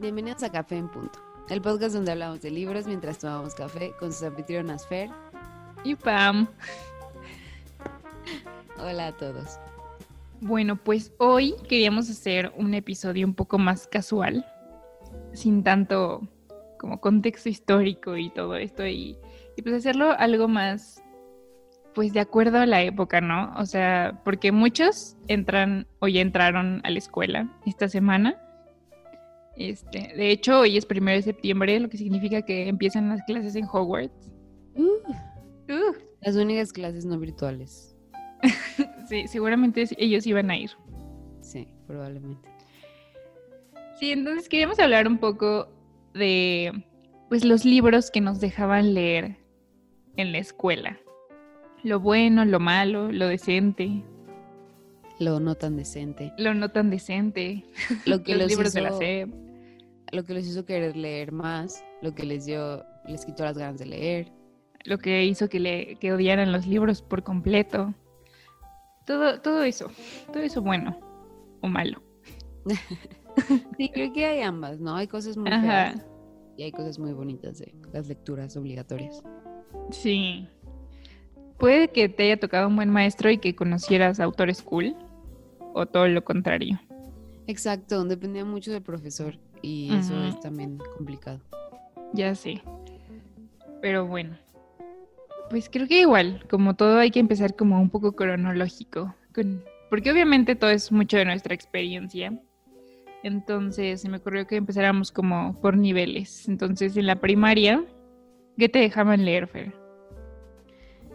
Bienvenidos 0.00 0.42
a 0.44 0.50
Café 0.50 0.78
en 0.78 0.88
Punto, 0.88 1.18
el 1.50 1.60
podcast 1.60 1.94
donde 1.94 2.12
hablamos 2.12 2.40
de 2.40 2.50
libros 2.50 2.86
mientras 2.86 3.18
tomamos 3.18 3.54
café 3.54 3.92
con 4.00 4.10
sus 4.10 4.22
anfitrionas 4.22 4.86
Fer 4.86 5.10
y 5.84 5.94
Pam. 5.94 6.48
Hola 8.78 9.08
a 9.08 9.12
todos. 9.12 9.60
Bueno, 10.40 10.76
pues 10.76 11.12
hoy 11.18 11.54
queríamos 11.68 12.08
hacer 12.08 12.50
un 12.56 12.72
episodio 12.72 13.26
un 13.26 13.34
poco 13.34 13.58
más 13.58 13.86
casual, 13.86 14.46
sin 15.34 15.62
tanto 15.62 16.26
como 16.78 16.98
contexto 16.98 17.50
histórico 17.50 18.16
y 18.16 18.30
todo 18.30 18.56
esto, 18.56 18.86
y, 18.86 19.18
y 19.54 19.60
pues 19.60 19.74
hacerlo 19.74 20.12
algo 20.18 20.48
más, 20.48 21.02
pues 21.94 22.14
de 22.14 22.20
acuerdo 22.20 22.56
a 22.58 22.64
la 22.64 22.80
época, 22.80 23.20
¿no? 23.20 23.52
O 23.58 23.66
sea, 23.66 24.18
porque 24.24 24.50
muchos 24.50 25.18
entran 25.28 25.86
o 25.98 26.08
ya 26.08 26.22
entraron 26.22 26.80
a 26.84 26.90
la 26.90 26.98
escuela 26.98 27.50
esta 27.66 27.86
semana 27.86 28.38
este, 29.60 30.14
de 30.16 30.30
hecho, 30.30 30.60
hoy 30.60 30.78
es 30.78 30.86
primero 30.86 31.16
de 31.16 31.22
septiembre, 31.22 31.78
lo 31.80 31.90
que 31.90 31.98
significa 31.98 32.40
que 32.40 32.66
empiezan 32.66 33.10
las 33.10 33.22
clases 33.24 33.54
en 33.56 33.66
Hogwarts. 33.70 34.30
Uh. 34.74 34.84
Uh. 35.70 35.94
Las 36.22 36.36
únicas 36.36 36.72
clases 36.72 37.04
no 37.04 37.18
virtuales. 37.18 37.94
sí, 39.08 39.28
seguramente 39.28 39.84
ellos 39.98 40.26
iban 40.26 40.50
a 40.50 40.56
ir. 40.56 40.70
Sí, 41.42 41.68
probablemente. 41.86 42.48
Sí, 43.98 44.12
entonces 44.12 44.48
queríamos 44.48 44.78
hablar 44.78 45.06
un 45.06 45.18
poco 45.18 45.68
de 46.14 46.72
pues 47.28 47.44
los 47.44 47.66
libros 47.66 48.10
que 48.10 48.22
nos 48.22 48.40
dejaban 48.40 48.94
leer 48.94 49.36
en 50.16 50.32
la 50.32 50.38
escuela. 50.38 50.98
Lo 51.82 52.00
bueno, 52.00 52.46
lo 52.46 52.60
malo, 52.60 53.12
lo 53.12 53.28
decente. 53.28 54.02
Lo 55.18 55.38
no 55.38 55.54
tan 55.54 55.76
decente. 55.76 56.32
Lo 56.38 56.54
no 56.54 56.70
tan 56.70 56.88
decente. 56.88 57.62
Lo 58.06 58.22
que 58.24 58.36
los, 58.36 58.48
libros 58.48 58.72
de 58.72 58.80
la 58.80 58.92
SEP 58.92 59.49
lo 60.12 60.24
que 60.24 60.34
les 60.34 60.46
hizo 60.46 60.64
querer 60.64 60.96
leer 60.96 61.32
más, 61.32 61.84
lo 62.02 62.14
que 62.14 62.24
les 62.24 62.46
dio, 62.46 62.84
les 63.06 63.24
quitó 63.24 63.44
las 63.44 63.56
ganas 63.56 63.78
de 63.78 63.86
leer. 63.86 64.32
Lo 64.84 64.98
que 64.98 65.24
hizo 65.24 65.48
que, 65.48 65.60
le, 65.60 65.96
que 65.96 66.12
odiaran 66.12 66.52
los 66.52 66.66
libros 66.66 67.02
por 67.02 67.22
completo. 67.22 67.94
Todo, 69.06 69.40
todo 69.40 69.62
eso, 69.62 69.90
todo 70.32 70.42
eso 70.42 70.62
bueno 70.62 70.98
o 71.60 71.68
malo. 71.68 72.02
sí, 73.76 73.90
creo 73.92 74.12
que 74.12 74.26
hay 74.26 74.42
ambas, 74.42 74.80
¿no? 74.80 74.96
Hay 74.96 75.06
cosas 75.06 75.36
muy 75.36 75.50
feas 75.50 76.04
y 76.56 76.62
hay 76.62 76.72
cosas 76.72 76.98
muy 76.98 77.12
bonitas 77.12 77.58
de 77.58 77.74
las 77.92 78.08
lecturas 78.08 78.56
obligatorias. 78.56 79.22
Sí. 79.90 80.48
Puede 81.58 81.88
que 81.88 82.08
te 82.08 82.24
haya 82.24 82.38
tocado 82.38 82.68
un 82.68 82.76
buen 82.76 82.90
maestro 82.90 83.30
y 83.30 83.38
que 83.38 83.54
conocieras 83.54 84.20
autores 84.20 84.62
cool, 84.62 84.96
o 85.74 85.86
todo 85.86 86.08
lo 86.08 86.24
contrario. 86.24 86.80
Exacto, 87.50 88.04
dependía 88.04 88.44
mucho 88.44 88.70
del 88.70 88.80
profesor 88.80 89.36
y 89.60 89.92
eso 89.92 90.14
es 90.24 90.38
también 90.38 90.78
complicado. 90.96 91.40
Ya 92.12 92.32
sé. 92.36 92.62
Pero 93.82 94.06
bueno. 94.06 94.38
Pues 95.50 95.68
creo 95.68 95.88
que 95.88 96.02
igual, 96.02 96.46
como 96.48 96.76
todo 96.76 96.98
hay 96.98 97.10
que 97.10 97.18
empezar 97.18 97.56
como 97.56 97.80
un 97.80 97.90
poco 97.90 98.12
cronológico, 98.12 99.16
porque 99.90 100.12
obviamente 100.12 100.54
todo 100.54 100.70
es 100.70 100.92
mucho 100.92 101.16
de 101.16 101.24
nuestra 101.24 101.52
experiencia. 101.52 102.40
Entonces 103.24 104.00
se 104.00 104.08
me 104.08 104.18
ocurrió 104.18 104.46
que 104.46 104.54
empezáramos 104.54 105.10
como 105.10 105.60
por 105.60 105.76
niveles. 105.76 106.48
Entonces 106.48 106.96
en 106.96 107.08
la 107.08 107.16
primaria, 107.16 107.84
¿qué 108.58 108.68
te 108.68 108.78
dejaban 108.78 109.24
leer, 109.24 109.48
Fer? 109.48 109.74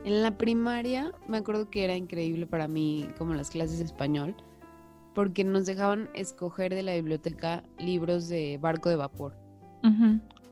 En 0.03 0.21
la 0.21 0.37
primaria 0.37 1.13
me 1.29 1.37
acuerdo 1.37 1.69
que 1.69 1.85
era 1.85 1.95
increíble 1.95 2.45
para 2.45 2.67
mí 2.67 3.07
como 3.17 3.33
las 3.33 3.51
clases 3.51 3.79
de 3.79 3.85
español, 3.85 4.35
porque 5.15 5.43
nos 5.45 5.65
dejaban 5.65 6.09
escoger 6.13 6.75
de 6.75 6.83
la 6.83 6.93
biblioteca 6.93 7.63
libros 7.79 8.27
de 8.27 8.59
barco 8.61 8.89
de 8.89 8.97
vapor. 8.97 9.33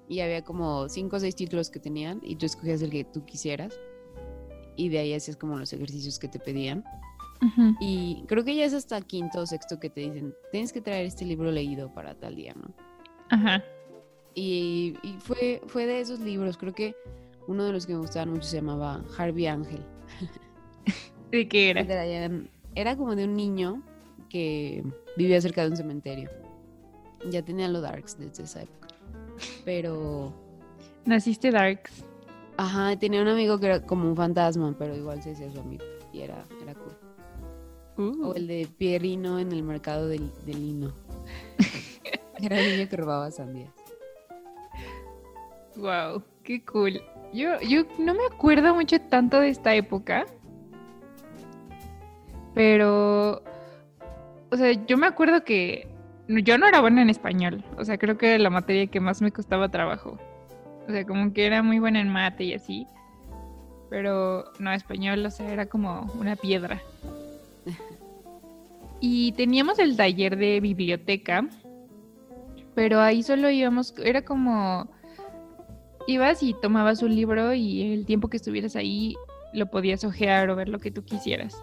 Y 0.07 0.19
había 0.19 0.43
como 0.43 0.89
cinco 0.89 1.15
o 1.15 1.19
seis 1.19 1.35
títulos 1.35 1.69
que 1.69 1.79
tenían 1.79 2.19
y 2.23 2.35
tú 2.35 2.45
escogías 2.45 2.81
el 2.81 2.91
que 2.91 3.03
tú 3.03 3.25
quisieras. 3.25 3.79
Y 4.75 4.89
de 4.89 4.99
ahí 4.99 5.13
hacías 5.13 5.37
como 5.37 5.57
los 5.57 5.73
ejercicios 5.73 6.17
que 6.17 6.27
te 6.27 6.39
pedían. 6.39 6.83
Y 7.81 8.23
creo 8.27 8.45
que 8.45 8.55
ya 8.55 8.63
es 8.63 8.73
hasta 8.73 9.01
quinto 9.01 9.41
o 9.41 9.45
sexto 9.45 9.79
que 9.79 9.89
te 9.89 10.01
dicen, 10.01 10.33
tienes 10.51 10.71
que 10.71 10.81
traer 10.81 11.07
este 11.07 11.25
libro 11.25 11.51
leído 11.51 11.93
para 11.93 12.15
tal 12.15 12.35
día, 12.35 12.53
¿no? 12.55 12.73
Ajá. 13.29 13.61
Y, 14.33 14.95
fue, 15.19 15.61
fue 15.67 15.85
de 15.85 15.99
esos 15.99 16.19
libros, 16.19 16.57
creo 16.57 16.73
que 16.73 16.95
uno 17.47 17.65
de 17.65 17.73
los 17.73 17.85
que 17.85 17.93
me 17.93 17.99
gustaban 17.99 18.29
mucho 18.29 18.47
se 18.47 18.57
llamaba 18.57 19.03
Harvey 19.17 19.47
Ángel. 19.47 19.83
¿De 21.31 21.47
qué 21.49 21.71
era? 21.71 21.81
Era 22.75 22.95
como 22.95 23.15
de 23.15 23.25
un 23.25 23.35
niño 23.35 23.83
que 24.33 24.83
vivía 25.15 25.39
cerca 25.39 25.61
de 25.61 25.69
un 25.69 25.77
cementerio. 25.77 26.27
Ya 27.29 27.43
tenía 27.43 27.67
los 27.67 27.83
darks 27.83 28.17
desde 28.17 28.43
esa 28.43 28.63
época. 28.63 28.87
Pero. 29.63 30.33
¿Naciste 31.05 31.51
darks? 31.51 32.03
Ajá, 32.57 32.97
tenía 32.97 33.21
un 33.21 33.27
amigo 33.27 33.59
que 33.59 33.67
era 33.67 33.85
como 33.85 34.09
un 34.09 34.15
fantasma, 34.15 34.75
pero 34.77 34.95
igual 34.95 35.21
se 35.21 35.33
hacía 35.33 35.51
su 35.51 35.59
amigo. 35.59 35.83
Y 36.11 36.21
era, 36.21 36.43
era 36.63 36.73
cool. 36.73 38.25
O 38.25 38.29
uh. 38.29 38.33
el 38.33 38.47
de 38.47 38.67
Pierrino 38.75 39.37
en 39.37 39.51
el 39.51 39.61
mercado 39.61 40.07
del, 40.07 40.31
lino. 40.47 40.91
era 42.41 42.59
el 42.59 42.71
niño 42.71 42.89
que 42.89 42.97
robaba 42.97 43.29
sandías. 43.29 43.71
Wow, 45.75 46.23
qué 46.41 46.65
cool. 46.65 46.99
Yo, 47.33 47.59
yo 47.61 47.83
no 47.99 48.15
me 48.15 48.25
acuerdo 48.31 48.73
mucho 48.73 48.99
tanto 48.99 49.39
de 49.39 49.49
esta 49.49 49.75
época. 49.75 50.25
Pero 52.55 53.43
o 54.53 54.57
sea, 54.57 54.71
yo 54.85 54.97
me 54.97 55.07
acuerdo 55.07 55.43
que 55.43 55.87
yo 56.27 56.59
no 56.59 56.67
era 56.67 56.79
buena 56.79 57.01
en 57.01 57.09
español. 57.09 57.63
O 57.75 57.83
sea, 57.83 57.97
creo 57.97 58.19
que 58.19 58.35
era 58.35 58.37
la 58.43 58.51
materia 58.51 58.85
que 58.85 58.99
más 58.99 59.19
me 59.19 59.31
costaba 59.31 59.69
trabajo. 59.69 60.19
O 60.87 60.91
sea, 60.91 61.05
como 61.05 61.33
que 61.33 61.47
era 61.47 61.63
muy 61.63 61.79
buena 61.79 61.99
en 61.99 62.09
mate 62.09 62.43
y 62.43 62.53
así. 62.53 62.85
Pero 63.89 64.45
no, 64.59 64.71
español, 64.71 65.25
o 65.25 65.31
sea, 65.31 65.51
era 65.51 65.65
como 65.65 66.11
una 66.19 66.35
piedra. 66.35 66.81
Y 68.99 69.31
teníamos 69.31 69.79
el 69.79 69.97
taller 69.97 70.37
de 70.37 70.59
biblioteca, 70.59 71.47
pero 72.75 73.01
ahí 73.01 73.23
solo 73.23 73.49
íbamos, 73.49 73.93
era 74.01 74.21
como, 74.21 74.87
ibas 76.07 76.43
y 76.43 76.55
tomabas 76.61 77.01
un 77.01 77.15
libro 77.15 77.53
y 77.53 77.91
el 77.91 78.05
tiempo 78.05 78.29
que 78.29 78.37
estuvieras 78.37 78.75
ahí 78.75 79.15
lo 79.51 79.65
podías 79.65 80.03
ojear 80.03 80.49
o 80.51 80.55
ver 80.55 80.69
lo 80.69 80.79
que 80.79 80.91
tú 80.91 81.03
quisieras. 81.03 81.57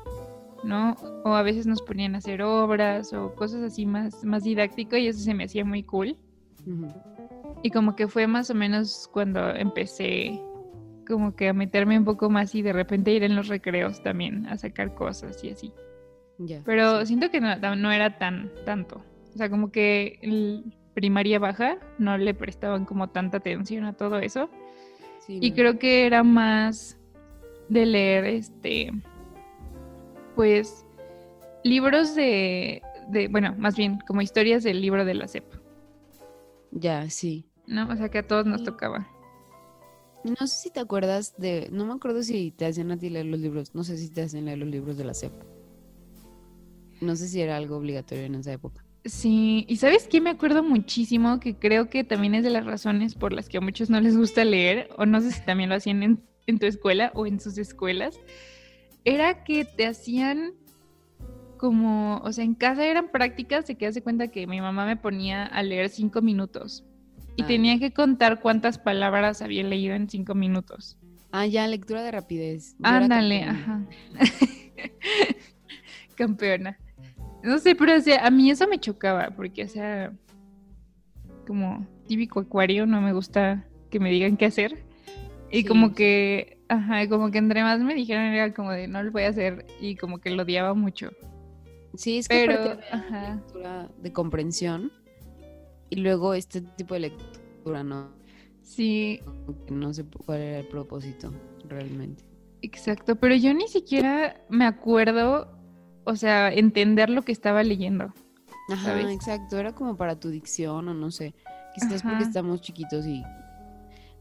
¿No? 0.65 0.97
O 1.25 1.35
a 1.35 1.43
veces 1.43 1.67
nos 1.67 1.83
ponían 1.83 2.15
a 2.15 2.19
hacer 2.19 2.43
obras 2.43 3.13
o 3.13 3.35
cosas 3.35 3.63
así 3.63 3.87
más, 3.87 4.25
más 4.25 4.45
didáctico 4.45 4.97
y 4.97 5.09
eso 5.09 5.21
se 5.21 5.35
me 5.35 5.45
hacía 5.45 5.65
muy 5.65 5.83
cool. 5.83 6.17
Y 7.63 7.71
como 7.71 7.97
que 7.97 8.09
fue 8.09 8.27
más 8.27 8.51
o 8.51 8.55
menos 8.55 9.09
cuando 9.13 9.55
empecé 9.55 10.41
como 11.07 11.35
que 11.35 11.49
a 11.49 11.53
meterme 11.53 11.99
un 11.99 12.05
poco 12.05 12.31
más 12.31 12.55
y 12.55 12.63
de 12.63 12.73
repente 12.73 13.13
ir 13.13 13.25
en 13.25 13.35
los 13.35 13.49
recreos 13.49 14.03
también 14.03 14.47
a 14.47 14.57
sacar 14.57 14.95
cosas 14.95 15.43
y 15.43 15.51
así. 15.51 15.73
Pero 16.65 17.05
siento 17.05 17.31
que 17.31 17.41
no, 17.41 17.93
era 17.93 18.19
tan 18.19 18.51
tanto. 18.65 19.03
O 19.35 19.37
sea, 19.37 19.51
como 19.51 19.71
que 19.71 20.19
el 20.23 20.65
primaria 20.95 21.39
baja 21.39 21.79
no 21.99 22.17
le 22.17 22.35
prestaban 22.35 22.85
como 22.85 23.11
tanta 23.11 23.39
atención 23.39 23.85
a 23.85 23.93
todo 23.95 24.19
eso. 24.19 24.49
y 25.29 25.53
creo 25.53 25.79
que 25.79 26.07
era 26.07 26.23
más 26.23 26.99
de 27.69 27.87
leer 27.87 28.25
este 28.25 28.93
pues 30.41 30.87
libros 31.65 32.15
de, 32.15 32.81
bueno, 33.29 33.55
más 33.59 33.77
bien 33.77 33.99
como 34.07 34.23
historias 34.23 34.63
del 34.63 34.81
libro 34.81 35.05
de 35.05 35.13
la 35.13 35.29
CEP. 35.29 35.45
Ya, 36.71 37.11
sí. 37.11 37.45
¿No? 37.67 37.87
O 37.91 37.95
sea 37.95 38.09
que 38.09 38.17
a 38.17 38.27
todos 38.27 38.47
nos 38.47 38.65
tocaba. 38.65 39.07
No 40.25 40.47
sé 40.47 40.63
si 40.63 40.71
te 40.71 40.81
acuerdas 40.81 41.37
de, 41.37 41.69
no 41.71 41.85
me 41.85 41.93
acuerdo 41.93 42.23
si 42.23 42.53
te 42.53 42.65
hacían 42.65 42.91
a 42.91 42.97
ti 42.97 43.11
leer 43.11 43.27
los 43.27 43.39
libros, 43.39 43.75
no 43.75 43.85
sé 43.85 43.99
si 43.99 44.09
te 44.09 44.23
hacían 44.23 44.47
leer 44.47 44.57
los 44.57 44.71
libros 44.71 44.97
de 44.97 45.05
la 45.05 45.13
CEP. 45.13 45.33
No 47.03 47.17
sé 47.17 47.29
si 47.29 47.43
era 47.43 47.59
algo 47.59 47.77
obligatorio 47.77 48.25
en 48.25 48.37
esa 48.37 48.55
época. 48.55 48.83
Sí, 49.05 49.67
y 49.69 49.77
sabes 49.77 50.09
qué 50.09 50.23
me 50.23 50.31
acuerdo 50.31 50.63
muchísimo, 50.63 51.39
que 51.39 51.55
creo 51.55 51.91
que 51.91 52.03
también 52.03 52.35
es 52.35 52.45
de 52.45 52.51
las 52.51 52.65
razones 52.65 53.15
por 53.15 53.35
las 53.35 53.51
que 53.51 53.59
a 53.59 53.61
muchos 53.61 53.91
no 53.91 54.01
les 54.01 54.17
gusta 54.17 54.43
leer, 54.47 54.89
o 54.97 55.05
no 55.05 55.21
sé 55.21 55.33
si 55.33 55.45
también 55.45 55.69
lo 55.69 55.77
hacían 55.77 56.03
en, 56.03 56.23
en 56.47 56.59
tu 56.59 56.65
escuela 56.65 57.13
o 57.15 57.27
en 57.27 57.41
sus 57.41 57.59
escuelas, 57.59 58.19
era 59.05 59.45
que 59.45 59.65
te 59.65 59.87
hacían 59.87 60.53
como, 61.57 62.19
o 62.19 62.33
sea, 62.33 62.45
en 62.45 62.55
casa 62.55 62.87
eran 62.87 63.11
prácticas 63.11 63.67
de 63.67 63.77
que 63.77 63.87
hace 63.87 64.03
cuenta 64.03 64.29
que 64.29 64.47
mi 64.47 64.61
mamá 64.61 64.87
me 64.87 64.97
ponía 64.97 65.45
a 65.45 65.63
leer 65.63 65.91
cinco 65.91 66.23
minutos 66.23 66.85
y 67.37 67.43
ah. 67.43 67.47
tenía 67.47 67.79
que 67.79 67.93
contar 67.93 68.41
cuántas 68.41 68.79
palabras 68.79 69.43
había 69.43 69.63
leído 69.63 69.95
en 69.95 70.09
cinco 70.09 70.35
minutos. 70.35 70.99
Ah, 71.33 71.47
ya, 71.47 71.69
lectura 71.69 72.03
de 72.03 72.11
rapidez. 72.11 72.77
Ándale, 72.83 73.45
ajá. 73.45 73.85
campeona. 76.17 76.79
No 77.43 77.59
sé, 77.59 77.75
pero 77.75 77.97
o 77.97 78.01
sea, 78.01 78.27
a 78.27 78.31
mí 78.31 78.51
eso 78.51 78.67
me 78.67 78.79
chocaba, 78.79 79.31
porque, 79.37 79.65
o 79.65 79.69
sea, 79.69 80.13
como 81.47 81.87
típico 82.07 82.41
acuario, 82.41 82.87
no 82.87 83.01
me 83.01 83.13
gusta 83.13 83.67
que 83.91 84.01
me 84.01 84.11
digan 84.11 84.37
qué 84.37 84.47
hacer. 84.47 84.85
Y 85.51 85.65
como 85.65 85.95
que 85.95 86.60
Ajá, 86.71 87.09
como 87.09 87.33
que 87.33 87.39
entre 87.39 87.65
más 87.65 87.81
me 87.81 87.95
dijeron 87.95 88.23
era 88.27 88.55
como 88.55 88.71
de 88.71 88.87
no 88.87 89.03
lo 89.03 89.11
voy 89.11 89.25
a 89.25 89.31
hacer 89.31 89.67
y 89.81 89.97
como 89.97 90.19
que 90.19 90.31
lo 90.31 90.45
odiaba 90.45 90.73
mucho. 90.73 91.11
Sí, 91.97 92.19
es 92.19 92.29
que 92.29 92.47
Pero, 92.47 92.79
ajá. 92.93 93.35
lectura 93.35 93.89
de 94.01 94.13
comprensión 94.13 94.93
Y 95.91 95.97
luego 95.97 96.33
este 96.33 96.61
tipo 96.61 96.95
de 96.95 97.01
lectura, 97.01 97.83
¿no? 97.83 98.13
Sí. 98.63 99.21
No 99.69 99.93
sé 99.93 100.05
cuál 100.25 100.39
era 100.39 100.59
el 100.61 100.69
propósito 100.69 101.33
realmente. 101.65 102.23
Exacto, 102.63 103.17
pero 103.17 103.35
yo 103.35 103.53
ni 103.53 103.67
siquiera 103.67 104.41
me 104.49 104.65
acuerdo, 104.65 105.49
o 106.05 106.15
sea, 106.15 106.53
entender 106.53 107.11
lo 107.11 107.23
que 107.23 107.33
estaba 107.33 107.65
leyendo. 107.65 108.13
Ajá, 108.71 109.01
exacto, 109.11 109.59
era 109.59 109.75
como 109.75 109.97
para 109.97 110.21
tu 110.21 110.29
dicción 110.29 110.87
o 110.87 110.95
no 110.95 111.11
sé. 111.11 111.35
Quizás 111.75 112.05
porque 112.05 112.23
estamos 112.23 112.61
chiquitos 112.61 113.05
y... 113.07 113.25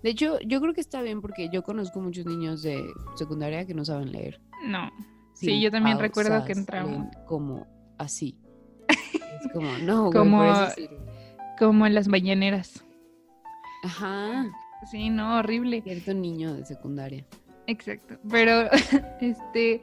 De 0.04 0.10
hecho, 0.10 0.40
yo 0.42 0.62
creo 0.62 0.74
que 0.74 0.82
está 0.82 1.02
bien 1.02 1.22
porque 1.22 1.50
yo 1.50 1.64
conozco 1.64 2.00
muchos 2.00 2.26
niños 2.26 2.62
de 2.62 2.86
secundaria 3.16 3.66
que 3.66 3.74
no 3.74 3.84
saben 3.84 4.12
leer. 4.12 4.40
No. 4.66 4.90
Sí, 5.34 5.62
yo 5.62 5.72
también 5.72 6.00
recuerdo 6.00 6.44
que 6.46 6.54
entramos. 6.54 7.08
Como 7.26 7.68
así. 7.98 8.38
es 8.88 9.52
como, 9.54 9.78
no, 9.80 10.12
como, 10.12 10.44
como 11.58 11.86
en 11.86 11.94
las 11.94 12.08
mañaneras. 12.08 12.84
Ajá. 13.84 14.50
Sí, 14.90 15.10
no, 15.10 15.40
horrible. 15.40 15.82
Cierto 15.82 16.14
niño 16.14 16.54
de 16.54 16.66
secundaria. 16.66 17.26
Exacto. 17.68 18.18
Pero, 18.30 18.70
este, 19.22 19.82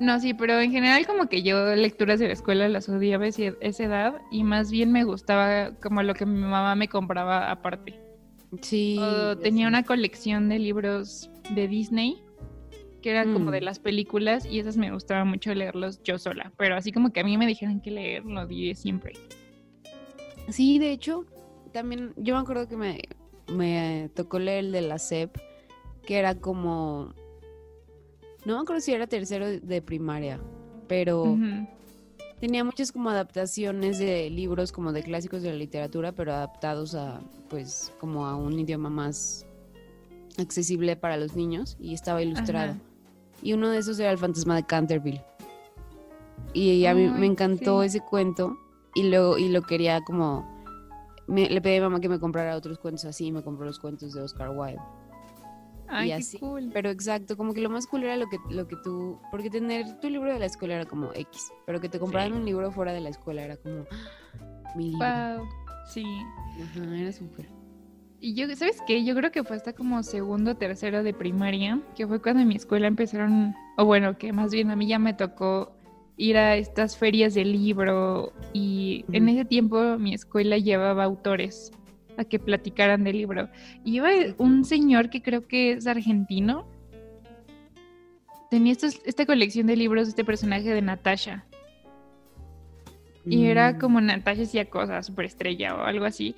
no, 0.00 0.18
sí, 0.20 0.34
pero 0.34 0.60
en 0.60 0.72
general 0.72 1.06
como 1.06 1.28
que 1.28 1.42
yo 1.42 1.74
lecturas 1.74 2.18
de 2.18 2.26
la 2.26 2.32
escuela 2.32 2.68
las 2.68 2.88
odiaba 2.88 3.24
a 3.24 3.28
esa 3.28 3.84
edad 3.84 4.20
y 4.30 4.44
más 4.44 4.70
bien 4.70 4.92
me 4.92 5.04
gustaba 5.04 5.72
como 5.82 6.02
lo 6.02 6.14
que 6.14 6.26
mi 6.26 6.40
mamá 6.40 6.74
me 6.74 6.88
compraba 6.88 7.50
aparte. 7.50 8.05
Sí. 8.62 8.98
tenía 9.42 9.68
una 9.68 9.82
colección 9.82 10.48
de 10.48 10.58
libros 10.58 11.30
de 11.54 11.68
Disney 11.68 12.22
que 13.02 13.10
eran 13.10 13.32
como 13.32 13.50
de 13.50 13.60
mm. 13.60 13.64
las 13.64 13.78
películas 13.78 14.44
y 14.46 14.58
esas 14.58 14.76
me 14.76 14.90
gustaba 14.90 15.24
mucho 15.24 15.54
leerlos 15.54 16.02
yo 16.02 16.18
sola, 16.18 16.52
pero 16.56 16.74
así 16.74 16.90
como 16.90 17.12
que 17.12 17.20
a 17.20 17.24
mí 17.24 17.38
me 17.38 17.46
dijeron 17.46 17.80
que 17.80 17.92
leer 17.92 18.24
lo 18.24 18.42
odié 18.42 18.74
siempre. 18.74 19.12
Sí, 20.48 20.78
de 20.78 20.90
hecho, 20.90 21.24
también 21.72 22.12
yo 22.16 22.34
me 22.34 22.40
acuerdo 22.40 22.66
que 22.66 22.76
me, 22.76 23.00
me 23.52 24.10
tocó 24.14 24.38
leer 24.38 24.64
el 24.64 24.72
de 24.72 24.80
la 24.80 24.98
SEP, 24.98 25.36
que 26.04 26.18
era 26.18 26.34
como 26.34 27.14
no 28.46 28.54
me 28.54 28.62
acuerdo 28.62 28.80
si 28.80 28.92
era 28.92 29.08
tercero 29.08 29.48
de 29.48 29.82
primaria, 29.82 30.40
pero 30.86 31.36
tenía 32.40 32.64
muchas 32.64 32.92
como 32.92 33.10
adaptaciones 33.10 33.98
de 33.98 34.30
libros 34.30 34.72
como 34.72 34.92
de 34.92 35.02
clásicos 35.02 35.42
de 35.42 35.50
la 35.50 35.56
literatura, 35.56 36.12
pero 36.12 36.32
adaptados 36.32 36.94
a 36.94 37.20
pues 37.48 37.92
como 38.00 38.26
a 38.26 38.36
un 38.36 38.58
idioma 38.58 38.90
más 38.90 39.46
accesible 40.38 40.96
para 40.96 41.16
los 41.16 41.34
niños 41.34 41.76
y 41.80 41.94
estaba 41.94 42.22
ilustrado. 42.22 42.74
Y 43.42 43.52
uno 43.52 43.70
de 43.70 43.78
esos 43.78 43.98
era 43.98 44.10
el 44.10 44.18
fantasma 44.18 44.56
de 44.56 44.64
Canterville. 44.64 45.22
Y 46.52 46.86
a 46.86 46.94
mí 46.94 47.08
me 47.08 47.26
encantó 47.26 47.82
ese 47.82 48.00
cuento 48.00 48.56
y 48.94 49.04
lo, 49.04 49.36
y 49.36 49.48
lo 49.48 49.62
quería 49.62 50.02
como... 50.02 50.64
le 51.26 51.60
pedí 51.60 51.76
a 51.76 51.80
mi 51.80 51.84
mamá 51.84 52.00
que 52.00 52.08
me 52.08 52.18
comprara 52.18 52.56
otros 52.56 52.78
cuentos 52.78 53.04
así 53.04 53.26
y 53.26 53.32
me 53.32 53.42
compró 53.42 53.66
los 53.66 53.78
cuentos 53.78 54.14
de 54.14 54.22
Oscar 54.22 54.50
Wilde. 54.50 54.80
Ay, 55.88 56.12
así. 56.12 56.38
Cool. 56.38 56.70
Pero 56.72 56.90
exacto, 56.90 57.36
como 57.36 57.54
que 57.54 57.60
lo 57.60 57.70
más 57.70 57.86
cool 57.86 58.04
era 58.04 58.16
lo 58.16 58.26
que, 58.28 58.38
lo 58.50 58.66
que 58.66 58.76
tú, 58.82 59.20
porque 59.30 59.50
tener 59.50 59.98
tu 60.00 60.10
libro 60.10 60.32
de 60.32 60.38
la 60.38 60.46
escuela 60.46 60.74
era 60.74 60.86
como 60.86 61.12
X, 61.14 61.52
pero 61.64 61.80
que 61.80 61.88
te 61.88 61.98
compraran 61.98 62.32
un 62.32 62.44
libro 62.44 62.70
fuera 62.72 62.92
de 62.92 63.00
la 63.00 63.08
escuela 63.08 63.42
era 63.42 63.56
como 63.56 63.84
¡Ah! 63.90 64.72
mi 64.74 64.90
libro. 64.90 65.06
Wow, 65.38 65.48
sí. 65.86 66.04
Ajá, 66.62 66.96
era 66.96 67.12
súper. 67.12 67.46
Y 68.20 68.34
yo, 68.34 68.46
¿sabes 68.56 68.82
qué? 68.86 69.04
Yo 69.04 69.14
creo 69.14 69.30
que 69.30 69.44
fue 69.44 69.56
hasta 69.56 69.74
como 69.74 70.02
segundo 70.02 70.52
o 70.52 70.56
tercero 70.56 71.02
de 71.02 71.12
primaria, 71.12 71.80
que 71.94 72.06
fue 72.06 72.20
cuando 72.20 72.42
en 72.42 72.48
mi 72.48 72.56
escuela 72.56 72.86
empezaron, 72.86 73.54
o 73.76 73.84
bueno, 73.84 74.16
que 74.16 74.32
más 74.32 74.50
bien 74.52 74.70
a 74.70 74.76
mí 74.76 74.86
ya 74.86 74.98
me 74.98 75.12
tocó 75.12 75.76
ir 76.16 76.38
a 76.38 76.56
estas 76.56 76.96
ferias 76.96 77.34
de 77.34 77.44
libro 77.44 78.32
y 78.54 79.04
en 79.12 79.28
ese 79.28 79.44
tiempo 79.44 79.98
mi 79.98 80.14
escuela 80.14 80.56
llevaba 80.56 81.04
autores 81.04 81.72
a 82.16 82.24
que 82.24 82.38
platicaran 82.38 83.04
del 83.04 83.16
libro. 83.16 83.48
Y 83.84 83.96
iba 83.96 84.10
un 84.38 84.64
señor 84.64 85.10
que 85.10 85.22
creo 85.22 85.46
que 85.46 85.72
es 85.72 85.86
argentino. 85.86 86.66
Tenía 88.50 88.72
esta 88.72 89.26
colección 89.26 89.66
de 89.66 89.76
libros 89.76 90.06
de 90.06 90.10
este 90.10 90.24
personaje 90.24 90.72
de 90.72 90.82
Natasha. 90.82 91.44
Y 93.24 93.46
era 93.46 93.72
mm. 93.72 93.78
como 93.78 94.00
Natasha 94.00 94.42
hacía 94.42 94.70
cosas, 94.70 95.06
superestrella 95.06 95.74
o 95.74 95.82
algo 95.82 96.04
así. 96.04 96.36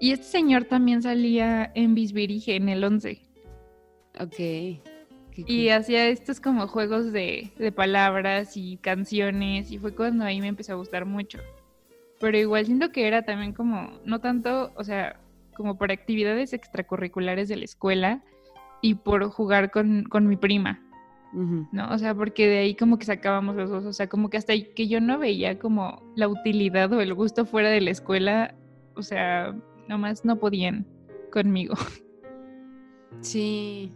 Y 0.00 0.12
este 0.12 0.26
señor 0.26 0.64
también 0.64 1.02
salía 1.02 1.70
en 1.74 1.94
Bisbirige 1.94 2.56
en 2.56 2.68
el 2.68 2.84
11. 2.84 3.20
Ok. 4.20 4.80
Y 5.36 5.68
hacía 5.70 6.08
estos 6.08 6.40
como 6.40 6.66
juegos 6.68 7.12
de, 7.12 7.50
de 7.58 7.72
palabras 7.72 8.56
y 8.56 8.76
canciones. 8.76 9.70
Y 9.70 9.78
fue 9.78 9.94
cuando 9.94 10.24
ahí 10.24 10.40
me 10.40 10.48
empezó 10.48 10.72
a 10.72 10.76
gustar 10.76 11.04
mucho 11.04 11.40
pero 12.20 12.36
igual 12.36 12.66
siento 12.66 12.92
que 12.92 13.08
era 13.08 13.22
también 13.22 13.54
como, 13.54 13.90
no 14.04 14.20
tanto, 14.20 14.72
o 14.76 14.84
sea, 14.84 15.18
como 15.56 15.78
por 15.78 15.90
actividades 15.90 16.52
extracurriculares 16.52 17.48
de 17.48 17.56
la 17.56 17.64
escuela 17.64 18.22
y 18.82 18.94
por 18.94 19.28
jugar 19.30 19.70
con, 19.70 20.06
mi 20.28 20.36
prima, 20.36 20.80
¿no? 21.32 21.90
O 21.90 21.98
sea, 21.98 22.14
porque 22.14 22.46
de 22.46 22.58
ahí 22.58 22.74
como 22.74 22.98
que 22.98 23.06
sacábamos 23.06 23.56
los 23.56 23.70
dos, 23.70 23.86
o 23.86 23.92
sea, 23.94 24.08
como 24.08 24.28
que 24.28 24.36
hasta 24.36 24.52
que 24.74 24.86
yo 24.86 25.00
no 25.00 25.18
veía 25.18 25.58
como 25.58 26.02
la 26.14 26.28
utilidad 26.28 26.92
o 26.92 27.00
el 27.00 27.14
gusto 27.14 27.46
fuera 27.46 27.70
de 27.70 27.80
la 27.80 27.90
escuela, 27.90 28.54
o 28.94 29.02
sea, 29.02 29.56
nomás 29.88 30.24
no 30.24 30.38
podían 30.38 30.86
conmigo. 31.32 31.74
Sí. 33.22 33.92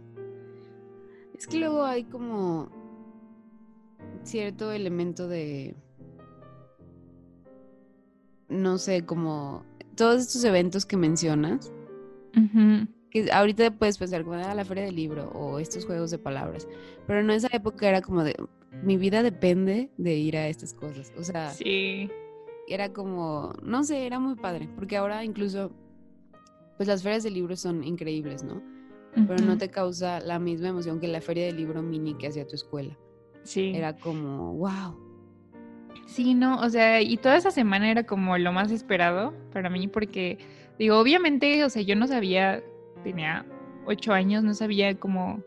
Es 1.35 1.47
que 1.47 1.57
luego 1.57 1.83
hay 1.83 2.03
como 2.03 2.69
cierto 4.23 4.71
elemento 4.71 5.27
de 5.27 5.75
no 8.49 8.77
sé, 8.77 9.05
como 9.05 9.65
todos 9.95 10.21
estos 10.21 10.43
eventos 10.43 10.85
que 10.85 10.97
mencionas, 10.97 11.71
que 13.09 13.31
ahorita 13.31 13.71
puedes 13.71 13.97
pensar 13.97 14.23
como 14.23 14.35
ah, 14.35 14.53
la 14.53 14.65
feria 14.65 14.83
del 14.83 14.95
libro 14.95 15.29
o 15.29 15.59
estos 15.59 15.85
juegos 15.85 16.11
de 16.11 16.17
palabras, 16.17 16.67
pero 17.07 17.21
en 17.21 17.29
esa 17.29 17.47
época 17.51 17.87
era 17.87 18.01
como 18.01 18.23
de, 18.23 18.35
mi 18.83 18.97
vida 18.97 19.23
depende 19.23 19.89
de 19.97 20.15
ir 20.15 20.37
a 20.37 20.47
estas 20.47 20.73
cosas, 20.73 21.13
o 21.17 21.23
sea, 21.23 21.51
sí. 21.51 22.09
era 22.67 22.91
como, 22.91 23.53
no 23.63 23.83
sé, 23.83 24.05
era 24.05 24.19
muy 24.19 24.35
padre, 24.35 24.69
porque 24.75 24.97
ahora 24.97 25.23
incluso, 25.23 25.71
pues 26.77 26.87
las 26.87 27.03
ferias 27.03 27.23
de 27.23 27.31
libros 27.31 27.61
son 27.61 27.83
increíbles, 27.83 28.43
¿no? 28.43 28.61
Pero 29.27 29.45
no 29.45 29.57
te 29.57 29.69
causa 29.69 30.19
la 30.19 30.39
misma 30.39 30.67
emoción 30.67 30.99
que 30.99 31.07
la 31.07 31.21
feria 31.21 31.45
del 31.45 31.55
libro 31.55 31.81
mini 31.81 32.15
que 32.15 32.27
hacía 32.27 32.45
tu 32.45 32.55
escuela. 32.55 32.97
Sí. 33.43 33.71
Era 33.73 33.95
como, 33.95 34.55
wow, 34.55 35.04
Sí, 36.05 36.35
no, 36.35 36.59
o 36.59 36.69
sea, 36.69 37.01
y 37.01 37.17
toda 37.17 37.35
esa 37.35 37.51
semana 37.51 37.89
era 37.89 38.03
como 38.03 38.37
lo 38.37 38.51
más 38.51 38.71
esperado 38.71 39.33
para 39.51 39.69
mí 39.69 39.87
porque, 39.87 40.37
digo, 40.77 40.99
obviamente, 40.99 41.63
o 41.63 41.69
sea, 41.69 41.81
yo 41.81 41.95
no 41.95 42.07
sabía, 42.07 42.63
tenía 43.03 43.45
ocho 43.85 44.13
años, 44.13 44.43
no 44.43 44.53
sabía 44.53 44.97
cómo, 44.99 45.43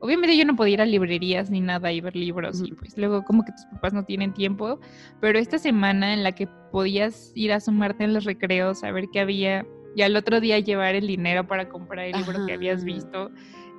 obviamente 0.00 0.36
yo 0.36 0.44
no 0.44 0.56
podía 0.56 0.74
ir 0.74 0.82
a 0.82 0.86
librerías 0.86 1.50
ni 1.50 1.60
nada 1.60 1.92
y 1.92 2.00
ver 2.00 2.16
libros 2.16 2.62
y 2.66 2.72
pues 2.72 2.98
luego 2.98 3.22
como 3.24 3.44
que 3.44 3.52
tus 3.52 3.64
papás 3.66 3.92
no 3.92 4.04
tienen 4.04 4.34
tiempo, 4.34 4.80
pero 5.20 5.38
esta 5.38 5.58
semana 5.58 6.12
en 6.12 6.24
la 6.24 6.32
que 6.32 6.48
podías 6.72 7.32
ir 7.36 7.52
a 7.52 7.60
sumarte 7.60 8.02
en 8.04 8.12
los 8.12 8.24
recreos 8.24 8.82
a 8.82 8.90
ver 8.90 9.08
qué 9.12 9.20
había 9.20 9.64
y 9.94 10.02
al 10.02 10.16
otro 10.16 10.40
día 10.40 10.58
llevar 10.58 10.96
el 10.96 11.06
dinero 11.06 11.46
para 11.46 11.68
comprar 11.68 12.06
el 12.06 12.16
libro 12.16 12.44
que 12.46 12.54
habías 12.54 12.82
visto, 12.82 13.30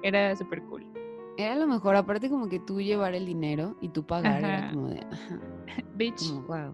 era 0.03 0.35
súper 0.35 0.61
cool. 0.63 0.92
Era 1.37 1.55
lo 1.55 1.67
mejor, 1.67 1.95
aparte 1.95 2.29
como 2.29 2.47
que 2.47 2.59
tú 2.59 2.79
llevar 2.79 3.15
el 3.15 3.25
dinero 3.25 3.75
y 3.81 3.89
tú 3.89 4.05
pagar, 4.05 4.39
era 4.39 4.71
como 4.71 4.89
de, 4.89 4.99
Bitch. 5.95 6.31
wow. 6.47 6.73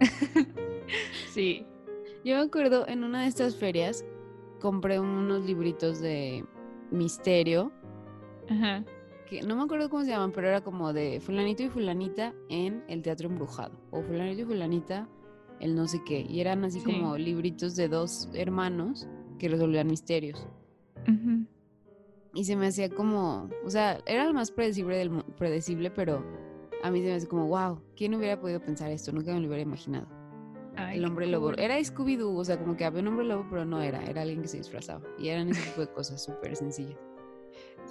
sí. 1.30 1.64
Yo 2.24 2.36
me 2.36 2.42
acuerdo 2.42 2.88
en 2.88 3.04
una 3.04 3.22
de 3.22 3.28
estas 3.28 3.54
ferias 3.54 4.04
compré 4.60 4.98
unos 4.98 5.44
libritos 5.44 6.00
de 6.00 6.44
misterio. 6.90 7.70
Ajá. 8.48 8.84
Que 9.28 9.42
no 9.42 9.56
me 9.56 9.62
acuerdo 9.62 9.88
cómo 9.88 10.04
se 10.04 10.10
llaman, 10.10 10.32
pero 10.32 10.48
era 10.48 10.60
como 10.60 10.92
de 10.92 11.20
fulanito 11.20 11.62
y 11.62 11.68
fulanita 11.68 12.34
en 12.48 12.84
el 12.88 13.02
teatro 13.02 13.28
embrujado. 13.28 13.78
O 13.90 14.02
fulanito 14.02 14.42
y 14.42 14.44
fulanita 14.44 15.08
el 15.60 15.76
no 15.76 15.86
sé 15.86 16.02
qué. 16.04 16.20
Y 16.28 16.40
eran 16.40 16.64
así 16.64 16.80
como 16.80 17.16
libritos 17.16 17.76
de 17.76 17.88
dos 17.88 18.28
hermanos 18.34 19.08
que 19.38 19.48
resolvían 19.48 19.86
misterios. 19.86 20.48
Ajá 21.06 21.46
y 22.36 22.44
se 22.44 22.54
me 22.54 22.66
hacía 22.66 22.90
como, 22.90 23.48
o 23.64 23.70
sea, 23.70 24.00
era 24.04 24.26
lo 24.26 24.34
más 24.34 24.50
predecible 24.50 24.98
del 24.98 25.10
predecible, 25.38 25.90
pero 25.90 26.22
a 26.82 26.90
mí 26.90 27.00
se 27.00 27.06
me 27.06 27.14
hace 27.14 27.26
como, 27.26 27.46
wow, 27.48 27.80
¿quién 27.96 28.14
hubiera 28.14 28.38
podido 28.38 28.60
pensar 28.60 28.90
esto? 28.90 29.10
Nunca 29.10 29.32
me 29.32 29.40
lo 29.40 29.46
hubiera 29.46 29.62
imaginado. 29.62 30.06
el 30.92 31.04
hombre 31.06 31.26
lobo. 31.26 31.52
Era 31.56 31.78
Scooby-Doo, 31.78 32.36
o 32.36 32.44
sea, 32.44 32.58
como 32.58 32.76
que 32.76 32.84
había 32.84 33.00
un 33.00 33.08
hombre 33.08 33.24
lobo, 33.24 33.46
pero 33.48 33.64
no 33.64 33.80
era, 33.80 34.04
era 34.04 34.20
alguien 34.20 34.42
que 34.42 34.48
se 34.48 34.58
disfrazaba. 34.58 35.02
Y 35.18 35.28
eran 35.28 35.48
ese 35.48 35.62
tipo 35.62 35.80
de 35.80 35.88
cosas 35.88 36.22
súper 36.22 36.54
sencillas. 36.56 36.98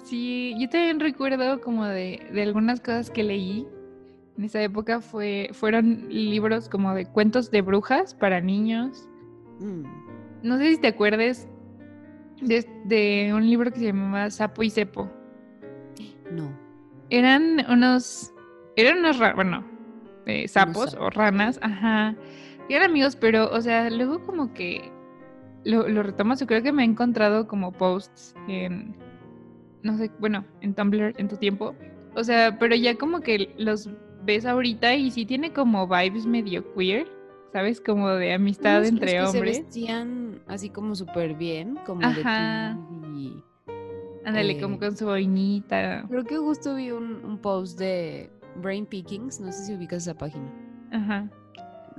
Sí, 0.04 0.54
yo 0.60 0.68
también 0.68 1.00
recuerdo 1.00 1.60
como 1.60 1.84
de, 1.84 2.24
de, 2.32 2.42
algunas 2.42 2.80
cosas 2.80 3.10
que 3.10 3.24
leí. 3.24 3.66
En 4.38 4.44
esa 4.44 4.62
época 4.62 5.00
fue, 5.00 5.50
fueron 5.52 6.06
libros 6.08 6.68
como 6.68 6.94
de 6.94 7.06
cuentos 7.06 7.50
de 7.50 7.62
brujas 7.62 8.14
para 8.14 8.40
niños. 8.40 9.08
Mm. 9.58 9.82
No 10.42 10.58
sé 10.58 10.70
si 10.72 10.80
te 10.80 10.88
acuerdes 10.88 11.48
de, 12.40 13.32
un 13.34 13.48
libro 13.48 13.72
que 13.72 13.78
se 13.78 13.86
llamaba 13.86 14.30
Sapo 14.30 14.62
y 14.62 14.70
Cepo. 14.70 15.10
No. 16.30 16.50
Eran 17.10 17.64
unos, 17.68 18.32
eran 18.76 18.98
unos, 18.98 19.18
bueno, 19.34 19.64
eh, 20.26 20.48
sapos 20.48 20.94
o 20.94 21.08
ranas, 21.10 21.58
ajá. 21.62 22.16
eran 22.68 22.90
amigos, 22.90 23.16
pero, 23.16 23.50
o 23.50 23.60
sea, 23.60 23.88
luego 23.90 24.24
como 24.24 24.52
que 24.52 24.90
lo, 25.64 25.88
lo 25.88 26.02
retomas, 26.02 26.40
yo 26.40 26.46
creo 26.46 26.62
que 26.62 26.72
me 26.72 26.82
he 26.82 26.86
encontrado 26.86 27.46
como 27.46 27.72
posts 27.72 28.34
en, 28.48 28.96
no 29.82 29.96
sé, 29.96 30.10
bueno, 30.18 30.44
en 30.60 30.74
Tumblr 30.74 31.14
en 31.16 31.28
tu 31.28 31.36
tiempo. 31.36 31.74
O 32.14 32.24
sea, 32.24 32.58
pero 32.58 32.74
ya 32.74 32.96
como 32.96 33.20
que 33.20 33.54
los 33.56 33.90
ves 34.24 34.46
ahorita 34.46 34.94
y 34.94 35.10
sí 35.10 35.24
tiene 35.24 35.52
como 35.52 35.86
vibes 35.86 36.26
medio 36.26 36.74
queer, 36.74 37.06
¿sabes? 37.52 37.80
Como 37.80 38.08
de 38.10 38.32
amistad 38.34 38.78
Unos 38.80 38.88
entre 38.90 39.20
los 39.20 39.30
que 39.32 39.36
hombres. 39.38 39.56
Se 39.56 39.62
vestían 39.62 40.40
así 40.46 40.70
como 40.70 40.94
súper 40.94 41.34
bien, 41.34 41.78
como 41.86 42.04
Ajá. 42.04 42.76
de 42.76 43.42
Ándale, 44.24 44.60
como 44.60 44.74
eh, 44.76 44.78
con 44.80 44.96
su 44.96 45.06
boinita. 45.06 46.04
Creo 46.08 46.24
que 46.24 46.36
justo 46.36 46.74
vi 46.74 46.90
un, 46.90 47.24
un 47.24 47.38
post 47.38 47.78
de 47.78 48.30
Brain 48.60 48.84
Pickings, 48.86 49.40
no 49.40 49.52
sé 49.52 49.66
si 49.66 49.74
ubicas 49.74 50.02
esa 50.02 50.14
página, 50.18 50.50
Ajá. 50.90 51.30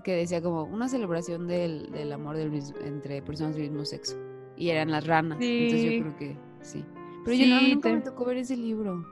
que 0.03 0.13
decía 0.13 0.41
como 0.41 0.63
una 0.65 0.89
celebración 0.89 1.47
del, 1.47 1.89
del 1.91 2.11
amor 2.11 2.35
del 2.35 2.51
mis- 2.51 2.73
entre 2.83 3.21
personas 3.21 3.55
del 3.55 3.69
mismo 3.71 3.85
sexo. 3.85 4.17
Y 4.57 4.69
eran 4.69 4.91
las 4.91 5.05
ranas. 5.07 5.37
Entonces 5.41 5.81
Sí. 5.81 5.95
yo 5.97 6.01
creo 6.03 6.17
que 6.17 6.37
sí. 6.61 6.85
Pero 7.23 7.37
yo 7.37 7.45
no, 7.47 7.61
nunca 7.61 7.93
me 7.93 8.01
tocó 8.01 8.25
ver 8.25 8.37
ese 8.37 8.57
libro. 8.57 9.05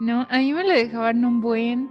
No, 0.00 0.26
a 0.30 0.38
mí 0.38 0.52
me 0.52 0.62
lo 0.64 0.70
dejaban 0.70 1.24
un 1.24 1.40
buen 1.40 1.90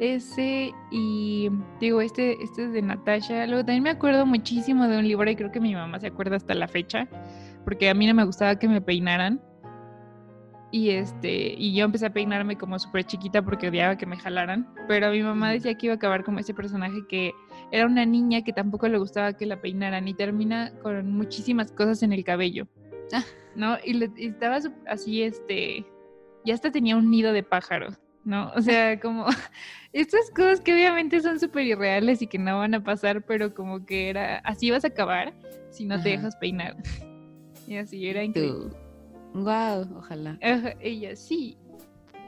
ese 0.00 0.72
y 0.90 1.48
digo, 1.78 2.00
este, 2.00 2.42
este 2.42 2.64
es 2.64 2.72
de 2.72 2.82
Natasha. 2.82 3.46
Luego 3.46 3.64
también 3.64 3.82
me 3.84 3.90
acuerdo 3.90 4.26
muchísimo 4.26 4.88
de 4.88 4.98
un 4.98 5.06
libro 5.06 5.30
y 5.30 5.36
creo 5.36 5.52
que 5.52 5.60
mi 5.60 5.74
mamá 5.74 6.00
se 6.00 6.08
acuerda 6.08 6.36
hasta 6.36 6.54
la 6.54 6.66
fecha, 6.66 7.06
porque 7.64 7.88
a 7.90 7.94
mí 7.94 8.06
no 8.06 8.14
me 8.14 8.24
gustaba 8.24 8.58
que 8.58 8.66
me 8.68 8.80
peinaran. 8.80 9.40
Y 10.72 10.90
este, 10.90 11.54
y 11.58 11.74
yo 11.74 11.84
empecé 11.84 12.06
a 12.06 12.12
peinarme 12.12 12.56
como 12.56 12.78
súper 12.78 13.04
chiquita 13.04 13.42
porque 13.42 13.68
odiaba 13.68 13.96
que 13.96 14.06
me 14.06 14.16
jalaran. 14.16 14.72
Pero 14.86 15.10
mi 15.10 15.20
mamá 15.22 15.50
decía 15.50 15.74
que 15.76 15.86
iba 15.86 15.94
a 15.94 15.96
acabar 15.96 16.22
como 16.24 16.38
ese 16.38 16.54
personaje 16.54 16.98
que 17.08 17.32
era 17.72 17.86
una 17.86 18.06
niña 18.06 18.42
que 18.42 18.52
tampoco 18.52 18.86
le 18.88 18.98
gustaba 18.98 19.32
que 19.32 19.46
la 19.46 19.60
peinaran 19.60 20.06
y 20.06 20.14
termina 20.14 20.72
con 20.82 21.12
muchísimas 21.12 21.72
cosas 21.72 22.02
en 22.04 22.12
el 22.12 22.22
cabello. 22.24 22.68
Ah. 23.12 23.24
¿No? 23.56 23.76
Y, 23.84 23.94
le- 23.94 24.12
y 24.16 24.26
estaba 24.28 24.58
así, 24.86 25.22
este, 25.24 25.84
ya 26.44 26.54
hasta 26.54 26.70
tenía 26.70 26.96
un 26.96 27.10
nido 27.10 27.32
de 27.32 27.42
pájaros, 27.42 27.98
¿no? 28.24 28.52
O 28.54 28.60
sea, 28.62 28.98
como 29.00 29.26
estas 29.92 30.30
cosas 30.30 30.60
que 30.60 30.72
obviamente 30.72 31.20
son 31.20 31.40
súper 31.40 31.66
irreales 31.66 32.22
y 32.22 32.26
que 32.26 32.38
no 32.38 32.58
van 32.58 32.74
a 32.74 32.82
pasar, 32.82 33.22
pero 33.22 33.54
como 33.54 33.84
que 33.84 34.10
era, 34.10 34.38
así 34.38 34.70
vas 34.70 34.84
a 34.84 34.88
acabar 34.88 35.34
si 35.70 35.84
no 35.84 36.00
te 36.02 36.10
dejas 36.10 36.36
peinar. 36.36 36.76
Y 37.66 37.76
así 37.76 38.04
era 38.08 38.24
increíble. 38.24 38.74
Wow, 39.32 39.96
ojalá. 39.96 40.36
Ajá, 40.42 40.74
ella 40.80 41.14
sí, 41.14 41.56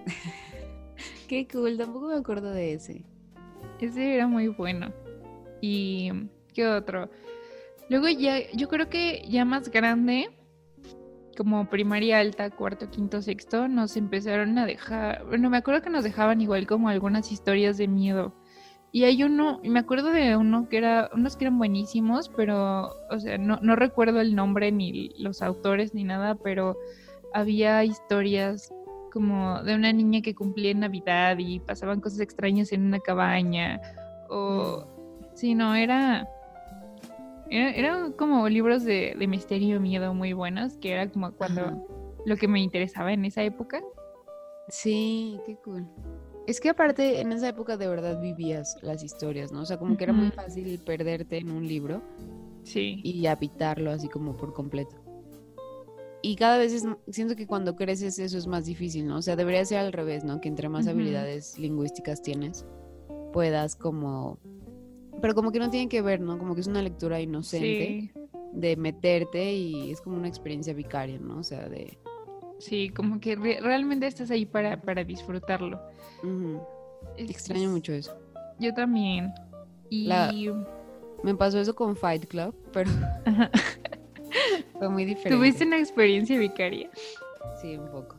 Qué 1.28 1.46
cool, 1.48 1.78
tampoco 1.78 2.08
me 2.08 2.16
acuerdo 2.16 2.52
de 2.52 2.74
ese. 2.74 3.04
ese 3.80 4.14
era 4.14 4.26
muy 4.26 4.48
bueno. 4.48 4.92
Y 5.60 6.10
qué 6.52 6.66
otro. 6.66 7.10
Luego 7.88 8.08
ya, 8.08 8.50
yo 8.52 8.68
creo 8.68 8.88
que 8.88 9.24
ya 9.28 9.44
más 9.44 9.70
grande, 9.70 10.30
como 11.36 11.68
primaria 11.68 12.18
alta, 12.18 12.50
cuarto, 12.50 12.90
quinto, 12.90 13.22
sexto, 13.22 13.68
nos 13.68 13.96
empezaron 13.96 14.58
a 14.58 14.66
dejar, 14.66 15.24
bueno, 15.26 15.50
me 15.50 15.58
acuerdo 15.58 15.82
que 15.82 15.90
nos 15.90 16.04
dejaban 16.04 16.40
igual 16.40 16.66
como 16.66 16.88
algunas 16.88 17.32
historias 17.32 17.78
de 17.78 17.88
miedo. 17.88 18.34
Y 18.94 19.04
hay 19.04 19.22
uno, 19.22 19.58
y 19.62 19.70
me 19.70 19.80
acuerdo 19.80 20.10
de 20.10 20.36
uno 20.36 20.68
que 20.68 20.76
era, 20.76 21.10
unos 21.14 21.36
que 21.36 21.46
eran 21.46 21.56
buenísimos, 21.56 22.28
pero, 22.28 22.90
o 23.10 23.18
sea, 23.18 23.38
no, 23.38 23.58
no 23.62 23.74
recuerdo 23.74 24.20
el 24.20 24.34
nombre 24.34 24.70
ni 24.70 25.10
los 25.18 25.40
autores 25.40 25.94
ni 25.94 26.04
nada, 26.04 26.34
pero 26.34 26.76
había 27.32 27.82
historias 27.84 28.70
como 29.12 29.62
de 29.62 29.74
una 29.74 29.92
niña 29.92 30.20
que 30.22 30.34
cumplía 30.34 30.70
en 30.70 30.80
Navidad 30.80 31.36
y 31.38 31.60
pasaban 31.60 32.00
cosas 32.00 32.20
extrañas 32.20 32.72
en 32.72 32.86
una 32.86 32.98
cabaña. 33.00 33.80
O, 34.28 34.86
sí, 35.34 35.54
no, 35.54 35.74
era, 35.74 36.26
era- 37.56 37.70
eran 37.74 38.12
como 38.12 38.48
libros 38.48 38.84
de, 38.84 39.14
de 39.18 39.26
misterio 39.26 39.76
y 39.76 39.80
miedo 39.80 40.14
muy 40.14 40.32
buenos, 40.32 40.74
que 40.78 40.92
era 40.92 41.10
como 41.10 41.32
cuando 41.32 41.60
Ajá. 41.62 41.78
lo 42.26 42.36
que 42.36 42.48
me 42.48 42.60
interesaba 42.60 43.12
en 43.12 43.24
esa 43.24 43.42
época. 43.42 43.82
Sí, 44.68 45.38
qué 45.46 45.56
cool. 45.64 45.86
Es 46.46 46.60
que 46.60 46.70
aparte 46.70 47.20
en 47.20 47.30
esa 47.32 47.48
época 47.48 47.76
de 47.76 47.86
verdad 47.86 48.20
vivías 48.20 48.76
las 48.82 49.04
historias, 49.04 49.52
¿no? 49.52 49.60
O 49.60 49.64
sea, 49.64 49.78
como 49.78 49.96
que 49.96 50.04
era 50.04 50.12
muy 50.12 50.30
fácil 50.30 50.80
perderte 50.84 51.36
en 51.38 51.50
un 51.50 51.66
libro 51.68 52.02
Sí. 52.64 53.00
y 53.04 53.26
habitarlo 53.26 53.90
así 53.90 54.08
como 54.08 54.36
por 54.36 54.52
completo. 54.52 54.96
Y 56.24 56.36
cada 56.36 56.56
vez 56.58 56.72
es, 56.72 56.84
siento 57.10 57.34
que 57.34 57.46
cuando 57.48 57.74
creces 57.74 58.18
eso 58.20 58.38
es 58.38 58.46
más 58.46 58.64
difícil, 58.64 59.06
¿no? 59.06 59.16
O 59.16 59.22
sea, 59.22 59.34
debería 59.34 59.64
ser 59.64 59.78
al 59.78 59.92
revés, 59.92 60.22
¿no? 60.24 60.40
Que 60.40 60.48
entre 60.48 60.68
más 60.68 60.86
habilidades 60.86 61.58
lingüísticas 61.58 62.22
tienes, 62.22 62.64
puedas 63.32 63.74
como... 63.74 64.38
Pero 65.20 65.34
como 65.34 65.52
que 65.52 65.58
no 65.58 65.70
tiene 65.70 65.88
que 65.88 66.02
ver, 66.02 66.20
¿no? 66.20 66.38
Como 66.38 66.54
que 66.54 66.60
es 66.62 66.66
una 66.66 66.82
lectura 66.82 67.20
inocente 67.20 68.10
Sí, 68.14 68.20
de 68.52 68.76
meterte 68.76 69.52
y 69.54 69.90
es 69.90 70.00
como 70.00 70.16
una 70.16 70.28
experiencia 70.28 70.72
vicaria, 70.74 71.18
¿no? 71.18 71.38
O 71.38 71.42
sea, 71.42 71.68
de... 71.68 71.98
sí, 72.58 72.88
como 72.90 73.20
que 73.20 73.36
re- 73.36 73.60
realmente 73.60 74.06
estás 74.06 74.30
ahí 74.30 74.46
para, 74.46 74.80
para 74.80 75.04
disfrutarlo. 75.04 75.80
ujú. 76.22 76.60
Es- 77.16 77.30
Extraño 77.30 77.70
mucho 77.70 77.92
eso. 77.92 78.16
Yo 78.58 78.72
también. 78.74 79.32
Y 79.90 80.06
La- 80.06 80.32
Me 81.22 81.34
pasó 81.34 81.60
eso 81.60 81.74
con 81.74 81.94
Fight 81.96 82.26
Club, 82.26 82.54
pero 82.72 82.90
fue 84.78 84.88
muy 84.88 85.04
diferente. 85.04 85.36
tuviste 85.36 85.64
una 85.64 85.78
experiencia 85.78 86.38
vicaria. 86.38 86.90
Sí, 87.60 87.76
un 87.76 87.88
poco. 87.90 88.16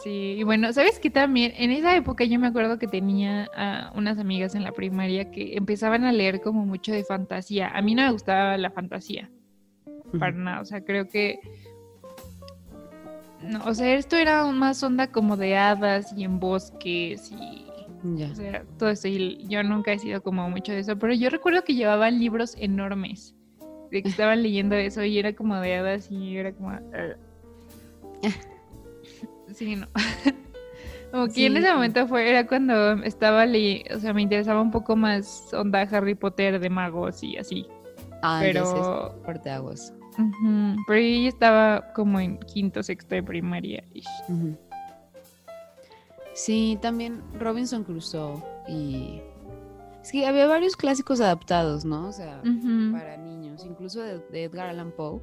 Sí, 0.00 0.36
y 0.38 0.42
bueno, 0.42 0.72
¿sabes 0.72 0.98
qué 0.98 1.10
también? 1.10 1.52
En 1.56 1.70
esa 1.70 1.94
época 1.94 2.24
yo 2.24 2.38
me 2.38 2.46
acuerdo 2.46 2.78
que 2.78 2.86
tenía 2.86 3.48
a 3.54 3.92
unas 3.94 4.18
amigas 4.18 4.54
en 4.54 4.64
la 4.64 4.72
primaria 4.72 5.30
que 5.30 5.56
empezaban 5.56 6.04
a 6.04 6.12
leer 6.12 6.40
como 6.40 6.64
mucho 6.64 6.92
de 6.92 7.04
fantasía. 7.04 7.68
A 7.68 7.82
mí 7.82 7.94
no 7.94 8.02
me 8.02 8.12
gustaba 8.12 8.56
la 8.56 8.70
fantasía, 8.70 9.30
para 10.18 10.32
nada. 10.32 10.60
O 10.60 10.64
sea, 10.64 10.82
creo 10.82 11.08
que... 11.08 11.38
No, 13.42 13.64
o 13.66 13.74
sea, 13.74 13.94
esto 13.94 14.16
era 14.16 14.46
más 14.46 14.82
onda 14.82 15.08
como 15.08 15.36
de 15.36 15.56
hadas 15.56 16.12
y 16.16 16.24
en 16.24 16.40
bosques 16.40 17.30
y... 17.32 17.66
Ya. 18.16 18.30
O 18.30 18.34
sea, 18.34 18.64
todo 18.78 18.88
eso. 18.88 19.08
Y 19.08 19.46
yo 19.46 19.62
nunca 19.62 19.92
he 19.92 19.98
sido 19.98 20.22
como 20.22 20.48
mucho 20.48 20.72
de 20.72 20.80
eso. 20.80 20.98
Pero 20.98 21.12
yo 21.12 21.28
recuerdo 21.28 21.62
que 21.62 21.74
llevaban 21.74 22.18
libros 22.18 22.56
enormes. 22.58 23.34
De 23.90 24.02
que 24.02 24.08
estaban 24.08 24.42
leyendo 24.42 24.74
eso 24.74 25.04
y 25.04 25.18
era 25.18 25.34
como 25.34 25.60
de 25.60 25.74
hadas 25.74 26.10
y 26.10 26.36
era 26.36 26.52
como... 26.52 26.72
Sí, 29.52 29.76
no. 29.76 29.86
Como 31.12 31.28
que 31.28 31.46
en 31.46 31.58
ese 31.58 31.72
momento 31.72 32.08
fue, 32.08 32.30
era 32.30 32.46
cuando 32.46 32.94
estaba 33.04 33.44
o 33.44 34.00
sea, 34.00 34.14
me 34.14 34.22
interesaba 34.22 34.62
un 34.62 34.70
poco 34.70 34.96
más 34.96 35.52
onda 35.52 35.82
Harry 35.82 36.14
Potter 36.14 36.58
de 36.58 36.70
magos 36.70 37.22
y 37.22 37.36
así. 37.36 37.66
Ah, 38.22 38.38
pero, 38.40 38.62
es 38.62 39.22
parteaguas. 39.26 39.92
Ujú, 40.18 40.76
pero 40.86 41.00
yo 41.00 41.28
estaba 41.28 41.92
como 41.92 42.18
en 42.18 42.38
quinto, 42.38 42.82
sexto 42.82 43.14
de 43.14 43.22
primaria. 43.22 43.84
Ujú. 44.28 44.56
Sí, 46.34 46.78
también 46.80 47.22
Robinson 47.38 47.84
Crusoe 47.84 48.42
y... 48.66 49.20
Es 50.02 50.10
que 50.10 50.26
había 50.26 50.46
varios 50.46 50.76
clásicos 50.76 51.20
adaptados, 51.20 51.84
¿no? 51.84 52.08
O 52.08 52.12
sea, 52.12 52.40
para 52.90 53.16
niños, 53.18 53.64
incluso 53.64 54.00
de, 54.00 54.18
de 54.18 54.44
Edgar 54.44 54.68
Allan 54.70 54.90
Poe. 54.90 55.20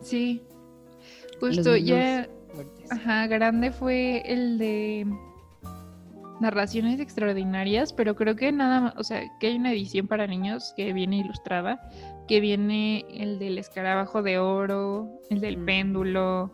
Sí, 0.00 0.42
justo 1.40 1.76
ya, 1.76 2.28
fuertes. 2.52 2.90
ajá, 2.92 3.26
grande 3.26 3.70
fue 3.72 4.22
el 4.26 4.58
de 4.58 5.06
narraciones 6.40 7.00
extraordinarias, 7.00 7.92
pero 7.92 8.14
creo 8.16 8.34
que 8.36 8.50
nada 8.52 8.80
más, 8.80 8.94
o 8.96 9.04
sea, 9.04 9.22
que 9.40 9.46
hay 9.48 9.56
una 9.56 9.72
edición 9.72 10.06
para 10.08 10.26
niños 10.26 10.72
que 10.76 10.92
viene 10.92 11.18
ilustrada, 11.18 11.80
que 12.26 12.40
viene 12.40 13.04
el 13.14 13.38
del 13.38 13.58
escarabajo 13.58 14.22
de 14.22 14.38
oro, 14.38 15.08
el 15.30 15.40
del 15.40 15.58
Mm. 15.58 15.64
péndulo, 15.64 16.52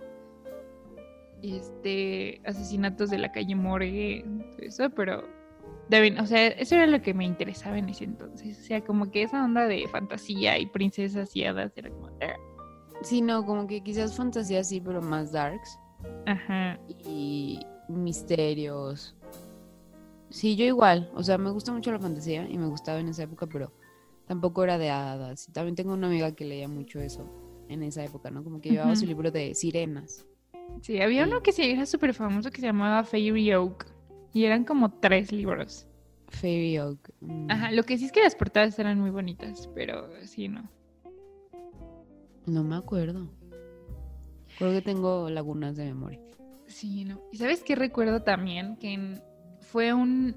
este, 1.42 2.40
asesinatos 2.44 3.10
de 3.10 3.18
la 3.18 3.32
calle 3.32 3.54
Morgue, 3.54 4.25
todo 4.50 4.66
eso, 4.66 4.90
pero 4.90 5.25
deben, 5.88 6.18
o 6.20 6.26
sea, 6.26 6.49
eso 6.49 6.75
era 6.76 6.87
lo 6.87 7.00
que 7.00 7.14
me 7.14 7.25
interesaba 7.25 7.78
en 7.78 7.88
ese 7.88 8.04
entonces, 8.04 8.58
o 8.60 8.62
sea, 8.62 8.82
como 8.82 9.10
que 9.10 9.22
esa 9.22 9.42
onda 9.44 9.66
de 9.66 9.88
fantasía 9.88 10.58
y 10.58 10.66
princesas 10.66 11.34
y 11.34 11.44
hadas 11.44 11.72
era 11.76 11.88
como, 11.90 12.08
"Ah". 12.20 12.37
Sí, 13.02 13.23
no, 13.23 13.45
como 13.47 13.66
que 13.66 13.83
quizás 13.83 14.14
fantasía 14.16 14.62
sí, 14.64 14.80
pero 14.80 15.00
más 15.00 15.33
darks. 15.33 15.78
ajá, 16.26 16.78
Y 17.04 17.61
misterios. 17.88 19.16
Sí, 20.28 20.54
yo 20.57 20.64
igual. 20.64 21.11
O 21.14 21.23
sea, 21.23 21.38
me 21.38 21.50
gusta 21.50 21.73
mucho 21.73 21.90
la 21.90 21.99
fantasía 21.99 22.49
y 22.49 22.57
me 22.59 22.66
gustaba 22.66 23.00
en 23.00 23.09
esa 23.09 23.25
época, 23.25 23.47
pero 23.47 23.73
tampoco 24.26 24.62
era 24.62 24.78
de 24.78 24.90
hadas. 24.90 25.49
Y 25.49 25.52
también 25.52 25.75
tengo 25.75 25.92
una 25.92 26.07
amiga 26.07 26.33
que 26.33 26.45
leía 26.45 26.69
mucho 26.69 27.00
eso 27.00 27.25
en 27.69 27.83
esa 27.83 28.04
época, 28.04 28.30
¿no? 28.30 28.45
Como 28.45 28.61
que 28.61 28.71
llevaba 28.71 28.95
su 28.97 29.07
libro 29.07 29.30
de 29.30 29.54
sirenas. 29.54 30.25
Sí, 30.83 31.00
había 31.00 31.25
uno 31.25 31.42
que 31.42 31.52
sí 31.52 31.62
era 31.71 31.85
súper 31.87 32.14
famoso 32.14 32.50
que 32.50 32.61
se 32.61 32.66
llamaba 32.69 33.02
Fairy 33.04 33.52
Oak. 33.54 33.87
Y 34.33 34.45
eran 34.45 34.64
como 34.64 34.92
tres 34.92 35.33
libros. 35.33 35.87
Fairy 36.28 36.78
Oak. 36.78 37.11
mm, 37.21 37.50
Ajá, 37.50 37.73
lo 37.73 37.83
que 37.83 37.99
sí 37.99 38.04
es 38.04 38.12
que 38.12 38.23
las 38.23 38.37
portadas 38.37 38.78
eran 38.78 39.00
muy 39.00 39.11
bonitas, 39.11 39.69
pero 39.75 40.09
sí, 40.26 40.47
no. 40.49 40.71
No 42.47 42.64
me 42.64 42.76
acuerdo. 42.76 43.28
Creo 44.59 44.73
que 44.73 44.82
tengo 44.82 45.28
lagunas 45.30 45.76
de 45.76 45.87
memoria. 45.87 46.20
Sí, 46.66 47.04
no. 47.04 47.20
¿Y 47.32 47.37
sabes 47.38 47.62
qué 47.62 47.75
recuerdo 47.76 48.23
también? 48.23 48.76
Que 48.76 48.92
en- 48.94 49.23
fue 49.61 49.92
un. 49.92 50.37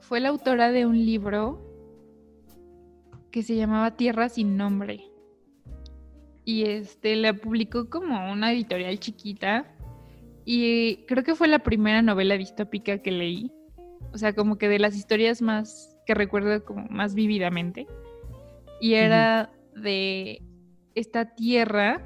Fue 0.00 0.20
la 0.20 0.28
autora 0.28 0.70
de 0.70 0.86
un 0.86 1.04
libro 1.04 1.60
que 3.30 3.42
se 3.42 3.56
llamaba 3.56 3.96
Tierra 3.96 4.28
sin 4.28 4.56
nombre. 4.56 5.10
y 6.46 6.64
este 6.64 7.16
la 7.16 7.32
publicó 7.32 7.88
como 7.88 8.30
una 8.30 8.52
editorial 8.52 8.98
chiquita 9.00 9.64
y 10.44 10.96
creo 11.06 11.24
que 11.24 11.34
fue 11.34 11.48
la 11.48 11.60
primera 11.60 12.02
novela 12.02 12.36
distópica 12.36 12.98
que 12.98 13.10
leí. 13.10 13.50
O 14.12 14.18
sea, 14.18 14.34
como 14.34 14.58
que 14.58 14.68
de 14.68 14.78
las 14.78 14.94
historias 14.94 15.40
más 15.40 15.96
que 16.04 16.12
recuerdo 16.12 16.62
como 16.62 16.86
más 16.90 17.14
vívidamente. 17.14 17.86
Y 18.78 18.92
era 18.92 19.50
de 19.74 20.42
esta 20.94 21.34
tierra, 21.34 22.02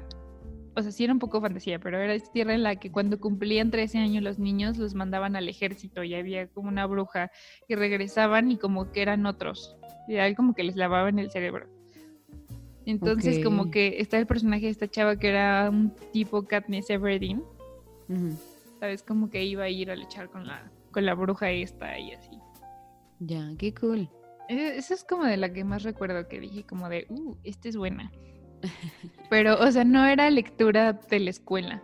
o 0.75 0.81
sea, 0.81 0.91
sí 0.91 1.03
era 1.03 1.13
un 1.13 1.19
poco 1.19 1.41
fantasía, 1.41 1.79
pero 1.79 1.97
era 1.97 2.13
esta 2.13 2.31
tierra 2.31 2.53
en 2.53 2.63
la 2.63 2.75
que 2.77 2.91
cuando 2.91 3.19
cumplían 3.19 3.71
13 3.71 3.97
años 3.99 4.23
los 4.23 4.39
niños 4.39 4.77
los 4.77 4.93
mandaban 4.93 5.35
al 5.35 5.49
ejército 5.49 6.03
y 6.03 6.15
había 6.15 6.47
como 6.47 6.69
una 6.69 6.85
bruja 6.85 7.31
y 7.67 7.75
regresaban 7.75 8.51
y 8.51 8.57
como 8.57 8.91
que 8.91 9.01
eran 9.01 9.25
otros. 9.25 9.77
Y 10.07 10.15
era 10.15 10.33
como 10.35 10.53
que 10.53 10.63
les 10.63 10.75
lavaban 10.75 11.19
el 11.19 11.31
cerebro. 11.31 11.67
Entonces, 12.85 13.43
como 13.43 13.69
que 13.69 13.99
está 13.99 14.17
el 14.17 14.25
personaje 14.25 14.65
de 14.65 14.71
esta 14.71 14.87
chava 14.87 15.17
que 15.17 15.29
era 15.29 15.69
un 15.69 15.93
tipo 16.11 16.43
Katniss 16.43 16.89
Everdeen. 16.89 17.43
¿Sabes? 18.79 19.03
Como 19.03 19.29
que 19.29 19.43
iba 19.43 19.65
a 19.65 19.69
ir 19.69 19.91
a 19.91 19.95
luchar 19.95 20.29
con 20.29 20.47
la, 20.47 20.71
con 20.91 21.05
la 21.05 21.13
bruja 21.13 21.51
esta 21.51 21.99
y 21.99 22.13
así. 22.13 22.31
Ya, 23.19 23.51
qué 23.59 23.73
cool. 23.75 24.09
E, 24.47 24.77
esa 24.77 24.95
es 24.95 25.03
como 25.03 25.25
de 25.25 25.37
la 25.37 25.53
que 25.53 25.63
más 25.63 25.83
recuerdo 25.83 26.27
que 26.27 26.39
dije, 26.39 26.63
como 26.63 26.89
de, 26.89 27.05
uh, 27.09 27.35
esta 27.43 27.69
es 27.69 27.75
buena. 27.75 28.11
Pero, 29.29 29.59
o 29.59 29.71
sea, 29.71 29.83
no 29.83 30.05
era 30.05 30.29
lectura 30.29 30.93
de 30.93 31.19
la 31.19 31.29
escuela. 31.29 31.83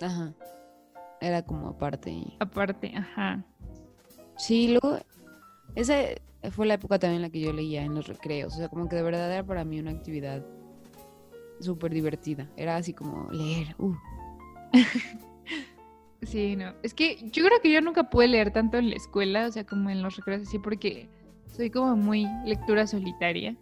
Ajá. 0.00 0.32
Era 1.20 1.42
como 1.42 1.68
aparte. 1.68 2.22
Aparte, 2.38 2.92
ajá. 2.96 3.44
Sí, 4.36 4.68
luego, 4.68 4.98
esa 5.74 5.94
fue 6.52 6.66
la 6.66 6.74
época 6.74 6.98
también 6.98 7.16
en 7.16 7.22
la 7.22 7.30
que 7.30 7.40
yo 7.40 7.52
leía 7.52 7.82
en 7.82 7.94
los 7.94 8.06
recreos. 8.06 8.54
O 8.54 8.58
sea, 8.58 8.68
como 8.68 8.88
que 8.88 8.96
de 8.96 9.02
verdad 9.02 9.32
era 9.32 9.44
para 9.44 9.64
mí 9.64 9.80
una 9.80 9.90
actividad 9.90 10.44
súper 11.60 11.92
divertida. 11.92 12.48
Era 12.56 12.76
así 12.76 12.92
como 12.92 13.30
leer. 13.32 13.74
Uh. 13.78 13.94
sí, 16.22 16.54
no. 16.56 16.74
Es 16.82 16.94
que 16.94 17.16
yo 17.30 17.44
creo 17.44 17.60
que 17.60 17.72
yo 17.72 17.80
nunca 17.80 18.10
pude 18.10 18.28
leer 18.28 18.52
tanto 18.52 18.76
en 18.78 18.90
la 18.90 18.96
escuela, 18.96 19.46
o 19.46 19.50
sea, 19.50 19.64
como 19.64 19.90
en 19.90 20.02
los 20.02 20.16
recreos 20.16 20.42
así, 20.42 20.58
porque 20.58 21.08
soy 21.46 21.70
como 21.70 21.96
muy 21.96 22.26
lectura 22.44 22.86
solitaria. 22.86 23.56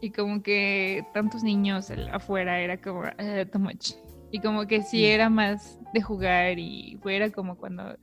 Y 0.00 0.10
como 0.10 0.42
que 0.42 1.04
tantos 1.14 1.42
niños 1.42 1.90
afuera 2.12 2.60
era 2.60 2.80
como 2.80 3.00
uh, 3.00 3.46
too 3.50 3.58
much. 3.58 3.92
Y 4.30 4.40
como 4.40 4.66
que 4.66 4.82
sí 4.82 5.04
era 5.04 5.30
más 5.30 5.80
de 5.94 6.02
jugar 6.02 6.58
y 6.58 6.98
fuera 7.02 7.30
como 7.30 7.56
cuando 7.56 7.96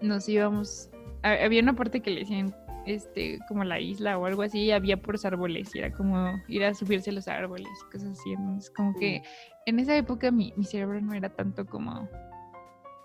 nos 0.00 0.28
íbamos. 0.28 0.90
Había 1.22 1.62
una 1.62 1.76
parte 1.76 2.00
que 2.00 2.10
le 2.10 2.20
decían 2.20 2.54
este, 2.86 3.38
como 3.48 3.64
la 3.64 3.80
isla 3.80 4.18
o 4.18 4.26
algo 4.26 4.42
así, 4.42 4.70
había 4.70 5.00
puros 5.00 5.24
árboles 5.24 5.74
y 5.74 5.78
era 5.78 5.92
como 5.92 6.42
ir 6.48 6.64
a 6.64 6.74
subirse 6.74 7.10
a 7.10 7.12
los 7.12 7.28
árboles 7.28 7.68
y 7.68 7.92
cosas 7.92 8.18
así. 8.18 8.32
Entonces, 8.32 8.70
como 8.70 8.94
que 8.94 9.22
en 9.66 9.78
esa 9.78 9.96
época 9.96 10.30
mi, 10.30 10.52
mi 10.56 10.64
cerebro 10.64 11.00
no 11.00 11.14
era 11.14 11.28
tanto 11.28 11.66
como. 11.66 12.08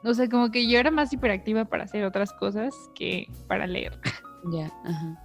O 0.03 0.13
sea, 0.13 0.29
como 0.29 0.51
que 0.51 0.67
yo 0.69 0.79
era 0.79 0.91
más 0.91 1.12
hiperactiva 1.12 1.65
para 1.65 1.83
hacer 1.83 2.03
otras 2.05 2.31
cosas 2.33 2.74
que 2.95 3.27
para 3.47 3.67
leer. 3.67 4.00
Ya, 4.51 4.71
ajá. 4.86 5.24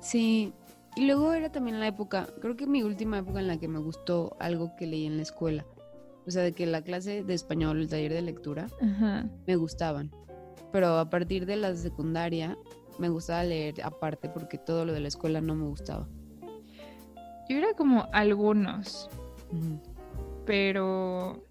Sí, 0.00 0.52
y 0.96 1.06
luego 1.06 1.32
era 1.32 1.50
también 1.50 1.80
la 1.80 1.86
época, 1.86 2.26
creo 2.40 2.56
que 2.56 2.66
mi 2.66 2.82
última 2.82 3.18
época 3.18 3.40
en 3.40 3.46
la 3.46 3.58
que 3.58 3.68
me 3.68 3.78
gustó 3.78 4.36
algo 4.40 4.74
que 4.76 4.86
leí 4.86 5.06
en 5.06 5.16
la 5.16 5.22
escuela. 5.22 5.64
O 6.26 6.30
sea, 6.30 6.42
de 6.42 6.52
que 6.52 6.66
la 6.66 6.82
clase 6.82 7.24
de 7.24 7.34
español, 7.34 7.80
el 7.80 7.88
taller 7.88 8.12
de 8.12 8.22
lectura, 8.22 8.66
me 9.46 9.56
gustaban. 9.56 10.10
Pero 10.72 10.98
a 10.98 11.10
partir 11.10 11.46
de 11.46 11.56
la 11.56 11.74
secundaria 11.74 12.56
me 12.98 13.08
gustaba 13.08 13.42
leer 13.44 13.82
aparte 13.82 14.28
porque 14.28 14.58
todo 14.58 14.84
lo 14.84 14.92
de 14.92 15.00
la 15.00 15.08
escuela 15.08 15.40
no 15.40 15.54
me 15.54 15.66
gustaba. 15.66 16.08
Yo 17.48 17.56
era 17.56 17.74
como 17.74 18.06
algunos, 18.12 19.08
pero 20.44 21.42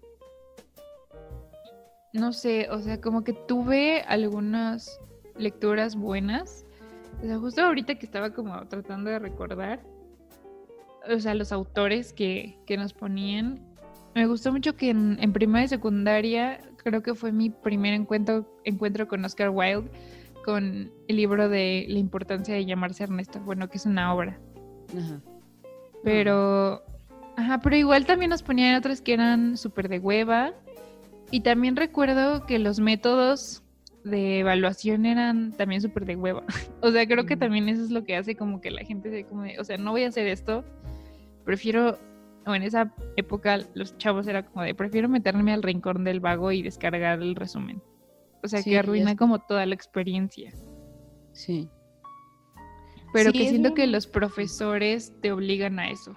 no 2.12 2.32
sé, 2.32 2.68
o 2.70 2.80
sea, 2.80 3.00
como 3.00 3.22
que 3.22 3.32
tuve 3.32 4.02
algunas 4.02 5.00
lecturas 5.36 5.96
buenas. 5.96 6.64
O 7.22 7.26
sea, 7.26 7.38
justo 7.38 7.62
ahorita 7.62 7.96
que 7.96 8.06
estaba 8.06 8.30
como 8.30 8.66
tratando 8.66 9.10
de 9.10 9.18
recordar, 9.18 9.80
o 11.08 11.18
sea, 11.18 11.34
los 11.34 11.52
autores 11.52 12.12
que, 12.12 12.56
nos 12.76 12.92
ponían, 12.92 13.60
me 14.14 14.26
gustó 14.26 14.52
mucho 14.52 14.76
que 14.76 14.90
en, 14.90 15.18
en 15.20 15.32
primaria 15.32 15.66
y 15.66 15.68
secundaria, 15.68 16.60
creo 16.78 17.02
que 17.02 17.14
fue 17.14 17.32
mi 17.32 17.50
primer 17.50 17.94
encuentro, 17.94 18.46
encuentro 18.64 19.06
con 19.06 19.24
Oscar 19.24 19.50
Wilde, 19.50 19.90
con 20.44 20.90
el 21.08 21.16
libro 21.16 21.48
de 21.48 21.86
La 21.88 21.98
importancia 21.98 22.54
de 22.54 22.64
llamarse 22.64 23.04
Ernesto, 23.04 23.40
bueno, 23.40 23.68
que 23.68 23.76
es 23.76 23.86
una 23.86 24.14
obra. 24.14 24.38
Ajá. 24.96 25.20
Pero, 26.02 26.82
ajá, 27.36 27.60
pero 27.60 27.76
igual 27.76 28.06
también 28.06 28.30
nos 28.30 28.42
ponían 28.42 28.76
otras 28.76 29.00
que 29.00 29.12
eran 29.12 29.56
súper 29.56 29.88
de 29.88 29.98
hueva. 29.98 30.52
Y 31.30 31.40
también 31.40 31.76
recuerdo 31.76 32.46
que 32.46 32.58
los 32.58 32.80
métodos 32.80 33.62
de 34.04 34.40
evaluación 34.40 35.06
eran 35.06 35.52
también 35.52 35.80
súper 35.80 36.04
de 36.06 36.16
hueva. 36.16 36.44
o 36.80 36.90
sea, 36.90 37.06
creo 37.06 37.26
que 37.26 37.36
también 37.36 37.68
eso 37.68 37.82
es 37.82 37.90
lo 37.90 38.04
que 38.04 38.16
hace 38.16 38.36
como 38.36 38.60
que 38.60 38.70
la 38.70 38.84
gente 38.84 39.10
se 39.10 39.24
como 39.24 39.42
de, 39.42 39.58
o 39.58 39.64
sea, 39.64 39.76
no 39.76 39.92
voy 39.92 40.04
a 40.04 40.08
hacer 40.08 40.26
esto, 40.26 40.64
prefiero, 41.44 41.98
o 42.46 42.54
en 42.54 42.62
esa 42.62 42.94
época 43.16 43.60
los 43.74 43.96
chavos 43.98 44.26
era 44.26 44.44
como 44.44 44.64
de, 44.64 44.74
prefiero 44.74 45.08
meterme 45.08 45.52
al 45.52 45.62
rincón 45.62 46.04
del 46.04 46.20
vago 46.20 46.52
y 46.52 46.62
descargar 46.62 47.20
el 47.20 47.34
resumen. 47.34 47.82
O 48.42 48.48
sea, 48.48 48.62
que 48.62 48.78
arruina 48.78 49.16
como 49.16 49.38
toda 49.38 49.66
la 49.66 49.74
experiencia. 49.74 50.50
Sí. 51.32 51.68
Pero 53.12 53.32
que 53.32 53.48
siento 53.48 53.74
que 53.74 53.86
los 53.86 54.06
profesores 54.06 55.12
te 55.20 55.32
obligan 55.32 55.78
a 55.78 55.90
eso. 55.90 56.14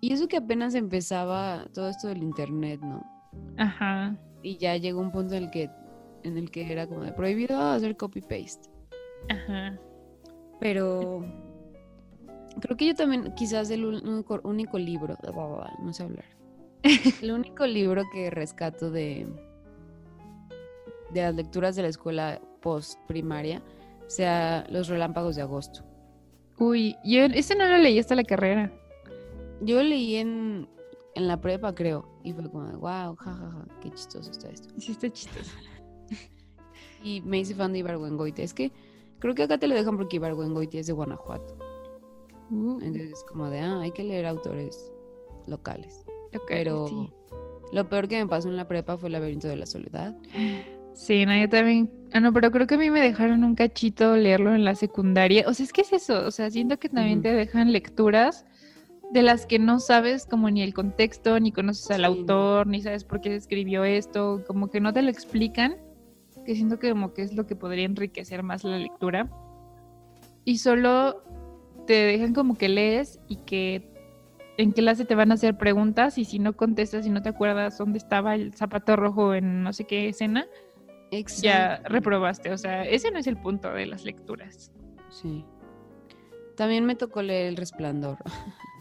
Y 0.00 0.12
eso 0.12 0.28
que 0.28 0.38
apenas 0.38 0.74
empezaba 0.74 1.66
todo 1.72 1.88
esto 1.88 2.08
del 2.08 2.22
internet, 2.22 2.80
¿no? 2.82 3.02
Ajá. 3.56 4.16
Y 4.42 4.58
ya 4.58 4.76
llegó 4.76 5.00
un 5.00 5.12
punto 5.12 5.34
en 5.34 5.44
el 5.44 5.50
que 5.50 5.70
en 6.24 6.36
el 6.36 6.50
que 6.50 6.70
era 6.70 6.86
como 6.86 7.02
de 7.02 7.12
prohibido 7.12 7.60
hacer 7.60 7.96
copy 7.96 8.20
paste. 8.20 8.68
Ajá. 9.28 9.78
Pero 10.60 11.24
creo 12.60 12.76
que 12.76 12.86
yo 12.86 12.94
también 12.94 13.32
quizás 13.34 13.70
el 13.70 13.84
único, 13.84 14.40
único 14.44 14.78
libro, 14.78 15.16
no 15.82 15.92
sé 15.92 16.02
hablar. 16.02 16.26
el 17.22 17.30
único 17.30 17.66
libro 17.66 18.02
que 18.12 18.30
rescato 18.30 18.90
de 18.90 19.26
de 21.14 21.22
las 21.22 21.34
lecturas 21.34 21.76
de 21.76 21.82
la 21.82 21.88
escuela 21.88 22.40
post 22.60 22.98
primaria 23.06 23.62
sea 24.06 24.66
Los 24.68 24.88
relámpagos 24.88 25.36
de 25.36 25.42
agosto. 25.42 25.82
Uy, 26.58 26.96
yo 27.04 27.24
ese 27.24 27.54
no 27.54 27.66
lo 27.66 27.78
leí 27.78 27.98
hasta 27.98 28.14
la 28.14 28.24
carrera. 28.24 28.70
Yo 29.62 29.82
leí 29.82 30.16
en, 30.16 30.68
en 31.14 31.26
la 31.26 31.40
prepa, 31.40 31.74
creo, 31.74 32.06
y 32.22 32.32
fue 32.32 32.50
como, 32.50 32.70
wow, 32.78 33.16
jajaja, 33.16 33.64
qué 33.80 33.90
chistoso 33.90 34.30
está 34.30 34.50
esto. 34.50 34.68
Sí, 34.78 34.92
está 34.92 35.10
chistoso. 35.10 35.50
Y 37.04 37.20
me 37.20 37.38
hice 37.38 37.54
fan 37.54 37.72
de 37.72 37.80
Ibargüengoite. 37.80 38.42
Es 38.42 38.54
que 38.54 38.72
creo 39.20 39.34
que 39.34 39.44
acá 39.44 39.58
te 39.58 39.68
lo 39.68 39.74
dejan 39.74 39.96
porque 39.96 40.16
Ibargüengoite 40.16 40.80
es 40.80 40.86
de 40.88 40.92
Guanajuato. 40.92 41.56
Uh. 42.50 42.80
Entonces, 42.80 43.24
como 43.28 43.48
de, 43.50 43.60
ah, 43.60 43.80
hay 43.80 43.92
que 43.92 44.02
leer 44.02 44.26
autores 44.26 44.92
locales. 45.46 46.04
Pero 46.48 47.12
lo 47.72 47.88
peor 47.88 48.08
que 48.08 48.22
me 48.22 48.28
pasó 48.28 48.48
en 48.48 48.56
la 48.56 48.66
prepa 48.66 48.96
fue 48.96 49.08
el 49.08 49.12
laberinto 49.12 49.46
de 49.46 49.56
la 49.56 49.66
soledad. 49.66 50.16
Sí, 50.94 51.26
no, 51.26 51.36
yo 51.36 51.48
también. 51.48 51.90
Ah, 52.12 52.20
no, 52.20 52.32
pero 52.32 52.50
creo 52.50 52.66
que 52.66 52.76
a 52.76 52.78
mí 52.78 52.90
me 52.90 53.00
dejaron 53.00 53.44
un 53.44 53.54
cachito 53.54 54.16
leerlo 54.16 54.54
en 54.54 54.64
la 54.64 54.74
secundaria. 54.74 55.44
O 55.46 55.54
sea, 55.54 55.64
es 55.64 55.72
que 55.72 55.82
es 55.82 55.92
eso. 55.92 56.24
O 56.26 56.30
sea, 56.30 56.50
siento 56.50 56.78
que 56.78 56.88
también 56.88 57.22
te 57.22 57.32
dejan 57.32 57.72
lecturas 57.72 58.44
de 59.12 59.22
las 59.22 59.46
que 59.46 59.58
no 59.58 59.80
sabes 59.80 60.26
como 60.26 60.50
ni 60.50 60.62
el 60.62 60.74
contexto, 60.74 61.38
ni 61.38 61.52
conoces 61.52 61.90
al 61.90 62.04
autor, 62.04 62.66
ni 62.66 62.80
sabes 62.80 63.04
por 63.04 63.20
qué 63.20 63.30
se 63.30 63.36
escribió 63.36 63.84
esto, 63.84 64.42
como 64.46 64.70
que 64.70 64.80
no 64.80 64.92
te 64.92 65.02
lo 65.02 65.10
explican, 65.10 65.76
que 66.44 66.54
siento 66.54 66.78
que 66.78 66.90
como 66.90 67.12
que 67.12 67.22
es 67.22 67.34
lo 67.34 67.46
que 67.46 67.56
podría 67.56 67.84
enriquecer 67.84 68.42
más 68.42 68.64
la 68.64 68.78
lectura. 68.78 69.28
Y 70.44 70.58
solo 70.58 71.22
te 71.86 71.94
dejan 71.94 72.34
como 72.34 72.56
que 72.56 72.68
lees 72.68 73.20
y 73.28 73.36
que 73.36 73.90
en 74.56 74.70
clase 74.70 75.04
te 75.04 75.14
van 75.14 75.30
a 75.30 75.34
hacer 75.34 75.56
preguntas 75.56 76.18
y 76.18 76.24
si 76.24 76.38
no 76.38 76.54
contestas 76.54 77.06
y 77.06 77.10
no 77.10 77.22
te 77.22 77.30
acuerdas 77.30 77.78
dónde 77.78 77.98
estaba 77.98 78.34
el 78.34 78.54
zapato 78.54 78.94
rojo 78.96 79.34
en 79.34 79.62
no 79.62 79.72
sé 79.72 79.84
qué 79.84 80.08
escena, 80.08 80.46
ya 81.40 81.80
reprobaste. 81.84 82.52
O 82.52 82.58
sea, 82.58 82.84
ese 82.84 83.10
no 83.10 83.18
es 83.18 83.26
el 83.26 83.36
punto 83.36 83.72
de 83.72 83.86
las 83.86 84.04
lecturas. 84.04 84.70
Sí. 85.10 85.44
También 86.56 86.84
me 86.84 86.94
tocó 86.94 87.22
leer 87.22 87.46
El 87.46 87.56
Resplandor 87.56 88.18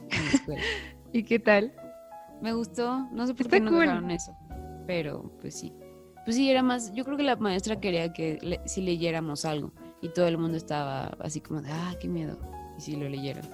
¿Y 1.14 1.24
qué 1.24 1.40
tal? 1.40 1.74
Me 2.42 2.54
gustó. 2.54 3.08
No 3.12 3.26
sé 3.28 3.34
por 3.34 3.48
qué 3.48 3.60
no 3.60 3.72
dejaron 3.72 4.12
eso. 4.12 4.36
Pero, 4.86 5.32
pues 5.40 5.60
sí. 5.60 5.74
Pues 6.24 6.38
sí, 6.38 6.50
era 6.50 6.64
más. 6.64 6.94
Yo 6.94 7.04
creo 7.04 7.18
que 7.18 7.24
la 7.24 7.36
maestra 7.36 7.80
quería 7.80 8.14
que 8.14 8.60
si 8.66 8.82
leyéramos 8.82 9.46
algo. 9.46 9.72
Y 10.02 10.10
todo 10.10 10.28
el 10.28 10.38
mundo 10.38 10.58
estaba 10.58 11.16
así 11.20 11.42
como 11.42 11.62
de, 11.62 11.72
ah, 11.72 11.96
qué 12.00 12.08
miedo. 12.08 12.38
Y 12.78 12.82
si 12.82 12.96
lo 12.96 13.08
leyeran. 13.08 13.46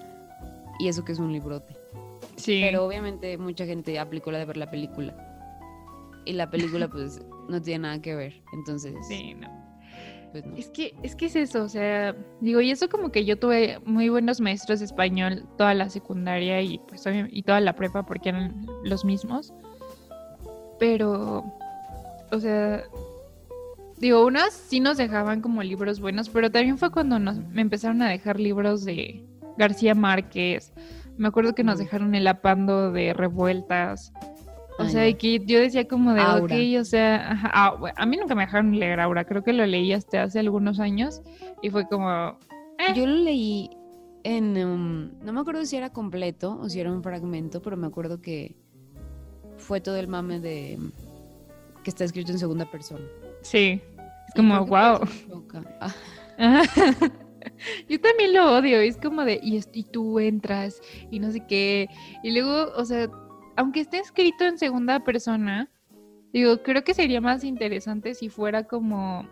Y 0.80 0.88
eso 0.88 1.04
que 1.04 1.12
es 1.12 1.20
un 1.20 1.32
librote. 1.32 1.76
Sí. 2.36 2.62
Pero 2.64 2.86
obviamente 2.86 3.38
mucha 3.38 3.66
gente 3.66 3.98
aplicó 4.00 4.32
la 4.32 4.40
de 4.40 4.46
ver 4.46 4.58
la 4.58 4.70
película. 4.70 5.16
Y 6.26 6.34
la 6.34 6.50
película, 6.50 6.88
pues, 6.92 7.22
no 7.48 7.62
tiene 7.62 7.84
nada 7.84 8.02
que 8.02 8.16
ver. 8.16 8.42
Entonces. 8.54 8.96
Sí, 9.08 9.34
no. 9.34 9.48
pues 10.32 10.46
no. 10.46 10.56
Es 10.56 10.70
que, 10.70 10.96
es 11.04 11.16
que 11.16 11.26
es 11.26 11.36
eso, 11.36 11.64
o 11.64 11.70
sea, 11.70 12.16
digo, 12.40 12.62
y 12.62 12.72
eso 12.72 12.88
como 12.88 13.12
que 13.12 13.26
yo 13.26 13.38
tuve 13.38 13.80
muy 13.86 14.10
buenos 14.10 14.40
maestros 14.42 14.80
de 14.80 14.86
español 14.86 15.46
toda 15.58 15.74
la 15.74 15.90
secundaria 15.90 16.62
y 16.62 16.80
pues 16.88 17.04
y 17.32 17.44
toda 17.44 17.60
la 17.60 17.76
prepa 17.76 18.06
porque 18.06 18.30
eran 18.30 18.66
los 18.84 19.04
mismos. 19.04 19.54
Pero, 20.80 21.59
o 22.32 22.40
sea, 22.40 22.84
digo, 23.98 24.26
unas 24.26 24.54
sí 24.54 24.80
nos 24.80 24.98
dejaban 24.98 25.42
como 25.42 25.64
libros 25.64 26.00
buenos, 26.00 26.30
pero 26.30 26.52
también 26.52 26.78
fue 26.78 26.92
cuando 26.92 27.20
nos 27.20 27.38
me 27.38 27.62
empezaron 27.62 28.02
a 28.02 28.10
dejar 28.10 28.40
libros 28.40 28.86
de 28.86 29.26
García 29.58 29.96
Márquez. 29.96 30.74
Me 31.18 31.28
acuerdo 31.28 31.54
que 31.54 31.64
nos 31.64 31.80
dejaron 31.80 32.16
el 32.16 32.28
apando 32.28 32.92
de 32.92 33.14
revueltas. 33.14 34.14
O 34.78 34.86
sea, 34.86 35.06
y 35.10 35.16
que 35.16 35.42
yo 35.46 35.60
decía 35.60 35.90
como 35.90 36.14
de, 36.14 36.22
Aura. 36.22 36.56
ok, 36.56 36.80
o 36.80 36.86
sea, 36.86 37.32
ajá, 37.32 37.52
ah, 37.54 37.94
a 37.98 38.06
mí 38.06 38.16
nunca 38.16 38.34
me 38.34 38.44
dejaron 38.44 38.80
leer 38.80 39.02
Aura, 39.02 39.26
creo 39.26 39.44
que 39.44 39.52
lo 39.52 39.66
leí 39.66 39.92
hasta 39.92 40.24
hace 40.24 40.40
algunos 40.40 40.80
años 40.80 41.22
y 41.62 41.70
fue 41.70 41.86
como, 41.86 42.38
eh. 42.80 42.94
Yo 42.96 43.06
lo 43.06 43.16
leí 43.16 43.70
en. 44.24 44.58
um, 44.58 45.12
no 45.22 45.34
me 45.34 45.42
acuerdo 45.42 45.66
si 45.66 45.76
era 45.76 45.92
completo 45.92 46.58
o 46.62 46.70
si 46.70 46.80
era 46.80 46.92
un 46.92 47.04
fragmento, 47.04 47.62
pero 47.62 47.76
me 47.76 47.88
acuerdo 47.88 48.22
que 48.22 48.56
fue 49.58 49.82
todo 49.82 49.98
el 49.98 50.08
mame 50.08 50.40
de. 50.40 50.80
Que 51.84 51.90
está 51.90 52.04
escrito 52.04 52.32
en 52.32 52.40
segunda 52.40 52.70
persona. 52.70 53.06
sí, 53.42 53.82
es 54.28 54.34
como, 54.36 54.66
wow. 54.66 55.00
Ah. 55.82 55.94
Yo 57.90 58.00
también 58.00 58.34
lo 58.34 58.58
odio, 58.58 58.80
es 58.80 58.98
como 58.98 59.24
de, 59.26 59.40
y, 59.42 59.60
y 59.74 59.84
tú 59.84 60.20
entras 60.20 60.82
y 61.10 61.20
no 61.20 61.32
sé 61.32 61.46
qué, 61.48 61.90
y 62.24 62.32
luego, 62.32 62.72
o 62.76 62.86
sea, 62.86 63.10
aunque 63.56 63.82
esté 63.82 63.98
escrito 63.98 64.46
en 64.46 64.58
segunda 64.58 65.04
persona, 65.04 65.70
digo, 66.32 66.62
creo 66.64 66.84
que 66.84 66.94
sería 66.94 67.22
más 67.22 67.44
interesante 67.44 68.14
si 68.14 68.30
fuera 68.30 68.64
como 68.64 69.28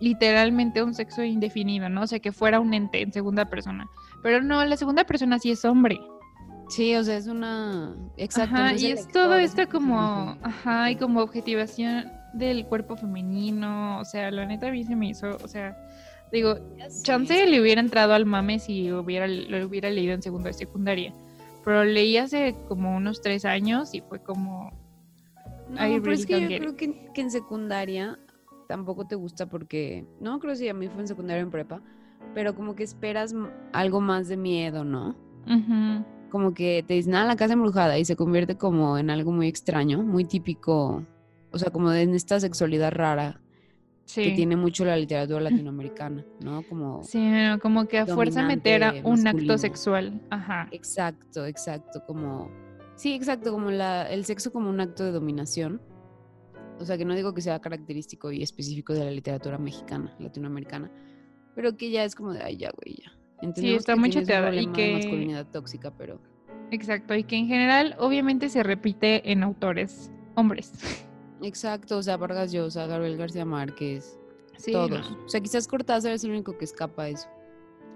literalmente 0.00 0.82
un 0.82 0.94
sexo 0.94 1.22
indefinido, 1.22 1.88
¿no? 1.88 2.02
O 2.02 2.06
sea, 2.06 2.20
que 2.20 2.32
fuera 2.32 2.60
un 2.60 2.74
ente 2.74 3.02
en 3.02 3.12
segunda 3.12 3.46
persona. 3.46 3.88
Pero 4.22 4.42
no, 4.42 4.64
la 4.64 4.76
segunda 4.76 5.04
persona 5.04 5.38
sí 5.38 5.50
es 5.50 5.64
hombre. 5.64 5.98
Sí, 6.68 6.94
o 6.94 7.02
sea, 7.02 7.16
es 7.16 7.26
una. 7.26 7.94
Exacto. 8.16 8.54
Ajá, 8.54 8.70
no 8.70 8.76
es 8.76 8.82
y 8.82 8.90
es 8.92 9.08
todo 9.08 9.36
esto 9.36 9.68
como, 9.68 10.36
ajá, 10.42 10.90
y 10.90 10.96
como 10.96 11.20
objetivación 11.20 12.10
del 12.34 12.66
cuerpo 12.66 12.96
femenino, 12.96 13.98
o 14.00 14.04
sea, 14.04 14.30
la 14.30 14.44
neta 14.46 14.68
a 14.68 14.70
mí 14.70 14.84
se 14.84 14.94
me 14.94 15.08
hizo, 15.08 15.36
o 15.42 15.48
sea, 15.48 15.76
digo, 16.30 16.58
chance 17.02 17.46
le 17.46 17.60
hubiera 17.60 17.80
entrado 17.80 18.12
al 18.12 18.26
mame 18.26 18.58
si 18.58 18.92
hubiera, 18.92 19.26
lo 19.26 19.66
hubiera 19.66 19.88
leído 19.90 20.12
en 20.12 20.22
segundo 20.22 20.48
de 20.48 20.52
secundaria, 20.52 21.14
pero 21.64 21.84
leí 21.84 22.18
hace 22.18 22.54
como 22.68 22.94
unos 22.94 23.22
tres 23.22 23.44
años 23.44 23.94
y 23.94 24.02
fue 24.02 24.22
como, 24.22 24.70
No, 25.70 25.86
I 25.86 26.00
pero 26.00 26.12
es 26.12 26.26
really 26.26 26.26
que 26.26 26.32
don't 26.34 26.50
yo 26.50 26.58
creo 26.58 26.76
que, 26.76 27.12
que 27.14 27.20
en 27.22 27.30
secundaria 27.30 28.18
tampoco 28.68 29.06
te 29.06 29.14
gusta 29.14 29.46
porque, 29.46 30.04
no 30.20 30.38
creo 30.38 30.54
si 30.54 30.68
a 30.68 30.74
mí 30.74 30.88
fue 30.88 31.00
en 31.00 31.08
secundaria 31.08 31.42
o 31.42 31.46
en 31.46 31.50
prepa, 31.50 31.80
pero 32.34 32.54
como 32.54 32.74
que 32.74 32.84
esperas 32.84 33.34
algo 33.72 34.00
más 34.02 34.28
de 34.28 34.36
miedo, 34.36 34.84
¿no? 34.84 35.16
ujú, 35.46 36.04
Como 36.30 36.52
que 36.52 36.84
te 36.86 36.94
dicen, 36.94 37.14
ah, 37.14 37.24
la 37.24 37.36
casa 37.36 37.54
embrujada 37.54 37.98
y 37.98 38.04
se 38.04 38.16
convierte 38.16 38.56
como 38.56 38.98
en 38.98 39.10
algo 39.10 39.32
muy 39.32 39.48
extraño, 39.48 40.02
muy 40.02 40.24
típico, 40.24 41.06
o 41.50 41.58
sea, 41.58 41.70
como 41.70 41.92
en 41.92 42.14
esta 42.14 42.38
sexualidad 42.38 42.92
rara 42.92 43.40
que 44.14 44.32
tiene 44.32 44.56
mucho 44.56 44.84
la 44.84 44.96
literatura 44.96 45.40
latinoamericana, 45.40 46.24
¿no? 46.40 46.62
Como, 46.62 47.02
sí, 47.02 47.18
no, 47.18 47.58
como 47.58 47.86
que 47.86 47.98
a 47.98 48.06
fuerza 48.06 48.42
meter 48.42 48.82
a 48.82 48.92
un 49.04 49.22
masculino. 49.22 49.52
acto 49.52 49.58
sexual, 49.58 50.20
ajá, 50.30 50.68
exacto, 50.70 51.44
exacto, 51.44 52.02
como, 52.06 52.50
sí, 52.96 53.14
exacto, 53.14 53.52
como 53.52 53.70
la, 53.70 54.10
el 54.10 54.24
sexo 54.24 54.50
como 54.50 54.70
un 54.70 54.80
acto 54.80 55.04
de 55.04 55.12
dominación. 55.12 55.80
O 56.80 56.84
sea, 56.84 56.96
que 56.96 57.04
no 57.04 57.14
digo 57.14 57.34
que 57.34 57.42
sea 57.42 57.58
característico 57.60 58.30
y 58.30 58.42
específico 58.42 58.94
de 58.94 59.04
la 59.04 59.10
literatura 59.10 59.58
mexicana, 59.58 60.14
latinoamericana, 60.20 60.90
pero 61.54 61.76
que 61.76 61.90
ya 61.90 62.04
es 62.04 62.14
como 62.14 62.32
de, 62.32 62.42
ay, 62.42 62.56
ya, 62.56 62.70
güey, 62.70 63.02
ya. 63.02 63.17
Entendemos 63.40 63.80
está 63.80 63.94
que 63.94 64.00
muy 64.00 64.10
choteada 64.10 64.54
y 64.54 64.66
que- 64.68 64.86
de 64.86 64.92
masculinidad 64.94 65.46
tóxica, 65.46 65.90
pero 65.92 66.20
exacto, 66.70 67.14
y 67.14 67.24
que 67.24 67.36
en 67.36 67.46
general 67.46 67.94
obviamente 67.98 68.48
se 68.48 68.62
repite 68.62 69.30
en 69.30 69.42
autores 69.42 70.10
hombres, 70.34 70.72
exacto, 71.42 71.98
o 71.98 72.02
sea, 72.02 72.16
Vargas 72.16 72.52
Llosa, 72.52 72.86
Gabriel 72.86 73.16
García 73.16 73.44
Márquez, 73.44 74.18
sí, 74.56 74.72
todos. 74.72 75.10
no, 75.10 75.24
O 75.24 75.28
sea, 75.28 75.40
quizás 75.40 75.66
Cortázar 75.68 76.12
es 76.12 76.24
el 76.24 76.30
único 76.30 76.56
que 76.58 76.64
escapa 76.64 77.04
a 77.04 77.08
eso. 77.10 77.28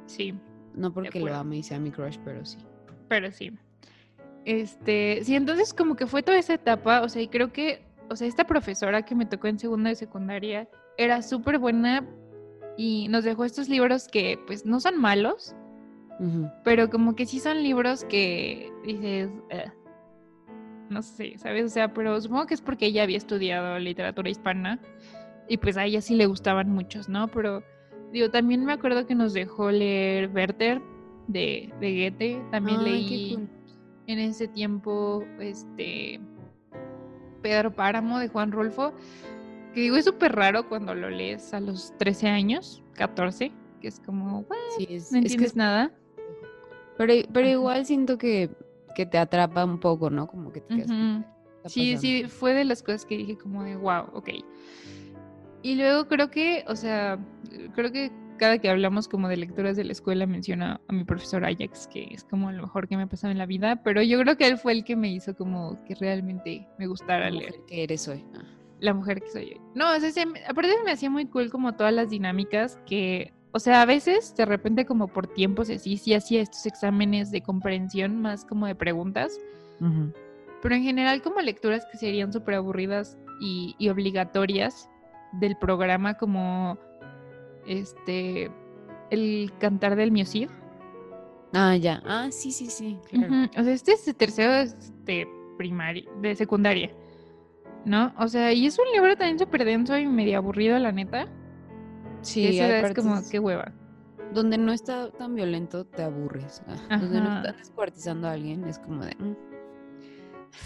sí. 0.07 0.35
No 0.74 0.90
porque 0.90 1.20
lo 1.20 1.35
ame 1.35 1.59
y 1.59 1.62
sea 1.62 1.78
mi 1.78 1.90
crush, 1.90 2.16
pero 2.24 2.42
sí. 2.46 2.57
Pero 3.09 3.31
sí. 3.31 3.52
Este, 4.46 5.20
sí, 5.22 5.37
entonces 5.37 5.74
como 5.74 5.96
que 5.96 6.07
fue 6.07 6.22
toda 6.22 6.38
esa 6.38 6.55
etapa, 6.55 7.02
o 7.02 7.09
sea, 7.11 7.20
y 7.20 7.28
creo 7.28 7.52
que, 7.52 7.83
o 8.09 8.16
sea, 8.16 8.26
esta 8.26 8.46
profesora 8.46 9.02
que 9.02 9.14
me 9.14 9.26
tocó 9.26 9.48
en 9.48 9.59
segunda 9.59 9.90
de 9.90 9.96
secundaria 9.96 10.68
era 10.96 11.20
súper 11.20 11.59
buena 11.59 12.09
y 12.76 13.08
nos 13.08 13.24
dejó 13.24 13.44
estos 13.44 13.68
libros 13.68 14.08
que 14.08 14.38
pues 14.46 14.64
no 14.64 14.80
son 14.80 15.00
malos, 15.00 15.54
pero 16.62 16.88
como 16.88 17.16
que 17.16 17.26
sí 17.26 17.40
son 17.40 17.62
libros 17.62 18.04
que 18.04 18.70
dices, 18.85 19.30
no 20.88 21.02
sé, 21.02 21.37
¿sabes? 21.38 21.64
O 21.64 21.68
sea, 21.68 21.92
pero 21.92 22.20
supongo 22.20 22.46
que 22.46 22.54
es 22.54 22.61
porque 22.61 22.87
ella 22.87 23.02
había 23.02 23.16
estudiado 23.16 23.78
literatura 23.78 24.30
hispana 24.30 24.78
y 25.48 25.56
pues 25.56 25.76
a 25.76 25.85
ella 25.85 26.00
sí 26.00 26.14
le 26.14 26.26
gustaban 26.26 26.70
muchos, 26.70 27.08
¿no? 27.08 27.28
Pero 27.28 27.64
digo, 28.12 28.30
también 28.30 28.64
me 28.64 28.72
acuerdo 28.72 29.06
que 29.06 29.14
nos 29.14 29.32
dejó 29.32 29.70
leer 29.70 30.30
Werther 30.32 30.80
de, 31.26 31.72
de 31.80 32.11
Goethe, 32.11 32.42
también 32.50 32.80
Ay, 32.80 32.85
leí 32.85 33.35
cool. 33.35 33.48
en 34.06 34.18
ese 34.18 34.46
tiempo 34.48 35.24
este 35.40 36.20
Pedro 37.42 37.72
Páramo 37.72 38.18
de 38.18 38.28
Juan 38.28 38.52
Rulfo, 38.52 38.92
que 39.72 39.80
digo, 39.80 39.96
es 39.96 40.04
súper 40.04 40.32
raro 40.35 40.68
cuando 40.68 40.94
lo 40.94 41.08
lees 41.11 41.52
a 41.54 41.61
los 41.61 41.92
13 41.98 42.28
años, 42.28 42.82
14, 42.94 43.52
que 43.80 43.88
es 43.88 44.00
como, 44.00 44.40
"What? 44.40 44.56
Sí, 44.76 44.87
es, 44.90 45.11
no 45.12 45.18
es 45.20 45.37
que 45.37 45.44
es- 45.44 45.56
nada. 45.56 45.92
pero, 46.98 47.14
pero 47.32 47.46
Ajá. 47.46 47.52
igual 47.52 47.87
siento 47.87 48.18
que, 48.18 48.50
que 48.94 49.06
te 49.06 49.18
atrapa 49.18 49.64
un 49.64 49.80
poco, 49.80 50.11
¿no? 50.11 50.26
Como 50.26 50.52
que 50.52 50.61
te 50.61 50.74
quedas. 50.76 50.88
como, 50.88 51.18
Ujú. 51.18 51.24
"¿Qué 51.24 51.56
está 51.56 51.68
Sí, 51.68 51.96
sí, 51.96 52.12
pasando?". 52.22 52.35
fue 52.38 52.54
de 52.54 52.64
las 52.64 52.82
cosas 52.82 53.06
que 53.06 53.16
dije 53.16 53.37
como 53.38 53.64
de, 53.64 53.76
wow, 53.76 54.04
ok. 54.12 54.28
Y 55.62 55.76
luego 55.76 56.06
creo 56.08 56.30
que, 56.30 56.64
o 56.68 56.74
sea, 56.76 57.18
creo 57.74 57.92
que 57.92 58.11
cada 58.38 58.58
que 58.58 58.68
hablamos 58.68 59.06
como 59.08 59.28
de 59.28 59.37
lecturas 59.37 59.76
de 59.76 59.85
la 59.85 59.92
escuela 59.92 60.26
menciona 60.26 60.80
a 60.88 60.92
mi 60.92 61.04
profesor 61.04 61.44
Ajax, 61.44 61.87
que 61.87 62.08
es 62.12 62.24
como 62.24 62.50
lo 62.50 62.62
mejor 62.62 62.88
que 62.88 62.96
me 62.96 63.04
ha 63.04 63.06
pasado 63.06 63.30
en 63.30 63.38
la 63.38 63.46
vida, 63.46 63.76
pero 63.85 64.02
yo 64.02 64.18
creo 64.20 64.37
que 64.37 64.48
él 64.48 64.58
fue 64.58 64.72
el 64.72 64.82
que 64.85 64.96
me 64.96 65.12
hizo 65.12 65.37
como 65.37 65.82
que 65.85 65.94
realmente 65.94 66.66
me 66.78 66.87
gustara 66.88 67.30
leer. 67.30 67.54
que 67.68 67.85
eres 67.85 68.08
hoy. 68.08 68.24
Ah. 68.35 68.42
La 68.83 68.92
mujer 68.92 69.23
que 69.23 69.31
soy 69.31 69.45
hoy. 69.45 69.61
No, 69.75 69.95
o 69.95 70.01
sea, 70.01 70.11
se 70.11 70.23
aparte 70.49 70.71
me 70.85 70.90
hacía 70.90 71.09
muy 71.09 71.27
cool 71.27 71.51
como 71.51 71.75
todas 71.75 71.95
las 71.95 72.11
dinámicas 72.11 72.79
que, 72.85 73.33
o 73.53 73.61
sea, 73.61 73.81
a 73.81 73.87
veces 73.87 74.35
de 74.37 74.45
repente 74.45 74.85
como 74.85 75.07
por 75.07 75.29
tiempos 75.29 75.71
y 75.71 75.75
así, 75.75 75.97
sí 75.97 76.14
hacía 76.14 76.42
estos 76.42 76.66
exámenes 76.66 77.31
de 77.31 77.42
comprensión 77.42 78.21
más 78.21 78.45
como 78.45 78.66
de 78.66 78.75
preguntas, 78.75 79.38
pero 80.61 80.75
en 80.75 80.83
general 80.83 81.23
como 81.23 81.40
lecturas 81.40 81.87
que 81.90 81.97
serían 81.97 82.33
súper 82.33 82.57
aburridas 82.57 83.16
y, 83.40 83.77
y 83.79 83.88
obligatorias 83.88 84.88
del 85.33 85.57
programa 85.57 86.14
como, 86.14 86.77
este, 87.66 88.51
el 89.11 89.53
cantar 89.61 89.95
del 89.95 90.11
Miocid. 90.11 90.49
Ah, 91.53 91.77
ya. 91.77 92.03
Ah, 92.05 92.29
sí, 92.31 92.51
sí, 92.51 92.66
sí. 92.66 92.99
Claro. 93.09 93.49
O 93.57 93.62
sea, 93.62 93.73
este 93.73 93.92
es 93.92 94.05
de 94.07 94.14
tercero 94.14 94.53
de 95.05 95.29
primaria, 95.57 96.05
de 96.21 96.35
secundaria, 96.35 96.90
¿no? 97.85 98.12
O 98.18 98.29
sea, 98.29 98.53
y 98.53 98.66
es 98.66 98.79
un 98.79 98.85
libro 98.95 99.16
también 99.16 99.38
súper 99.38 99.64
denso 99.64 99.97
y 99.99 100.07
medio 100.07 100.38
aburrido, 100.38 100.79
la 100.79 100.92
neta. 100.92 101.27
Sí, 102.23 102.47
esa 102.47 102.66
hay 102.66 102.85
es 102.85 102.95
como, 102.95 103.21
qué 103.31 103.38
hueva. 103.38 103.73
donde 104.33 104.57
no 104.59 104.73
está 104.73 105.11
tan 105.11 105.35
violento, 105.35 105.85
te 105.85 106.03
aburres. 106.03 106.62
Ah, 106.88 106.99
Donde 106.99 107.21
no 107.21 107.27
Ajá. 107.29 107.38
están 107.40 107.57
descuartizando 107.59 108.29
a 108.29 108.33
alguien, 108.33 108.64
es 108.68 108.79
como 108.79 109.05
de. 109.05 109.14
mm. 109.18 109.37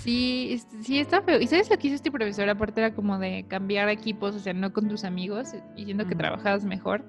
Sí, 0.03 0.49
es- 0.53 0.67
sí, 0.85 0.99
está 0.99 1.23
feo. 1.23 1.41
¿Y 1.41 1.47
sabes 1.47 1.71
lo 1.71 1.77
que 1.79 1.87
hizo 1.87 1.95
este 1.97 2.11
profesor? 2.11 2.49
Aparte 2.49 2.81
era 2.81 2.95
como 2.95 3.19
de 3.19 3.45
cambiar 3.49 3.89
equipos, 3.89 4.35
o 4.35 4.39
sea, 4.41 4.53
no 4.53 4.73
con 4.73 4.89
tus 4.89 5.05
amigos, 5.05 5.55
diciendo 5.77 6.07
que 6.07 6.15
trabajabas 6.17 6.65
mejor. 6.65 7.05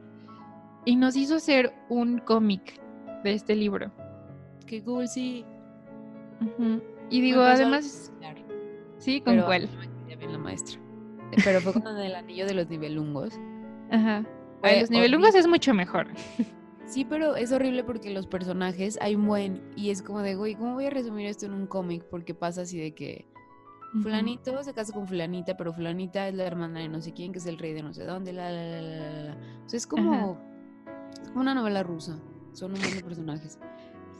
Y 0.85 0.95
nos 0.95 1.15
hizo 1.15 1.35
hacer 1.35 1.73
un 1.89 2.19
cómic 2.19 2.79
de 3.23 3.33
este 3.33 3.55
libro. 3.55 3.91
Qué 4.67 4.83
cool, 4.83 5.07
sí. 5.07 5.43
Y 7.09 7.21
digo, 7.21 7.41
además, 7.41 8.13
sí, 8.99 9.21
¿con 9.21 9.33
pero 9.35 9.45
cuál? 9.47 9.69
Bien 10.19 10.31
la 10.31 10.37
maestra. 10.37 10.79
Pero 11.43 11.61
fue 11.61 11.73
con 11.73 11.97
el 11.97 12.15
anillo 12.15 12.45
de 12.45 12.53
los 12.53 12.67
nivelungos. 12.69 13.33
Ajá. 13.91 14.25
Ay, 14.63 14.81
los 14.81 14.89
nivelungos 14.89 15.29
horrible. 15.29 15.39
es 15.39 15.47
mucho 15.47 15.73
mejor. 15.73 16.07
Sí, 16.85 17.03
pero 17.03 17.35
es 17.35 17.51
horrible 17.51 17.83
porque 17.83 18.11
los 18.11 18.27
personajes 18.27 18.97
hay 19.01 19.15
un 19.15 19.27
buen. 19.27 19.61
Y 19.75 19.89
es 19.89 20.01
como 20.01 20.21
de, 20.21 20.35
güey, 20.35 20.55
¿cómo 20.55 20.75
voy 20.75 20.85
a 20.85 20.89
resumir 20.89 21.27
esto 21.27 21.45
en 21.45 21.53
un 21.53 21.67
cómic? 21.67 22.05
Porque 22.09 22.33
pasa 22.33 22.61
así 22.61 22.79
de 22.79 22.95
que. 22.95 23.27
Fulanito 24.01 24.63
se 24.63 24.73
casa 24.73 24.93
con 24.93 25.07
Fulanita, 25.07 25.57
pero 25.57 25.73
Fulanita 25.73 26.27
es 26.27 26.35
la 26.35 26.45
hermana 26.45 26.81
de 26.81 26.89
no 26.89 27.01
sé 27.01 27.13
quién, 27.13 27.31
que 27.31 27.39
es 27.39 27.45
el 27.45 27.57
rey 27.57 27.73
de 27.73 27.83
no 27.83 27.93
sé 27.93 28.03
dónde, 28.05 28.31
la, 28.31 28.51
la, 28.51 28.63
la, 28.63 28.81
la, 28.81 28.91
la, 28.91 29.23
la. 29.23 29.37
O 29.65 29.69
sea, 29.69 29.77
es 29.77 29.87
como, 29.87 30.37
es 31.21 31.29
como 31.29 31.41
una 31.41 31.53
novela 31.53 31.83
rusa. 31.83 32.19
Son 32.53 32.71
un 32.71 32.79
montón 32.79 32.97
de 32.97 33.03
personajes. 33.03 33.59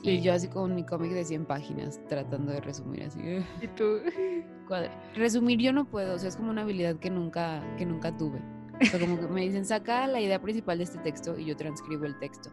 Y 0.04 0.22
yo 0.22 0.34
así 0.34 0.48
con 0.48 0.74
mi 0.76 0.86
cómic 0.86 1.12
de 1.12 1.26
100 1.26 1.46
páginas, 1.46 2.00
tratando 2.08 2.52
de 2.52 2.62
resumir 2.62 3.04
así. 3.04 3.20
eh, 3.24 3.46
¿Y 3.62 3.68
tú? 3.68 3.98
cuadra- 4.68 4.92
Resumir 5.16 5.60
yo 5.60 5.74
no 5.74 5.86
puedo, 5.86 6.16
o 6.16 6.20
sea, 6.20 6.30
es 6.30 6.36
como 6.38 6.52
una 6.52 6.62
habilidad 6.62 6.98
que 6.98 7.10
nunca, 7.10 7.64
que 7.78 7.86
nunca 7.86 8.16
tuve. 8.16 8.40
O 8.82 8.86
sea, 8.86 9.00
como 9.00 9.20
que 9.20 9.28
me 9.28 9.42
dicen, 9.42 9.66
saca 9.66 10.06
la 10.08 10.22
idea 10.22 10.40
principal 10.42 10.78
de 10.78 10.84
este 10.84 11.00
texto 11.00 11.38
y 11.38 11.46
yo 11.46 11.56
transcribo 11.58 12.06
el 12.06 12.18
texto. 12.20 12.50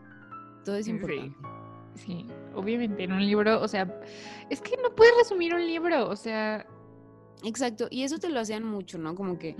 Todo 0.64 0.76
es 0.76 0.88
importante. 0.88 1.37
Sí, 1.96 2.26
obviamente 2.54 3.04
en 3.04 3.12
un 3.12 3.24
libro, 3.24 3.61
o 3.61 3.68
sea, 3.68 4.00
es 4.50 4.61
que 4.61 4.76
no 4.83 4.94
puedes 4.96 5.12
resumir 5.18 5.54
un 5.54 5.64
libro, 5.66 6.09
o 6.09 6.16
sea, 6.16 6.66
Exacto, 7.44 7.88
y 7.90 8.04
eso 8.04 8.18
te 8.18 8.30
lo 8.30 8.40
hacían 8.40 8.64
mucho, 8.64 8.96
¿no? 8.96 9.14
Como 9.14 9.38
que 9.38 9.54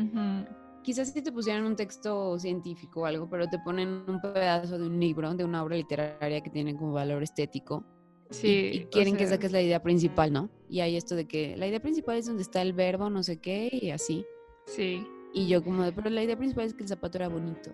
quizás 0.85 1.12
si 1.12 1.23
te 1.23 1.33
pusieran 1.33 1.64
un 1.64 1.75
texto 1.75 2.38
científico 2.38 3.01
o 3.01 3.07
algo, 3.07 3.29
pero 3.29 3.49
te 3.49 3.59
ponen 3.59 4.05
un 4.07 4.20
pedazo 4.20 4.79
de 4.79 4.87
un 4.87 5.01
libro, 5.01 5.35
de 5.35 5.44
una 5.44 5.64
obra 5.64 5.77
literaria 5.77 6.40
que 6.40 6.51
tiene 6.51 6.77
como 6.77 6.92
valor 6.92 7.23
estético. 7.25 7.85
sí. 8.31 8.70
y, 8.73 8.85
quieren 8.87 9.16
que 9.16 9.27
sea, 9.27 9.37
saques 9.37 9.51
la 9.51 9.62
idea 9.62 9.83
principal, 9.83 10.33
¿no? 10.33 10.49
Y 10.68 10.81
hay 10.81 10.97
esto 10.97 11.16
de 11.16 11.27
que 11.27 11.57
la 11.57 11.66
idea 11.66 11.81
principal 11.81 12.18
es 12.18 12.27
donde 12.27 12.42
está 12.42 12.62
el 12.62 12.73
verbo, 12.73 13.11
no 13.11 13.23
sé 13.25 13.38
qué, 13.38 13.68
y 13.73 13.90
así. 13.90 14.25
Sí, 14.66 15.07
Y 15.33 15.49
yo 15.49 15.64
como 15.64 15.83
de, 15.83 15.92
pero 15.92 16.09
la 16.11 16.23
idea 16.23 16.37
principal 16.37 16.66
es 16.66 16.75
que 16.75 16.83
el 16.83 16.88
zapato 16.88 17.18
era 17.18 17.29
bonito. 17.29 17.70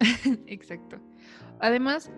exacto. 0.46 0.96
Además, 1.58 2.10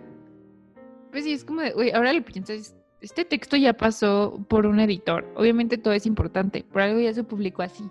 pues 1.11 1.25
sí, 1.25 1.33
es 1.33 1.43
como 1.43 1.61
de, 1.61 1.73
oye, 1.73 1.93
ahora 1.93 2.13
lo 2.13 2.23
piensas, 2.23 2.75
este 3.01 3.25
texto 3.25 3.57
ya 3.57 3.73
pasó 3.73 4.45
por 4.47 4.65
un 4.65 4.79
editor, 4.79 5.29
obviamente 5.35 5.77
todo 5.77 5.93
es 5.93 6.05
importante, 6.05 6.63
por 6.63 6.81
algo 6.81 6.99
ya 6.99 7.13
se 7.13 7.23
publicó 7.23 7.63
así. 7.63 7.83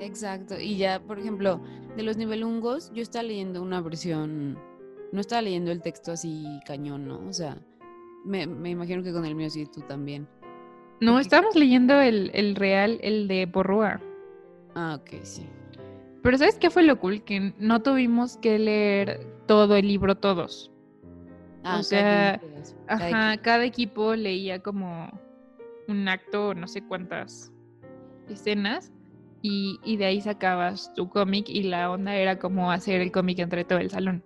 Exacto. 0.00 0.58
Y 0.60 0.76
ya, 0.76 1.00
por 1.00 1.18
ejemplo, 1.18 1.60
de 1.96 2.02
los 2.02 2.16
nivelungos, 2.16 2.90
yo 2.94 3.02
estaba 3.02 3.24
leyendo 3.24 3.62
una 3.62 3.80
versión, 3.80 4.58
no 5.12 5.20
estaba 5.20 5.42
leyendo 5.42 5.70
el 5.72 5.82
texto 5.82 6.12
así 6.12 6.46
cañón, 6.66 7.06
¿no? 7.08 7.20
O 7.28 7.32
sea, 7.32 7.56
me, 8.24 8.46
me 8.46 8.70
imagino 8.70 9.02
que 9.02 9.12
con 9.12 9.24
el 9.24 9.34
mío 9.34 9.50
sí, 9.50 9.66
tú 9.66 9.80
también. 9.82 10.28
No, 11.00 11.12
Porque- 11.12 11.22
estábamos 11.22 11.54
leyendo 11.56 12.00
el, 12.00 12.30
el 12.34 12.54
real, 12.56 12.98
el 13.02 13.28
de 13.28 13.46
Porrúa. 13.46 14.00
Ah, 14.74 14.98
ok, 15.00 15.22
sí. 15.22 15.46
Pero 16.22 16.36
¿sabes 16.38 16.58
qué 16.58 16.70
fue 16.70 16.82
lo 16.82 16.98
cool? 16.98 17.22
Que 17.22 17.54
no 17.58 17.80
tuvimos 17.82 18.36
que 18.38 18.58
leer 18.58 19.26
todo 19.46 19.76
el 19.76 19.86
libro 19.86 20.16
todos. 20.16 20.72
Ah, 21.64 21.78
O 21.78 21.82
sea, 21.82 22.40
cada 22.86 23.06
Ajá, 23.06 23.28
quien. 23.34 23.42
cada 23.42 23.64
equipo 23.64 24.14
leía 24.14 24.60
como 24.60 25.08
un 25.86 26.08
acto, 26.08 26.54
no 26.54 26.66
sé 26.68 26.82
cuántas 26.82 27.52
escenas, 28.28 28.92
y, 29.42 29.78
y 29.84 29.96
de 29.96 30.06
ahí 30.06 30.20
sacabas 30.20 30.92
tu 30.94 31.08
cómic 31.08 31.48
y 31.48 31.64
la 31.64 31.90
onda 31.90 32.16
era 32.16 32.38
como 32.38 32.70
hacer 32.70 33.00
el 33.00 33.12
cómic 33.12 33.38
entre 33.38 33.64
todo 33.64 33.78
el 33.78 33.90
salón, 33.90 34.24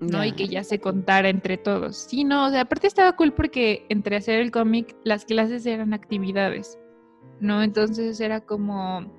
¿no? 0.00 0.24
Y 0.24 0.32
que 0.32 0.48
ya 0.48 0.64
se 0.64 0.80
contara 0.80 1.28
entre 1.28 1.58
todos. 1.58 1.96
Sí, 1.96 2.24
no, 2.24 2.46
o 2.46 2.50
sea, 2.50 2.62
aparte 2.62 2.86
estaba 2.86 3.14
cool 3.16 3.32
porque 3.32 3.84
entre 3.88 4.16
hacer 4.16 4.40
el 4.40 4.50
cómic, 4.50 4.96
las 5.04 5.24
clases 5.24 5.66
eran 5.66 5.92
actividades, 5.92 6.78
¿no? 7.40 7.62
Entonces 7.62 8.20
era 8.20 8.40
como, 8.40 9.12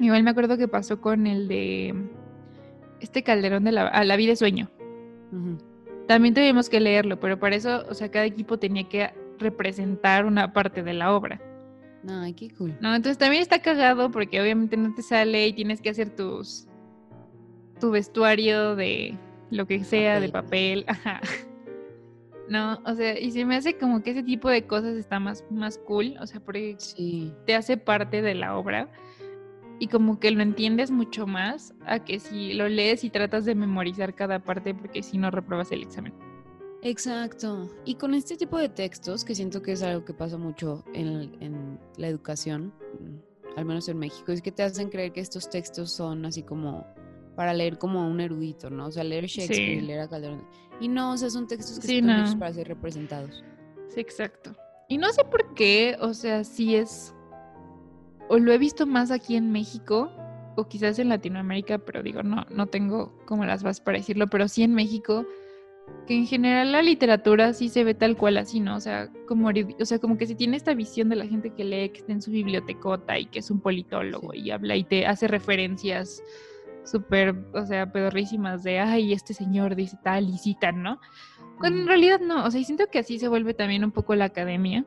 igual 0.00 0.22
me 0.22 0.30
acuerdo 0.30 0.56
que 0.56 0.68
pasó 0.68 1.00
con 1.00 1.26
el 1.26 1.48
de 1.48 1.94
este 3.00 3.22
calderón 3.22 3.64
de 3.64 3.72
la, 3.72 3.88
a 3.88 4.04
la 4.04 4.16
vida 4.16 4.32
es 4.32 4.38
sueño. 4.38 4.70
También 6.06 6.34
tuvimos 6.34 6.68
que 6.70 6.80
leerlo, 6.80 7.20
pero 7.20 7.38
para 7.38 7.54
eso, 7.54 7.84
o 7.88 7.94
sea, 7.94 8.10
cada 8.10 8.24
equipo 8.24 8.58
tenía 8.58 8.88
que 8.88 9.12
representar 9.38 10.24
una 10.24 10.52
parte 10.52 10.82
de 10.82 10.94
la 10.94 11.12
obra, 11.12 11.40
Ay, 12.06 12.32
qué 12.34 12.50
cool. 12.50 12.76
¿no? 12.80 12.94
Entonces 12.94 13.18
también 13.18 13.42
está 13.42 13.60
cagado 13.60 14.10
porque 14.10 14.40
obviamente 14.40 14.76
no 14.76 14.94
te 14.94 15.02
sale 15.02 15.48
y 15.48 15.52
tienes 15.52 15.80
que 15.80 15.90
hacer 15.90 16.10
tus 16.14 16.66
tu 17.80 17.90
vestuario 17.90 18.74
de 18.76 19.16
lo 19.50 19.66
que 19.66 19.84
sea, 19.84 20.20
de 20.20 20.28
papel, 20.28 20.84
ajá. 20.88 21.20
No, 22.48 22.80
o 22.86 22.94
sea, 22.94 23.18
y 23.18 23.30
se 23.30 23.44
me 23.44 23.56
hace 23.56 23.76
como 23.76 24.02
que 24.02 24.10
ese 24.12 24.22
tipo 24.22 24.48
de 24.48 24.66
cosas 24.66 24.96
está 24.96 25.20
más, 25.20 25.44
más 25.50 25.78
cool, 25.78 26.16
o 26.20 26.26
sea, 26.26 26.40
porque 26.40 26.76
Sí. 26.78 27.32
te 27.46 27.54
hace 27.54 27.76
parte 27.76 28.22
de 28.22 28.34
la 28.34 28.56
obra 28.56 28.90
y 29.78 29.86
como 29.88 30.18
que 30.18 30.30
lo 30.30 30.42
entiendes 30.42 30.90
mucho 30.90 31.26
más 31.26 31.74
a 31.86 32.00
que 32.04 32.18
si 32.18 32.54
lo 32.54 32.68
lees 32.68 33.04
y 33.04 33.10
tratas 33.10 33.44
de 33.44 33.54
memorizar 33.54 34.14
cada 34.14 34.38
parte 34.40 34.74
porque 34.74 35.02
si 35.02 35.18
no 35.18 35.30
repruebas 35.30 35.70
el 35.72 35.82
examen. 35.82 36.14
Exacto. 36.82 37.68
Y 37.84 37.96
con 37.96 38.14
este 38.14 38.36
tipo 38.36 38.56
de 38.58 38.68
textos, 38.68 39.24
que 39.24 39.34
siento 39.34 39.62
que 39.62 39.72
es 39.72 39.82
algo 39.82 40.04
que 40.04 40.14
pasa 40.14 40.36
mucho 40.38 40.84
en, 40.94 41.36
en 41.42 41.78
la 41.96 42.08
educación, 42.08 42.72
mm, 43.00 43.58
al 43.58 43.64
menos 43.64 43.88
en 43.88 43.98
México, 43.98 44.30
es 44.32 44.40
que 44.42 44.52
te 44.52 44.62
hacen 44.62 44.88
creer 44.88 45.12
que 45.12 45.20
estos 45.20 45.50
textos 45.50 45.90
son 45.92 46.24
así 46.24 46.42
como 46.42 46.86
para 47.34 47.52
leer 47.54 47.78
como 47.78 48.08
un 48.08 48.20
erudito, 48.20 48.68
¿no? 48.70 48.86
O 48.86 48.90
sea, 48.90 49.04
leer 49.04 49.26
Shakespeare 49.26 49.76
y 49.76 49.80
Sí. 49.80 49.86
leer 49.86 50.00
a 50.00 50.08
Calderón. 50.08 50.44
Y 50.80 50.88
no, 50.88 51.12
o 51.12 51.16
sea, 51.16 51.30
son 51.30 51.46
textos 51.46 51.78
que 51.80 51.86
Sí, 51.86 51.98
están 51.98 52.20
hechos 52.20 52.34
no. 52.34 52.38
para 52.40 52.52
ser 52.52 52.68
representados. 52.68 53.44
Sí, 53.88 54.00
exacto. 54.00 54.54
Y 54.88 54.98
no 54.98 55.12
sé 55.12 55.24
por 55.24 55.54
qué, 55.54 55.96
o 56.00 56.14
sea, 56.14 56.44
si 56.44 56.74
es, 56.76 57.14
o 58.28 58.38
lo 58.38 58.52
he 58.52 58.58
visto 58.58 58.86
más 58.86 59.10
aquí 59.10 59.36
en 59.36 59.50
México, 59.52 60.10
o 60.56 60.64
quizás 60.68 60.98
en 60.98 61.08
Latinoamérica, 61.08 61.78
pero 61.78 62.02
digo, 62.02 62.22
no, 62.22 62.44
no 62.50 62.66
tengo 62.66 63.16
como 63.26 63.44
las 63.44 63.62
bases 63.62 63.80
para 63.80 63.98
decirlo, 63.98 64.26
pero 64.28 64.48
sí 64.48 64.62
en 64.64 64.74
México, 64.74 65.24
que 66.06 66.14
en 66.14 66.26
general 66.26 66.72
la 66.72 66.80
literatura 66.80 67.52
sí 67.52 67.68
se 67.68 67.84
ve 67.84 67.94
tal 67.94 68.16
cual 68.16 68.38
así, 68.38 68.60
¿no? 68.60 68.76
O 68.76 68.80
sea, 68.80 69.10
como, 69.26 69.48
o 69.48 69.84
sea, 69.84 69.98
como 69.98 70.16
que 70.16 70.26
se 70.26 70.34
tiene 70.34 70.56
esta 70.56 70.72
visión 70.72 71.10
de 71.10 71.16
la 71.16 71.26
gente 71.26 71.50
que 71.50 71.64
lee, 71.64 71.90
que 71.90 71.98
está 72.00 72.12
en 72.12 72.22
su 72.22 72.30
bibliotecota 72.30 73.18
y 73.18 73.26
que 73.26 73.40
es 73.40 73.50
un 73.50 73.60
politólogo 73.60 74.32
Sí. 74.32 74.40
y 74.40 74.50
habla 74.50 74.74
y 74.76 74.84
te 74.84 75.06
hace 75.06 75.28
referencias 75.28 76.22
súper, 76.84 77.34
o 77.52 77.66
sea, 77.66 77.92
pedorrísimas 77.92 78.62
de, 78.62 78.78
ay, 78.78 79.12
este 79.12 79.34
señor 79.34 79.76
dice 79.76 79.98
tal 80.02 80.30
y 80.30 80.38
citan, 80.38 80.82
¿no? 80.82 80.98
Cuando 81.58 81.80
en 81.82 81.86
realidad 81.86 82.20
no, 82.20 82.44
o 82.46 82.50
sea, 82.50 82.60
y 82.60 82.64
siento 82.64 82.86
que 82.90 83.00
así 83.00 83.18
se 83.18 83.28
vuelve 83.28 83.52
también 83.52 83.84
un 83.84 83.90
poco 83.90 84.14
la 84.14 84.26
academia. 84.26 84.86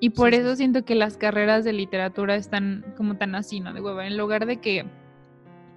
Y 0.00 0.10
por 0.10 0.30
sí, 0.30 0.36
eso 0.36 0.50
sí. 0.50 0.56
siento 0.58 0.84
que 0.84 0.94
las 0.94 1.16
carreras 1.16 1.64
de 1.64 1.72
literatura 1.72 2.34
están 2.34 2.94
como 2.96 3.16
tan 3.16 3.34
así, 3.34 3.60
¿no? 3.60 3.72
De 3.72 3.80
hueva, 3.80 4.06
en 4.06 4.18
lugar 4.18 4.44
de 4.44 4.58
que, 4.58 4.84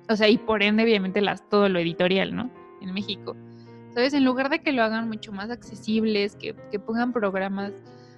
o 0.09 0.15
sea, 0.15 0.27
y 0.27 0.37
por 0.37 0.63
ende, 0.63 0.83
obviamente, 0.83 1.21
las, 1.21 1.47
todo 1.49 1.69
lo 1.69 1.79
editorial, 1.79 2.35
¿no? 2.35 2.49
En 2.81 2.93
México. 2.93 3.35
¿Sabes? 3.93 4.13
En 4.13 4.25
lugar 4.25 4.49
de 4.49 4.59
que 4.59 4.71
lo 4.71 4.83
hagan 4.83 5.07
mucho 5.07 5.31
más 5.31 5.49
accesibles, 5.49 6.35
que, 6.35 6.55
que 6.71 6.79
pongan 6.79 7.13
programas 7.13 7.73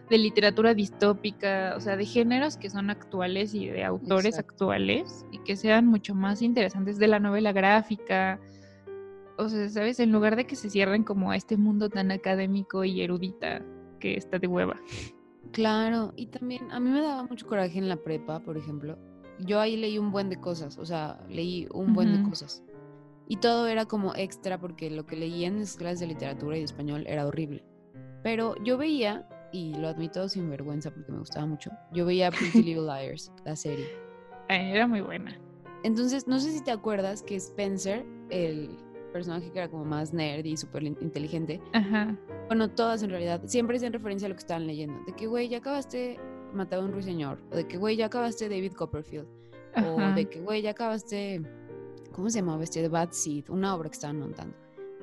de 0.09 0.17
literatura 0.17 0.73
distópica, 0.73 1.73
o 1.75 1.79
sea, 1.79 1.97
de 1.97 2.05
géneros 2.05 2.57
que 2.57 2.69
son 2.69 2.89
actuales 2.89 3.53
y 3.53 3.67
de 3.67 3.83
autores 3.83 4.35
Exacto. 4.37 4.53
actuales, 4.53 5.25
y 5.31 5.39
que 5.39 5.55
sean 5.55 5.87
mucho 5.87 6.13
más 6.15 6.41
interesantes 6.41 6.97
de 6.99 7.07
la 7.07 7.19
novela 7.19 7.51
gráfica, 7.51 8.39
o 9.37 9.49
sea, 9.49 9.67
¿sabes? 9.69 9.99
En 9.99 10.11
lugar 10.11 10.35
de 10.35 10.45
que 10.45 10.55
se 10.55 10.69
cierren 10.69 11.03
como 11.03 11.31
a 11.31 11.35
este 11.35 11.57
mundo 11.57 11.89
tan 11.89 12.11
académico 12.11 12.83
y 12.83 13.01
erudita 13.01 13.61
que 13.99 14.15
está 14.15 14.39
de 14.39 14.47
hueva. 14.47 14.79
Claro, 15.51 16.13
y 16.15 16.27
también 16.27 16.71
a 16.71 16.79
mí 16.79 16.89
me 16.89 17.01
daba 17.01 17.23
mucho 17.23 17.47
coraje 17.47 17.79
en 17.79 17.89
la 17.89 17.97
prepa, 17.97 18.39
por 18.39 18.57
ejemplo. 18.57 18.97
Yo 19.39 19.59
ahí 19.59 19.75
leí 19.75 19.97
un 19.97 20.11
buen 20.11 20.29
de 20.29 20.39
cosas, 20.39 20.77
o 20.77 20.85
sea, 20.85 21.19
leí 21.29 21.67
un 21.73 21.93
buen 21.93 22.13
de 22.13 22.21
cosas. 22.29 22.63
Y 23.27 23.37
todo 23.37 23.67
era 23.67 23.85
como 23.85 24.13
extra 24.15 24.59
porque 24.59 24.89
lo 24.91 25.05
que 25.05 25.15
leía 25.15 25.47
en 25.47 25.59
las 25.59 25.75
clases 25.77 25.99
de 26.01 26.07
literatura 26.07 26.55
y 26.57 26.59
de 26.59 26.65
español 26.65 27.05
era 27.07 27.25
horrible. 27.25 27.63
Pero 28.23 28.55
yo 28.63 28.77
veía, 28.77 29.27
y 29.51 29.73
lo 29.75 29.87
admito 29.87 30.27
sin 30.29 30.49
vergüenza 30.49 30.91
porque 30.91 31.11
me 31.11 31.19
gustaba 31.19 31.45
mucho, 31.45 31.71
yo 31.91 32.05
veía 32.05 32.29
Pretty 32.31 32.61
Little 32.63 32.83
Liars, 32.85 33.31
la 33.45 33.55
serie. 33.55 33.87
Ay, 34.49 34.71
era 34.71 34.87
muy 34.87 35.01
buena. 35.01 35.39
Entonces, 35.83 36.27
no 36.27 36.39
sé 36.39 36.51
si 36.51 36.63
te 36.63 36.71
acuerdas 36.71 37.21
que 37.23 37.35
Spencer, 37.35 38.05
el 38.29 38.69
personaje 39.13 39.51
que 39.51 39.59
era 39.59 39.69
como 39.69 39.85
más 39.85 40.13
nerd 40.13 40.43
y 40.45 40.57
súper 40.57 40.83
in- 40.83 40.97
inteligente, 41.01 41.61
Ajá. 41.73 42.17
bueno, 42.47 42.69
todas 42.69 43.01
en 43.03 43.09
realidad, 43.11 43.41
siempre 43.45 43.77
hacían 43.77 43.93
referencia 43.93 44.25
a 44.25 44.29
lo 44.29 44.35
que 44.35 44.39
estaban 44.41 44.67
leyendo. 44.67 44.99
De 45.05 45.13
que, 45.13 45.27
güey, 45.27 45.47
ya 45.49 45.57
acabaste 45.59 46.19
Matado 46.53 46.83
a 46.83 46.85
un 46.85 46.93
ruiseñor. 46.93 47.37
O 47.51 47.55
de 47.55 47.67
que, 47.67 47.77
güey, 47.77 47.97
ya 47.97 48.05
acabaste 48.05 48.47
David 48.49 48.73
Copperfield. 48.73 49.27
O 49.77 49.99
Ajá. 49.99 50.13
de 50.15 50.25
que, 50.25 50.39
güey, 50.41 50.61
ya 50.61 50.71
acabaste, 50.71 51.41
¿cómo 52.15 52.29
se 52.29 52.39
llamaba 52.39 52.63
este? 52.63 52.81
The 52.81 52.87
Bad 52.89 53.11
Seed, 53.11 53.49
una 53.49 53.75
obra 53.75 53.89
que 53.89 53.95
estaban 53.95 54.19
montando. 54.19 54.55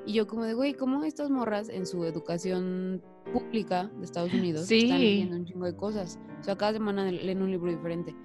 Y 0.07 0.15
yo 0.15 0.27
como 0.27 0.45
de, 0.45 0.55
güey, 0.55 0.75
¿cómo 0.75 1.05
estas 1.05 1.31
morras 1.31 1.69
en 1.69 1.87
su 1.87 2.05
educación 2.05 3.03
pública 3.33 3.91
de 3.99 4.05
Estados 4.05 4.33
Unidos 4.33 4.67
Sí. 4.67 4.79
están 4.85 4.99
leyendo 4.99 5.37
un 5.37 5.45
chingo 5.45 5.67
de 5.67 5.77
cosas? 5.77 6.19
O 6.41 6.43
sea, 6.43 6.57
cada 6.57 6.73
semana 6.73 7.11
leen 7.11 7.43
un 7.43 7.51
libro 7.51 7.71
diferente. 7.71 8.17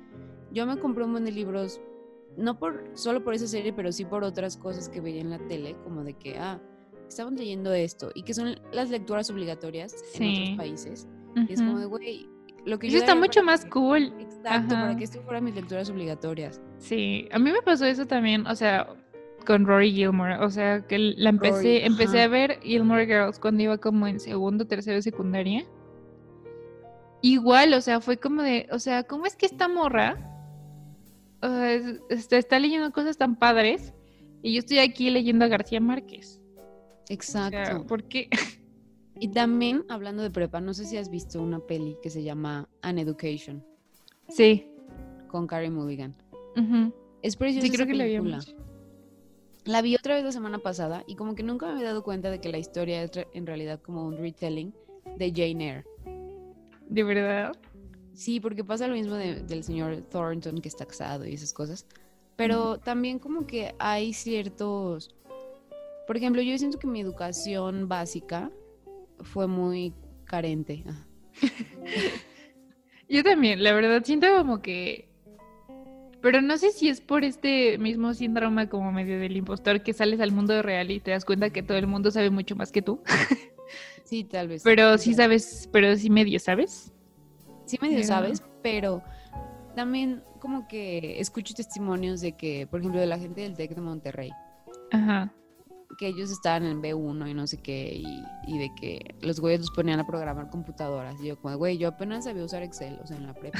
Yo 0.52 0.66
me 0.66 0.80
compré 0.80 1.04
un 1.04 1.12
buen 1.12 1.26
de 1.26 1.32
libros, 1.32 1.80
no 2.38 2.58
por 2.58 2.84
solo 2.94 3.24
por 3.24 3.34
esa 3.34 3.46
serie, 3.48 3.74
pero 3.74 3.92
sí 3.92 4.06
por 4.06 4.24
otras 4.24 4.58
cosas 4.58 4.90
que 4.90 5.02
veía 5.02 5.22
en 5.22 5.30
la 5.30 5.38
tele, 5.48 5.76
como 5.84 6.04
de 6.04 6.14
que, 6.14 6.38
ah, 6.40 6.60
estaban 7.08 7.36
leyendo 7.36 7.74
esto, 7.74 8.10
y 8.16 8.24
que 8.24 8.34
son 8.34 8.56
las 8.72 8.90
lecturas 8.90 9.30
obligatorias 9.30 9.94
en 10.16 10.20
Sí. 10.22 10.34
otros 10.42 10.58
países. 10.58 11.08
Y 11.48 11.54
es 11.54 11.62
como 11.62 11.78
de, 11.80 11.86
güey, 11.86 12.28
lo 12.68 12.78
que 12.80 12.88
Eso 12.88 12.96
yo 12.98 13.00
está 13.00 13.16
mucho 13.16 13.40
para 13.40 13.46
más 13.46 13.64
que- 13.64 13.70
cool. 13.72 14.14
Exacto, 14.20 14.70
para 14.76 14.90
Ajá. 14.90 14.98
que 14.98 15.04
esto 15.04 15.22
fuera 15.22 15.42
mis 15.42 15.56
lecturas 15.56 15.90
obligatorias. 15.90 16.62
Sí, 16.78 17.28
a 17.32 17.40
mí 17.40 17.52
me 17.52 17.62
pasó 17.62 17.86
eso 17.86 18.06
también, 18.06 18.46
o 18.48 18.56
sea, 18.56 18.88
con 19.46 19.66
Rory 19.66 19.92
Gilmore, 19.94 20.38
o 20.44 20.50
sea, 20.50 20.86
que 20.86 21.00
la 21.00 21.30
empecé, 21.30 21.80
Rory, 21.80 21.86
empecé 21.86 22.22
a 22.22 22.28
ver 22.28 22.60
Gilmore 22.62 23.06
Girls 23.06 23.40
cuando 23.40 23.64
iba 23.64 23.78
como 23.78 24.06
en 24.08 24.20
segundo, 24.20 24.68
tercero 24.68 24.96
de 24.98 25.02
secundaria. 25.02 25.66
Igual, 27.22 27.74
o 27.74 27.82
sea, 27.82 28.00
fue 28.00 28.18
como 28.18 28.44
de, 28.44 28.68
o 28.72 28.80
sea, 28.80 29.04
¿cómo 29.04 29.26
es 29.26 29.36
que 29.36 29.46
esta 29.48 29.68
morra 29.68 30.18
o 31.42 31.48
este, 32.10 32.38
está 32.38 32.60
leyendo 32.60 32.92
cosas 32.92 33.18
tan 33.18 33.36
padres 33.38 33.94
y 34.44 34.54
yo 34.54 34.60
estoy 34.60 34.80
aquí 34.80 35.10
leyendo 35.10 35.46
a 35.46 35.48
García 35.48 35.80
Márquez? 35.80 36.42
O 36.42 37.06
sea, 37.06 37.16
Exacto. 37.16 37.88
¿por 37.88 38.04
qué? 38.04 38.30
Y 39.20 39.30
también, 39.30 39.84
hablando 39.90 40.24
de 40.24 40.30
prepa, 40.32 40.62
no 40.62 40.74
sé 40.74 40.86
si 40.86 40.98
has 40.98 41.10
visto 41.10 41.42
una 41.42 41.60
peli 41.60 41.98
que 42.02 42.10
se 42.10 42.24
llama 42.24 42.68
An 42.82 42.98
Education 43.00 43.64
Sí. 44.30 44.68
con 45.28 45.48
Carey 45.48 45.70
Mulligan. 45.70 46.16
ujú. 46.56 46.94
Es 47.24 47.36
preciosa 47.36 47.66
Sí, 47.66 47.72
creo 47.72 47.84
esa 47.86 47.92
que 47.92 47.98
la 47.98 48.04
película. 48.04 48.38
habíamos. 48.38 48.56
La 49.66 49.82
vi 49.82 49.96
otra 49.96 50.16
vez 50.16 50.24
la 50.24 50.32
semana 50.32 50.60
pasada 50.60 51.04
y 51.08 51.16
como 51.16 51.36
que 51.36 51.44
nunca 51.44 51.66
me 51.66 51.74
había 51.74 51.86
dado 51.88 52.04
cuenta 52.04 52.30
de 52.32 52.40
que 52.40 52.50
la 52.50 52.58
historia 52.58 53.04
es 53.04 53.12
en 53.34 53.46
realidad 53.46 53.82
como 53.82 54.06
un 54.06 54.18
retelling 54.18 54.74
de 55.18 55.32
Jane 55.32 55.68
Eyre. 55.70 55.86
¿De 56.88 57.04
verdad? 57.04 57.52
Sí, 58.14 58.40
porque 58.40 58.64
pasa 58.64 58.88
lo 58.88 58.94
mismo 58.94 59.16
del 59.16 59.64
señor 59.64 60.04
Thornton 60.10 60.60
que 60.62 60.70
está 60.70 60.86
casado 60.86 61.26
y 61.28 61.34
esas 61.34 61.54
cosas. 61.54 61.86
Pero 62.38 62.78
también 62.78 63.20
como 63.20 63.46
que 63.48 63.74
hay 63.80 64.14
ciertos... 64.14 65.14
Por 66.06 66.16
ejemplo, 66.16 66.42
yo 66.42 66.58
siento 66.58 66.80
que 66.80 66.88
mi 66.88 67.02
educación 67.02 67.88
básica 67.90 68.50
fue 69.22 69.48
muy 69.48 69.94
carente. 70.26 70.84
Yo 73.10 73.24
también, 73.24 73.64
la 73.64 73.74
verdad, 73.74 74.04
siento 74.04 74.28
como 74.38 74.62
que 74.62 75.08
pero 76.22 76.42
no 76.42 76.58
sé 76.58 76.72
si 76.72 76.90
es 76.90 77.00
por 77.00 77.24
este 77.24 77.78
mismo 77.78 78.14
síndrome 78.14 78.68
como 78.70 78.92
medio 78.92 79.20
del 79.20 79.38
impostor 79.38 79.82
que 79.82 79.94
sales 79.94 80.20
al 80.20 80.32
mundo 80.32 80.62
real 80.62 80.92
y 80.92 81.00
te 81.00 81.12
das 81.12 81.26
cuenta 81.26 81.52
que 81.52 81.64
todo 81.64 81.78
el 81.78 81.88
mundo 81.88 82.12
sabe 82.12 82.30
mucho 82.30 82.56
más 82.56 82.72
que 82.72 82.82
tú. 82.82 83.02
Sí, 84.04 84.24
tal 84.24 84.48
vez. 84.48 84.64
Pero 84.64 84.98
sí 84.98 85.14
sabes, 85.14 85.68
pero 85.74 85.94
sí 85.98 86.10
medio 86.10 86.40
sabes. 86.40 86.94
Sí 87.66 87.78
medio 87.82 88.02
sabes, 88.06 88.42
pero 88.64 89.04
también 89.76 90.24
como 90.40 90.66
que 90.70 91.20
escucho 91.20 91.54
testimonios 91.54 92.22
de 92.22 92.32
que, 92.32 92.68
por 92.68 92.80
ejemplo, 92.80 93.02
de 93.02 93.08
la 93.08 93.20
gente 93.20 93.42
del 93.42 93.58
TEC 93.58 93.76
de 93.76 93.82
Monterrey. 93.82 94.32
Ajá 94.92 95.34
que 95.98 96.08
ellos 96.08 96.32
estaban 96.32 96.64
en 96.66 96.82
B1 96.82 97.30
y 97.30 97.34
no 97.34 97.48
sé 97.48 97.58
qué, 97.58 98.02
y, 98.48 98.58
de 98.58 98.70
que 98.80 99.16
los 99.22 99.40
güeyes 99.40 99.62
los 99.62 99.72
ponían 99.72 100.00
a 100.00 100.06
programar 100.06 100.50
computadoras. 100.50 101.16
Y 101.22 101.28
yo, 101.28 101.42
como, 101.42 101.58
güey, 101.58 101.78
yo 101.78 101.90
apenas 101.90 102.26
sabía 102.26 102.44
usar 102.44 102.64
Excel, 102.64 103.00
o 103.04 103.08
sea, 103.08 103.18
en 103.18 103.28
la 103.28 103.34
prepa. 103.34 103.60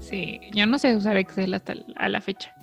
Sí, 0.00 0.38
yo 0.54 0.66
no 0.66 0.78
sé 0.78 0.94
usar 0.94 1.16
Excel 1.16 1.54
hasta 1.54 1.74
a 1.96 2.08
la 2.08 2.20
fecha. 2.20 2.54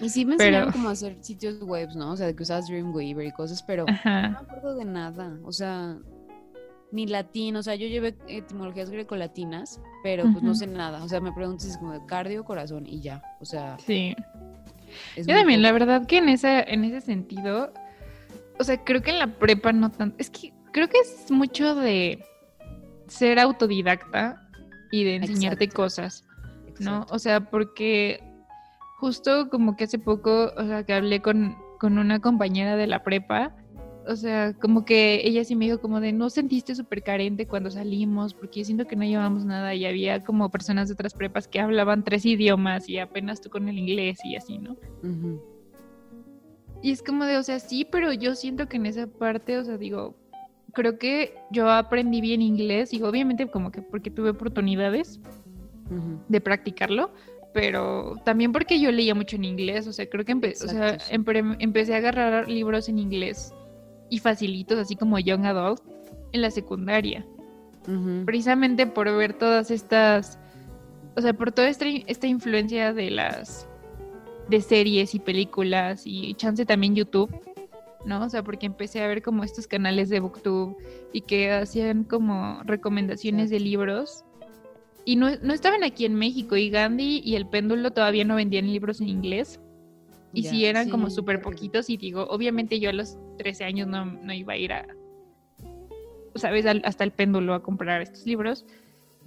Y 0.00 0.08
sí 0.08 0.24
me 0.24 0.34
enseñaron 0.34 0.72
como 0.72 0.88
hacer 0.88 1.16
sitios 1.20 1.60
web, 1.62 1.90
¿no? 1.94 2.12
O 2.12 2.16
sea, 2.16 2.26
de 2.26 2.36
que 2.36 2.42
usabas 2.42 2.66
Dreamweaver 2.66 3.26
y 3.26 3.32
cosas, 3.32 3.62
pero 3.62 3.86
no 3.86 3.92
me 4.04 4.36
acuerdo 4.36 4.74
de 4.74 4.84
nada. 4.84 5.38
O 5.44 5.52
sea, 5.52 5.96
ni 6.90 7.06
latín, 7.06 7.56
o 7.56 7.62
sea, 7.62 7.74
yo 7.74 7.86
llevé 7.86 8.16
etimologías 8.28 8.90
grecolatinas, 8.90 9.80
pero 10.02 10.24
pues 10.30 10.42
no 10.42 10.54
sé 10.54 10.66
nada. 10.66 11.02
O 11.02 11.08
sea, 11.08 11.20
me 11.20 11.32
preguntas 11.32 11.64
si 11.64 11.70
es 11.70 11.78
como 11.78 11.92
de 11.92 12.04
cardio, 12.06 12.44
corazón 12.44 12.86
y 12.86 13.00
ya. 13.00 13.22
O 13.40 13.44
sea. 13.44 13.78
Sí. 13.78 14.14
Yo 15.16 15.34
también, 15.34 15.62
la 15.62 15.72
verdad 15.72 16.06
que 16.06 16.18
en 16.18 16.28
ese, 16.28 16.70
en 16.70 16.84
ese 16.84 17.00
sentido, 17.00 17.72
o 18.62 18.64
sea, 18.64 18.82
creo 18.84 19.02
que 19.02 19.10
en 19.10 19.18
la 19.18 19.38
prepa 19.38 19.72
no 19.72 19.90
tanto. 19.90 20.16
Es 20.18 20.30
que 20.30 20.52
creo 20.72 20.88
que 20.88 20.98
es 20.98 21.30
mucho 21.30 21.74
de 21.74 22.24
ser 23.08 23.40
autodidacta 23.40 24.48
y 24.92 25.02
de 25.02 25.16
enseñarte 25.16 25.68
cosas, 25.68 26.24
¿no? 26.78 27.06
O 27.10 27.18
sea, 27.18 27.50
porque 27.50 28.22
justo 28.98 29.50
como 29.50 29.76
que 29.76 29.84
hace 29.84 29.98
poco, 29.98 30.52
o 30.56 30.64
sea, 30.64 30.84
que 30.84 30.94
hablé 30.94 31.20
con, 31.20 31.56
con 31.80 31.98
una 31.98 32.20
compañera 32.20 32.76
de 32.76 32.86
la 32.86 33.02
prepa, 33.02 33.52
o 34.06 34.14
sea, 34.14 34.54
como 34.54 34.84
que 34.84 35.22
ella 35.24 35.44
sí 35.44 35.56
me 35.56 35.64
dijo 35.64 35.80
como 35.80 36.00
de, 36.00 36.12
no 36.12 36.30
sentiste 36.30 36.76
súper 36.76 37.02
carente 37.02 37.48
cuando 37.48 37.68
salimos, 37.68 38.32
porque 38.32 38.60
yo 38.60 38.64
siento 38.64 38.86
que 38.86 38.94
no 38.94 39.04
llevamos 39.04 39.44
nada 39.44 39.74
y 39.74 39.86
había 39.86 40.22
como 40.22 40.50
personas 40.50 40.86
de 40.86 40.94
otras 40.94 41.14
prepas 41.14 41.48
que 41.48 41.58
hablaban 41.58 42.04
tres 42.04 42.24
idiomas 42.24 42.88
y 42.88 42.98
apenas 42.98 43.40
tú 43.40 43.50
con 43.50 43.68
el 43.68 43.76
inglés 43.76 44.20
y 44.24 44.36
así, 44.36 44.58
¿no? 44.58 44.76
Y 46.82 46.90
es 46.90 47.02
como 47.02 47.24
de, 47.24 47.38
o 47.38 47.42
sea, 47.42 47.60
sí, 47.60 47.86
pero 47.88 48.12
yo 48.12 48.34
siento 48.34 48.68
que 48.68 48.76
en 48.76 48.86
esa 48.86 49.06
parte, 49.06 49.56
o 49.56 49.64
sea, 49.64 49.78
digo, 49.78 50.16
creo 50.72 50.98
que 50.98 51.34
yo 51.50 51.70
aprendí 51.70 52.20
bien 52.20 52.42
inglés 52.42 52.92
y 52.92 53.00
obviamente 53.02 53.46
como 53.48 53.70
que 53.70 53.82
porque 53.82 54.10
tuve 54.10 54.30
oportunidades 54.30 55.20
de 56.28 56.40
practicarlo, 56.40 57.12
pero 57.52 58.16
también 58.24 58.50
porque 58.50 58.80
yo 58.80 58.90
leía 58.90 59.14
mucho 59.14 59.36
en 59.36 59.44
inglés, 59.44 59.86
o 59.86 59.92
sea, 59.92 60.08
creo 60.08 60.24
que 60.24 60.32
o 60.32 60.68
sea, 60.68 60.96
empecé 61.10 61.94
a 61.94 61.98
agarrar 61.98 62.48
libros 62.48 62.88
en 62.88 62.98
inglés 62.98 63.52
y 64.08 64.18
facilitos, 64.18 64.78
así 64.78 64.96
como 64.96 65.18
Young 65.18 65.44
Adult, 65.44 65.82
en 66.32 66.42
la 66.42 66.50
secundaria. 66.50 67.26
Precisamente 68.24 68.86
por 68.86 69.14
ver 69.16 69.34
todas 69.34 69.70
estas, 69.70 70.38
o 71.16 71.20
sea, 71.20 71.34
por 71.34 71.52
toda 71.52 71.68
esta 71.68 72.26
influencia 72.26 72.92
de 72.92 73.10
las 73.10 73.68
de 74.52 74.60
series 74.60 75.14
y 75.14 75.18
películas 75.18 76.02
y 76.04 76.34
chance 76.34 76.66
también 76.66 76.94
YouTube, 76.94 77.34
¿no? 78.04 78.22
O 78.22 78.28
sea, 78.28 78.44
porque 78.44 78.66
empecé 78.66 79.02
a 79.02 79.08
ver 79.08 79.22
como 79.22 79.44
estos 79.44 79.66
canales 79.66 80.10
de 80.10 80.20
Booktube 80.20 80.76
y 81.12 81.22
que 81.22 81.50
hacían 81.50 82.04
como 82.04 82.62
recomendaciones 82.64 83.48
de 83.48 83.60
libros. 83.60 84.24
Y 85.06 85.16
no, 85.16 85.28
estaban 85.28 85.82
aquí 85.82 86.04
en 86.04 86.14
México 86.14 86.56
y 86.56 86.68
Gandhi 86.68 87.22
y 87.24 87.34
El 87.34 87.48
Péndulo 87.48 87.92
todavía 87.92 88.24
no 88.24 88.36
vendían 88.36 88.66
libros 88.66 89.00
en 89.00 89.08
inglés. 89.08 89.58
Y 90.34 90.44
si 90.44 90.64
eran 90.66 90.88
como 90.88 91.10
súper 91.10 91.42
poquitos 91.42 91.90
y 91.90 91.96
digo, 91.96 92.26
obviamente 92.28 92.78
yo 92.78 92.90
a 92.90 92.92
los 92.92 93.18
13 93.38 93.64
años 93.64 93.88
no, 93.88 94.04
no 94.04 94.32
iba 94.32 94.52
a 94.52 94.56
ir 94.56 94.72
a, 94.72 94.86
¿sabes? 96.36 96.66
Hasta 96.66 97.04
el 97.04 97.10
péndulo 97.10 97.54
a 97.54 97.62
comprar 97.62 98.02
estos 98.02 98.26
libros. 98.26 98.64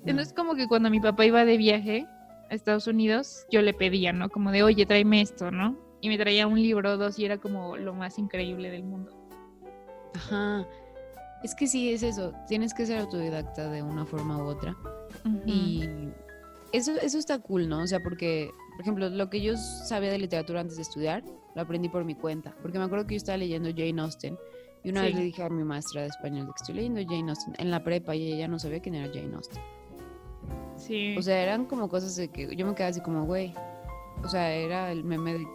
Entonces 0.05 0.33
como 0.33 0.55
que 0.55 0.67
cuando 0.67 0.89
mi 0.89 0.99
papá 0.99 1.25
iba 1.25 1.45
de 1.45 1.57
viaje, 1.57 2.07
Estados 2.49 2.87
Unidos, 2.87 3.45
yo 3.51 3.61
le 3.61 3.73
pedía, 3.73 4.13
¿no? 4.13 4.29
Como 4.29 4.51
de, 4.51 4.63
oye, 4.63 4.85
tráeme 4.85 5.21
esto, 5.21 5.51
¿no? 5.51 5.77
Y 6.01 6.09
me 6.09 6.17
traía 6.17 6.47
un 6.47 6.61
libro 6.61 6.91
o 6.91 6.97
dos 6.97 7.17
y 7.17 7.25
era 7.25 7.37
como 7.37 7.77
lo 7.77 7.93
más 7.93 8.19
increíble 8.19 8.69
del 8.69 8.83
mundo. 8.83 9.11
Ajá. 10.13 10.67
Es 11.43 11.53
que 11.55 11.67
sí, 11.67 11.91
es 11.91 12.03
eso. 12.03 12.33
Tienes 12.47 12.73
que 12.73 12.85
ser 12.85 12.99
autodidacta 12.99 13.69
de 13.69 13.83
una 13.83 14.05
forma 14.05 14.37
u 14.37 14.47
otra. 14.47 14.75
Y 15.45 15.83
eso, 16.71 16.93
eso 17.01 17.17
está 17.17 17.39
cool, 17.39 17.69
¿no? 17.69 17.83
O 17.83 17.87
sea, 17.87 17.99
porque, 17.99 18.49
por 18.71 18.81
ejemplo, 18.81 19.09
lo 19.09 19.29
que 19.29 19.41
yo 19.41 19.55
sabía 19.57 20.11
de 20.11 20.17
literatura 20.17 20.61
antes 20.61 20.77
de 20.77 20.81
estudiar, 20.81 21.23
lo 21.55 21.61
aprendí 21.61 21.89
por 21.89 22.03
mi 22.03 22.15
cuenta. 22.15 22.55
Porque 22.61 22.79
me 22.79 22.85
acuerdo 22.85 23.05
que 23.05 23.15
yo 23.15 23.17
estaba 23.17 23.37
leyendo 23.37 23.69
Jane 23.69 24.01
Austen. 24.01 24.37
Y 24.83 24.89
una 24.89 25.01
vez 25.01 25.15
le 25.15 25.21
dije 25.21 25.41
a 25.43 25.49
mi 25.49 25.63
maestra 25.63 26.01
de 26.01 26.07
español 26.07 26.45
que 26.47 26.61
estoy 26.61 26.75
leyendo 26.75 27.01
Jane 27.01 27.29
Austen 27.29 27.55
en 27.57 27.71
la 27.71 27.83
prepa 27.83 28.15
y 28.15 28.33
ella 28.33 28.47
no 28.47 28.59
sabía 28.59 28.79
quién 28.79 28.95
era 28.95 29.11
Jane 29.13 29.35
Austen. 29.35 29.61
O 31.17 31.21
sea, 31.21 31.41
eran 31.41 31.65
como 31.65 31.89
cosas 31.89 32.15
de 32.15 32.27
que 32.27 32.55
yo 32.55 32.65
me 32.65 32.75
quedaba 32.75 32.89
así 32.89 33.01
como, 33.01 33.25
güey. 33.25 33.53
O 34.23 34.27
sea, 34.27 34.51
era 34.51 34.91
el 34.91 35.03
meme 35.03 35.33
de, 35.33 35.45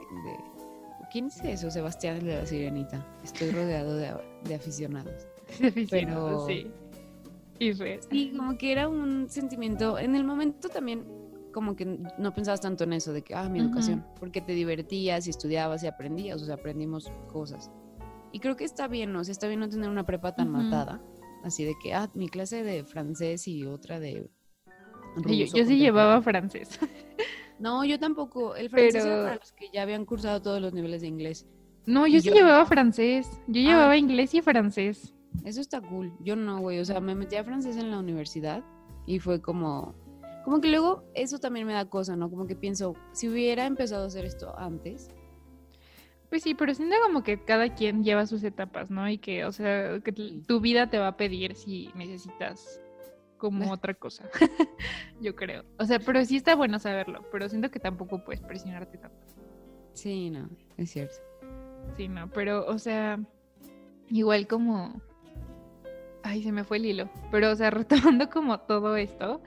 ¿Quién 1.11 1.27
es 1.27 1.41
eso? 1.43 1.71
Sebastián 1.71 2.25
de 2.25 2.37
la 2.37 2.47
Sirenita. 2.47 3.05
Estoy 3.25 3.51
rodeado 3.51 3.97
de, 3.97 4.55
aficionados. 4.55 5.27
De 5.59 5.69
aficionados, 5.69 6.47
sí. 6.49 6.71
Y 7.59 7.75
Sí, 7.75 8.33
como 8.37 8.57
que 8.57 8.73
era 8.73 8.89
un 8.89 9.29
sentimiento. 9.29 9.99
En 9.99 10.15
el 10.15 10.25
momento 10.25 10.69
también, 10.69 11.05
como 11.53 11.75
que 11.75 11.85
no 11.85 12.33
pensabas 12.33 12.61
tanto 12.61 12.85
en 12.85 12.93
eso, 12.93 13.13
de 13.13 13.23
que, 13.23 13.35
ah, 13.35 13.49
mi 13.49 13.59
educación. 13.59 14.07
Porque 14.19 14.41
te 14.41 14.53
divertías 14.53 15.27
y 15.27 15.31
estudiabas 15.31 15.83
y 15.83 15.89
aprendías. 15.89 16.41
O 16.43 16.47
sea, 16.47 16.55
aprendimos 16.55 17.11
cosas. 17.33 17.71
Y 18.33 18.39
creo 18.39 18.57
que 18.57 18.65
está 18.65 18.87
bien, 18.87 19.13
¿no? 19.13 19.21
O 19.21 19.25
sea, 19.25 19.33
está 19.33 19.49
bien 19.49 19.61
no 19.61 19.69
tener 19.69 19.91
una 19.91 20.07
prepa 20.07 20.35
tan 20.35 20.49
matada. 20.49 21.03
Así 21.43 21.65
de 21.65 21.75
que, 21.83 21.93
ah, 21.93 22.09
mi 22.15 22.29
clase 22.29 22.63
de 22.63 22.85
francés 22.85 23.49
y 23.49 23.67
otra 23.67 23.99
de 23.99 24.31
yo, 25.27 25.65
sí 25.65 25.79
llevaba 25.79 26.21
francés. 26.23 26.79
No, 27.61 27.85
yo 27.85 27.99
tampoco. 27.99 28.57
El 28.57 28.71
francés 28.71 29.05
era 29.05 29.23
para 29.23 29.37
los 29.37 29.53
que 29.53 29.69
ya 29.71 29.83
habían 29.83 30.07
cursado 30.07 30.41
todos 30.41 30.63
los 30.63 30.73
niveles 30.73 31.03
de 31.03 31.09
inglés. 31.09 31.47
No, 31.85 32.07
yo 32.07 32.21
sí 32.21 32.31
llevaba 32.31 32.65
francés. 32.65 33.31
Yo 33.49 33.61
llevaba 33.61 33.93
ah. 33.93 33.97
inglés 33.99 34.35
y 34.35 34.41
francés. 34.41 35.15
Eso 35.45 35.61
está 35.61 35.81
cool. 35.83 36.11
Yo 36.21 36.37
no, 36.37 36.61
güey. 36.61 36.81
O 36.81 36.85
sea, 36.87 37.01
me 37.01 37.15
metí 37.15 37.37
a 37.37 37.45
francés 37.45 37.77
en 37.77 37.91
la 37.91 37.99
universidad 37.99 38.65
y 39.05 39.19
fue 39.19 39.43
como. 39.43 39.95
Como 40.43 40.63
que 40.63 40.69
luego 40.69 41.05
eso 41.15 41.39
también 41.39 41.67
me 41.67 41.75
da 41.75 41.85
cosa, 41.85 42.17
¿no? 42.17 42.31
Como 42.31 42.47
que 42.47 42.57
pienso, 42.57 42.95
si 43.13 43.29
hubiera 43.29 43.67
empezado 43.67 44.05
a 44.05 44.07
hacer 44.07 44.25
esto 44.25 44.59
antes. 44.59 45.11
Pues 46.31 46.43
sí, 46.43 46.55
pero 46.55 46.73
siento 46.75 46.97
como 47.03 47.23
que 47.23 47.45
cada 47.45 47.75
quien 47.75 48.05
lleva 48.05 48.25
sus 48.25 48.43
etapas, 48.43 48.89
¿no? 48.89 49.07
Y 49.11 49.19
que, 49.19 49.45
o 49.45 49.53
sea, 49.53 50.01
que 50.01 50.13
tu 50.13 50.61
vida 50.61 50.89
te 50.89 50.99
va 50.99 51.09
a 51.09 51.17
pedir 51.19 51.57
si 51.57 51.91
necesitas 51.95 52.81
como 53.41 53.73
otra 53.73 53.95
cosa, 53.95 54.29
yo 55.21 55.35
creo. 55.35 55.65
O 55.79 55.85
sea, 55.85 55.99
pero 55.99 56.25
sí 56.25 56.37
está 56.37 56.55
bueno 56.55 56.79
saberlo, 56.79 57.25
pero 57.33 57.49
siento 57.49 57.71
que 57.73 57.81
tampoco 57.81 58.23
puedes 58.25 58.41
presionarte 58.41 58.99
tanto. 58.99 59.19
Sí, 59.95 60.31
no, 60.31 60.49
es 60.77 60.91
cierto. 60.91 61.17
Sí, 61.97 62.07
no, 62.07 62.31
pero, 62.31 62.67
o 62.67 62.79
sea, 62.79 63.19
igual 64.09 64.47
como... 64.47 65.01
Ay, 66.23 66.43
se 66.43 66.53
me 66.53 66.65
fue 66.65 66.77
el 66.77 66.87
hilo. 66.87 67.11
Pero, 67.33 67.51
o 67.51 67.57
sea, 67.57 67.71
retomando 67.71 68.31
como 68.31 68.61
todo 68.61 68.97
esto. 68.97 69.43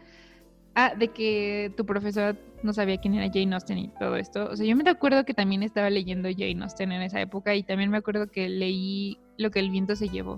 Ah, 0.76 0.95
de 0.97 1.09
que 1.09 1.72
tu 1.78 1.86
profesora 1.86 2.36
no 2.63 2.74
sabía 2.74 2.97
quién 2.97 3.13
era 3.13 3.32
Jane 3.32 3.53
Austen 3.53 3.78
y 3.78 3.88
todo 3.89 4.15
esto. 4.15 4.49
O 4.49 4.55
sea, 4.55 4.65
yo 4.65 4.76
me 4.76 4.89
acuerdo 4.89 5.24
que 5.24 5.36
también 5.36 5.61
estaba 5.61 5.89
leyendo 5.91 6.30
Jane 6.30 6.63
Austen 6.63 6.91
en 6.91 7.03
esa 7.03 7.22
época 7.22 7.53
y 7.53 7.61
también 7.61 7.91
me 7.91 7.97
acuerdo 7.97 8.32
que 8.32 8.49
leí 8.49 9.20
lo 9.38 9.51
que 9.51 9.59
el 9.59 9.70
viento 9.70 9.95
se 9.95 10.09
llevó. 10.09 10.38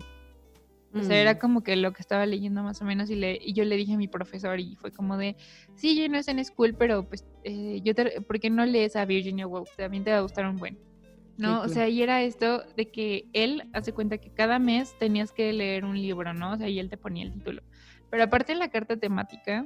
O 0.95 1.03
sea, 1.03 1.19
era 1.21 1.33
mm. 1.33 1.39
como 1.39 1.61
que 1.61 1.75
lo 1.75 1.91
que 1.91 2.01
estaba 2.01 2.25
leyendo 2.25 2.63
más 2.63 2.81
o 2.81 2.85
menos 2.85 3.09
y, 3.09 3.15
le, 3.15 3.37
y 3.41 3.53
yo 3.53 3.65
le 3.65 3.75
dije 3.75 3.93
a 3.93 3.97
mi 3.97 4.07
profesor 4.07 4.59
y 4.59 4.75
fue 4.75 4.91
como 4.91 5.17
de, 5.17 5.35
sí, 5.75 5.95
yo 5.95 6.07
no 6.07 6.17
es 6.17 6.27
en 6.29 6.43
school, 6.43 6.73
pero 6.73 7.07
pues 7.07 7.25
eh, 7.43 7.81
yo 7.83 7.93
te, 7.93 8.21
¿por 8.21 8.39
qué 8.39 8.49
no 8.49 8.65
lees 8.65 8.95
a 8.95 9.05
Virginia 9.05 9.45
Woolf? 9.45 9.75
También 9.75 10.03
te 10.03 10.11
va 10.11 10.19
a 10.19 10.21
gustar 10.21 10.45
un 10.45 10.57
buen. 10.57 10.77
¿No? 11.37 11.63
O 11.63 11.67
sea, 11.67 11.89
y 11.89 12.01
era 12.01 12.23
esto 12.23 12.63
de 12.77 12.89
que 12.89 13.27
él 13.33 13.69
hace 13.73 13.91
cuenta 13.91 14.19
que 14.19 14.31
cada 14.31 14.57
mes 14.57 14.97
tenías 14.97 15.33
que 15.33 15.51
leer 15.51 15.83
un 15.83 16.01
libro, 16.01 16.33
¿no? 16.33 16.53
O 16.53 16.57
sea, 16.57 16.69
y 16.69 16.79
él 16.79 16.89
te 16.89 16.95
ponía 16.95 17.25
el 17.25 17.33
título. 17.33 17.61
Pero 18.09 18.23
aparte 18.23 18.53
en 18.53 18.59
la 18.59 18.69
carta 18.69 18.95
temática, 18.95 19.65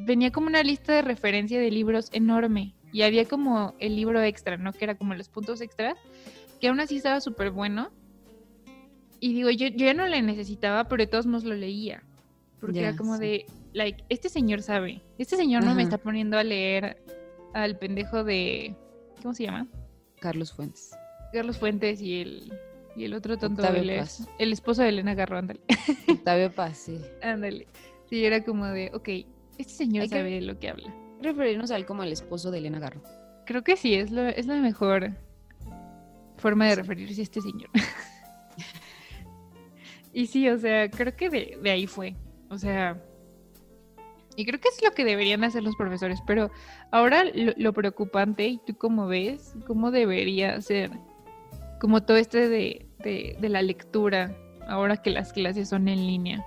venía 0.00 0.30
como 0.30 0.48
una 0.48 0.62
lista 0.62 0.92
de 0.92 1.00
referencia 1.00 1.58
de 1.58 1.70
libros 1.70 2.10
enorme. 2.12 2.74
Y 2.92 3.00
había 3.00 3.24
como 3.24 3.74
el 3.78 3.96
libro 3.96 4.22
extra, 4.22 4.58
¿no? 4.58 4.74
Que 4.74 4.84
era 4.84 4.94
como 4.96 5.14
los 5.14 5.30
puntos 5.30 5.62
extras 5.62 5.96
que 6.60 6.68
aún 6.68 6.80
así 6.80 6.96
estaba 6.96 7.20
súper 7.20 7.50
bueno. 7.50 7.90
Y 9.24 9.32
digo, 9.32 9.48
yo, 9.48 9.68
yo 9.68 9.86
ya 9.86 9.94
no 9.94 10.06
le 10.06 10.20
necesitaba, 10.20 10.84
pero 10.86 11.02
de 11.02 11.06
todos 11.06 11.24
modos 11.24 11.44
lo 11.44 11.54
leía. 11.54 12.02
Porque 12.60 12.80
era 12.80 12.94
como 12.94 13.14
sí. 13.16 13.22
de, 13.22 13.46
like, 13.72 14.04
este 14.10 14.28
señor 14.28 14.60
sabe. 14.60 15.00
Este 15.16 15.34
señor 15.38 15.64
no 15.64 15.74
me 15.74 15.82
está 15.82 15.96
poniendo 15.96 16.36
a 16.36 16.44
leer 16.44 17.02
al 17.54 17.78
pendejo 17.78 18.22
de. 18.22 18.76
¿Cómo 19.22 19.32
se 19.32 19.44
llama? 19.44 19.66
Carlos 20.20 20.52
Fuentes. 20.52 20.90
Carlos 21.32 21.56
Fuentes 21.56 22.02
y 22.02 22.20
el, 22.20 22.52
y 22.96 23.04
el 23.04 23.14
otro 23.14 23.38
tonto. 23.38 23.62
Octavio 23.62 23.80
el, 23.80 23.88
es- 23.88 24.18
Paz. 24.18 24.28
el 24.38 24.52
esposo 24.52 24.82
de 24.82 24.90
Elena 24.90 25.14
Garro, 25.14 25.38
ándale. 25.38 25.60
Octavio 26.08 26.52
Paz, 26.52 26.76
sí. 26.76 27.00
ándale. 27.22 27.66
Sí, 28.10 28.26
era 28.26 28.44
como 28.44 28.66
de, 28.66 28.90
ok, 28.92 29.08
este 29.56 29.72
señor 29.72 30.02
Hay 30.02 30.08
que- 30.10 30.16
sabe 30.18 30.32
de 30.32 30.40
lo 30.42 30.58
que 30.58 30.68
habla. 30.68 30.94
Referirnos 31.22 31.70
a 31.70 31.76
él 31.76 31.86
como 31.86 32.02
el 32.02 32.12
esposo 32.12 32.50
de 32.50 32.58
Elena 32.58 32.78
Garro. 32.78 33.02
Creo 33.46 33.64
que 33.64 33.78
sí, 33.78 33.94
es, 33.94 34.10
lo, 34.10 34.20
es 34.28 34.44
la 34.44 34.56
mejor 34.56 35.12
forma 36.36 36.66
de 36.66 36.74
referirse 36.74 37.22
a 37.22 37.24
este 37.24 37.40
señor. 37.40 37.70
y 40.14 40.26
sí, 40.26 40.48
o 40.48 40.56
sea, 40.58 40.88
creo 40.90 41.14
que 41.14 41.28
de, 41.28 41.58
de 41.62 41.70
ahí 41.70 41.86
fue. 41.86 42.16
O 42.48 42.56
sea, 42.56 43.02
y 44.36 44.44
creo 44.46 44.60
que 44.60 44.68
es 44.68 44.82
lo 44.82 44.92
que 44.92 45.04
deberían 45.04 45.44
hacer 45.44 45.62
los 45.62 45.76
profesores, 45.76 46.20
pero 46.26 46.50
ahora 46.90 47.24
lo, 47.24 47.52
lo 47.56 47.72
preocupante, 47.72 48.46
y 48.46 48.58
tú 48.66 48.76
cómo 48.76 49.06
ves, 49.06 49.54
cómo 49.66 49.90
debería 49.90 50.60
ser 50.60 50.90
como 51.80 52.02
todo 52.02 52.16
este 52.16 52.48
de, 52.48 52.86
de, 53.00 53.36
de 53.40 53.48
la 53.48 53.60
lectura, 53.62 54.34
ahora 54.66 54.96
que 54.96 55.10
las 55.10 55.32
clases 55.32 55.68
son 55.68 55.88
en 55.88 56.06
línea. 56.06 56.44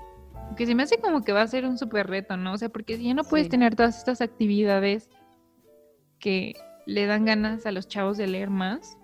Que 0.56 0.66
se 0.66 0.74
me 0.74 0.84
hace 0.84 0.98
como 1.00 1.22
que 1.24 1.34
va 1.34 1.42
a 1.42 1.48
ser 1.48 1.66
un 1.66 1.78
súper 1.78 2.08
reto, 2.08 2.38
¿no? 2.38 2.54
O 2.54 2.58
sea, 2.58 2.70
porque 2.70 2.98
si 2.98 3.04
ya 3.04 3.14
no 3.14 3.24
puedes 3.24 3.46
Sí. 3.48 3.52
tener 3.52 3.76
todas 3.76 3.98
estas 3.98 4.22
actividades 4.22 5.10
que 6.20 6.56
le 6.86 7.06
dan 7.06 7.26
ganas 7.26 7.66
a 7.66 7.72
los 7.72 7.88
chavos 7.88 8.18
de 8.18 8.28
leer 8.28 8.50
más, 8.50 8.98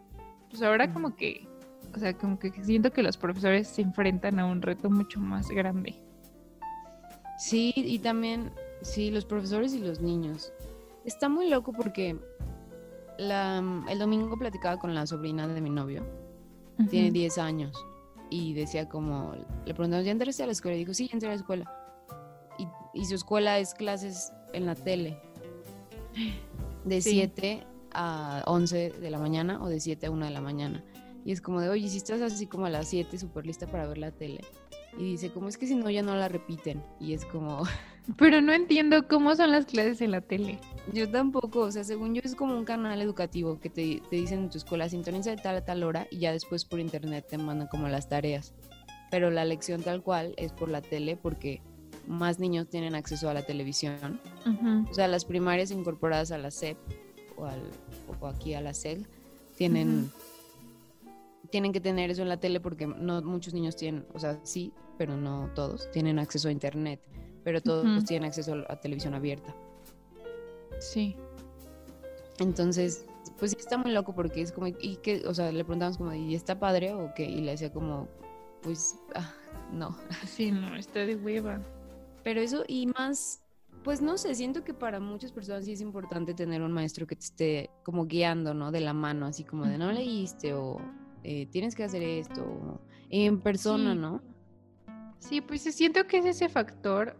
pues 0.49 0.61
ahora 0.63 0.91
como 0.93 1.15
que, 1.15 1.47
o 1.95 1.99
sea, 1.99 2.13
como 2.17 2.39
que 2.39 2.51
siento 2.63 2.91
que 2.91 3.03
los 3.03 3.17
profesores 3.17 3.67
se 3.67 3.81
enfrentan 3.81 4.39
a 4.39 4.45
un 4.45 4.61
reto 4.61 4.89
mucho 4.89 5.19
más 5.19 5.49
grande. 5.49 5.95
Sí, 7.37 7.73
y 7.75 7.99
también, 7.99 8.51
sí, 8.81 9.11
los 9.11 9.25
profesores 9.25 9.73
y 9.73 9.79
los 9.79 10.01
niños. 10.01 10.53
Está 11.05 11.29
muy 11.29 11.49
loco 11.49 11.73
porque 11.73 12.17
la, 13.17 13.61
el 13.89 13.99
domingo 13.99 14.37
platicaba 14.37 14.77
con 14.79 14.93
la 14.95 15.05
sobrina 15.05 15.47
de 15.47 15.61
mi 15.61 15.69
novio, 15.69 16.03
tiene 16.89 17.07
Ujú. 17.07 17.13
10 17.13 17.37
años, 17.37 17.85
y 18.29 18.53
decía 18.53 18.87
como, 18.87 19.33
le 19.65 19.73
preguntamos, 19.73 20.05
¿ya 20.05 20.11
entraste 20.11 20.43
a 20.43 20.45
la 20.47 20.53
escuela? 20.53 20.75
Y 20.75 20.79
dijo, 20.79 20.93
sí, 20.93 21.07
ya 21.07 21.13
entré 21.13 21.27
a 21.29 21.33
la 21.33 21.37
escuela. 21.37 21.71
Y, 22.57 22.67
y 22.93 23.05
su 23.05 23.15
escuela 23.15 23.59
es 23.59 23.73
clases 23.73 24.31
en 24.53 24.65
la 24.65 24.75
tele, 24.75 25.19
de 26.85 27.01
Sí. 27.01 27.11
7 27.11 27.65
a 27.93 28.43
11 28.47 28.91
de 28.91 29.11
la 29.11 29.19
mañana 29.19 29.61
o 29.61 29.67
de 29.67 29.79
7 29.79 30.07
a 30.07 30.11
1 30.11 30.25
de 30.25 30.31
la 30.31 30.41
mañana. 30.41 30.83
Y 31.25 31.31
es 31.31 31.41
como 31.41 31.61
de, 31.61 31.69
oye, 31.69 31.87
si 31.89 31.97
estás 31.97 32.21
así 32.21 32.47
como 32.47 32.65
a 32.65 32.69
las 32.69 32.87
7, 32.89 33.17
súper 33.17 33.45
lista 33.45 33.67
para 33.67 33.87
ver 33.87 33.97
la 33.97 34.11
tele. 34.11 34.41
Y 34.97 35.11
dice, 35.11 35.31
como 35.31 35.47
es 35.47 35.57
que 35.57 35.67
si 35.67 35.75
no, 35.75 35.89
ya 35.89 36.03
no 36.03 36.15
la 36.15 36.27
repiten. 36.27 36.83
Y 36.99 37.13
es 37.13 37.25
como, 37.25 37.63
Pero 38.17 38.41
no 38.41 38.51
entiendo 38.51 39.07
cómo 39.07 39.35
son 39.35 39.51
las 39.51 39.65
clases 39.65 40.01
en 40.01 40.11
la 40.11 40.21
tele. 40.21 40.59
Yo 40.91 41.09
tampoco, 41.09 41.61
o 41.61 41.71
sea, 41.71 41.83
según 41.83 42.13
yo 42.13 42.21
es 42.23 42.35
como 42.35 42.57
un 42.57 42.65
canal 42.65 43.01
educativo 43.01 43.59
que 43.59 43.69
te, 43.69 44.01
te 44.09 44.15
dicen 44.17 44.39
en 44.39 44.49
tu 44.49 44.57
escuela, 44.57 44.89
sintoniza 44.89 45.31
de 45.31 45.37
tal 45.37 45.55
a 45.55 45.65
tal 45.65 45.83
hora 45.83 46.07
y 46.11 46.19
ya 46.19 46.31
después 46.31 46.65
por 46.65 46.79
internet 46.79 47.25
te 47.29 47.37
mandan 47.37 47.67
como 47.67 47.87
las 47.87 48.09
tareas. 48.09 48.53
Pero 49.09 49.31
la 49.31 49.45
lección 49.45 49.83
tal 49.83 50.03
cual 50.03 50.33
es 50.37 50.51
por 50.51 50.69
la 50.69 50.81
tele 50.81 51.15
porque 51.15 51.61
más 52.05 52.39
niños 52.39 52.67
tienen 52.67 52.93
acceso 52.95 53.29
a 53.29 53.33
la 53.33 53.43
televisión. 53.43 54.19
O 54.89 54.93
sea, 54.93 55.07
las 55.07 55.23
primarias 55.23 55.71
incorporadas 55.71 56.31
a 56.31 56.37
la 56.37 56.51
SEP 56.51 56.77
o, 57.37 57.45
al, 57.45 57.61
o 58.19 58.27
aquí 58.27 58.53
a 58.53 58.61
la 58.61 58.73
SEG 58.73 59.07
tienen, 59.55 60.11
tienen 61.53 61.71
que 61.71 61.79
tener 61.79 62.09
eso 62.09 62.23
en 62.23 62.29
la 62.29 62.37
tele 62.37 62.59
porque 62.59 62.87
no 62.87 63.21
muchos 63.21 63.53
niños 63.53 63.75
tienen, 63.75 64.07
o 64.15 64.17
sea, 64.17 64.39
sí, 64.41 64.73
pero 64.97 65.15
no 65.15 65.51
todos, 65.53 65.87
tienen 65.91 66.17
acceso 66.17 66.47
a 66.47 66.51
internet, 66.51 66.99
pero 67.43 67.61
todos 67.61 67.85
Ujú. 67.85 68.03
tienen 68.03 68.27
acceso 68.27 68.65
a 68.67 68.79
televisión 68.79 69.13
abierta. 69.13 69.55
Sí. 70.79 71.15
Entonces, 72.39 73.05
pues 73.37 73.51
sí 73.51 73.57
está 73.59 73.77
muy 73.77 73.91
loco 73.91 74.15
porque 74.15 74.41
es 74.41 74.51
como, 74.51 74.65
¿y 74.65 74.97
qué? 75.03 75.27
O 75.27 75.33
sea, 75.35 75.51
le 75.51 75.63
preguntamos 75.63 75.99
como, 75.99 76.11
¿y 76.11 76.33
está 76.33 76.59
padre 76.59 76.91
o 76.95 77.13
qué? 77.13 77.25
Y 77.25 77.41
le 77.41 77.51
decía 77.51 77.71
como, 77.71 78.07
pues, 78.63 78.95
ah, 79.13 79.31
no. 79.71 79.95
Sí, 80.25 80.49
no, 80.51 80.75
está 80.75 81.01
de 81.01 81.17
hueva. 81.17 81.61
Pero 82.23 82.41
eso, 82.41 82.63
y 82.67 82.87
más, 82.87 83.43
pues 83.83 84.01
no 84.01 84.17
sé, 84.17 84.33
siento 84.33 84.63
que 84.63 84.73
para 84.73 84.99
muchas 84.99 85.31
personas 85.31 85.65
sí 85.65 85.73
es 85.73 85.81
importante 85.81 86.33
tener 86.33 86.63
un 86.63 86.71
maestro 86.71 87.05
que 87.05 87.15
te 87.15 87.25
esté 87.25 87.69
como 87.83 88.07
guiando, 88.07 88.55
¿no? 88.55 88.71
De 88.71 88.81
la 88.81 88.93
mano, 88.93 89.27
así 89.27 89.43
como 89.43 89.67
de 89.67 89.77
no 89.77 89.91
leíste 89.91 90.55
o 90.55 90.81
eh, 91.23 91.47
tienes 91.47 91.75
que 91.75 91.83
hacer 91.83 92.03
esto, 92.03 92.81
en 93.09 93.39
persona, 93.39 93.93
Sí. 93.93 93.99
¿no? 93.99 94.21
Sí, 95.19 95.41
pues 95.41 95.61
siento 95.61 96.05
que 96.05 96.17
es 96.17 96.25
ese 96.25 96.49
factor 96.49 97.15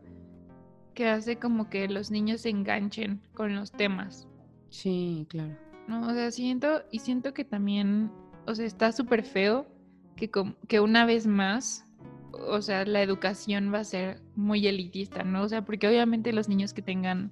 que 0.94 1.08
hace 1.08 1.38
como 1.38 1.70
que 1.70 1.88
los 1.88 2.12
niños 2.12 2.42
se 2.42 2.50
enganchen 2.50 3.22
con 3.34 3.56
los 3.56 3.72
temas. 3.72 4.28
Sí, 4.70 5.26
claro. 5.30 5.56
No, 5.88 6.08
o 6.08 6.14
sea, 6.14 6.32
siento 6.32 6.84
y 6.92 7.00
siento 7.00 7.34
que 7.34 7.46
también, 7.46 8.12
o 8.46 8.56
sea, 8.56 8.66
está 8.66 8.92
súper 8.92 9.24
feo 9.24 9.68
que, 10.16 10.30
que 10.68 10.80
una 10.80 11.06
vez 11.06 11.28
más, 11.28 11.86
o 12.32 12.62
sea, 12.62 12.86
la 12.86 13.02
educación 13.02 13.72
va 13.74 13.80
a 13.80 13.84
ser 13.84 14.22
muy 14.36 14.66
elitista, 14.68 15.24
¿no? 15.24 15.44
O 15.44 15.50
sea, 15.50 15.64
porque 15.64 15.88
obviamente 15.88 16.34
los 16.34 16.50
niños 16.50 16.74
que 16.74 16.82
tengan 16.82 17.32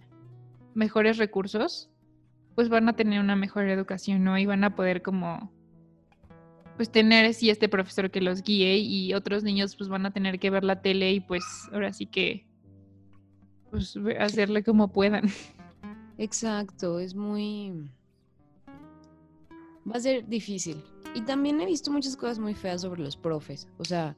mejores 0.74 1.18
recursos, 1.18 1.90
pues 2.56 2.70
van 2.70 2.88
a 2.90 2.94
tener 2.94 3.20
una 3.20 3.36
mejor 3.36 3.68
educación, 3.70 4.24
¿no? 4.24 4.38
Y 4.38 4.46
van 4.46 4.64
a 4.64 4.76
poder 4.76 5.02
como, 5.02 5.52
pues 6.78 6.92
tener 6.92 7.34
sí 7.34 7.50
este 7.50 7.70
profesor 7.70 8.10
que 8.12 8.22
los 8.22 8.42
guíe 8.44 8.78
y 8.78 9.14
otros 9.14 9.44
niños 9.44 9.76
pues 9.76 9.90
van 9.90 10.06
a 10.06 10.12
tener 10.12 10.40
que 10.40 10.50
ver 10.50 10.64
la 10.64 10.82
tele 10.82 11.12
y 11.14 11.20
pues 11.20 11.44
ahora 11.72 11.94
sí 11.94 12.06
que, 12.06 12.46
pues 13.70 13.98
hacerle 14.20 14.64
como 14.64 14.92
puedan. 14.92 15.30
Exacto, 16.18 17.00
es 17.00 17.16
muy... 17.16 17.90
Va 19.90 19.96
a 19.96 20.00
ser 20.00 20.28
difícil. 20.28 20.78
Y 21.16 21.22
también 21.22 21.60
he 21.60 21.66
visto 21.66 21.92
muchas 21.92 22.16
cosas 22.16 22.40
muy 22.40 22.54
feas 22.54 22.82
sobre 22.82 23.02
los 23.02 23.18
profes. 23.18 23.68
O 23.78 23.84
sea, 23.86 24.16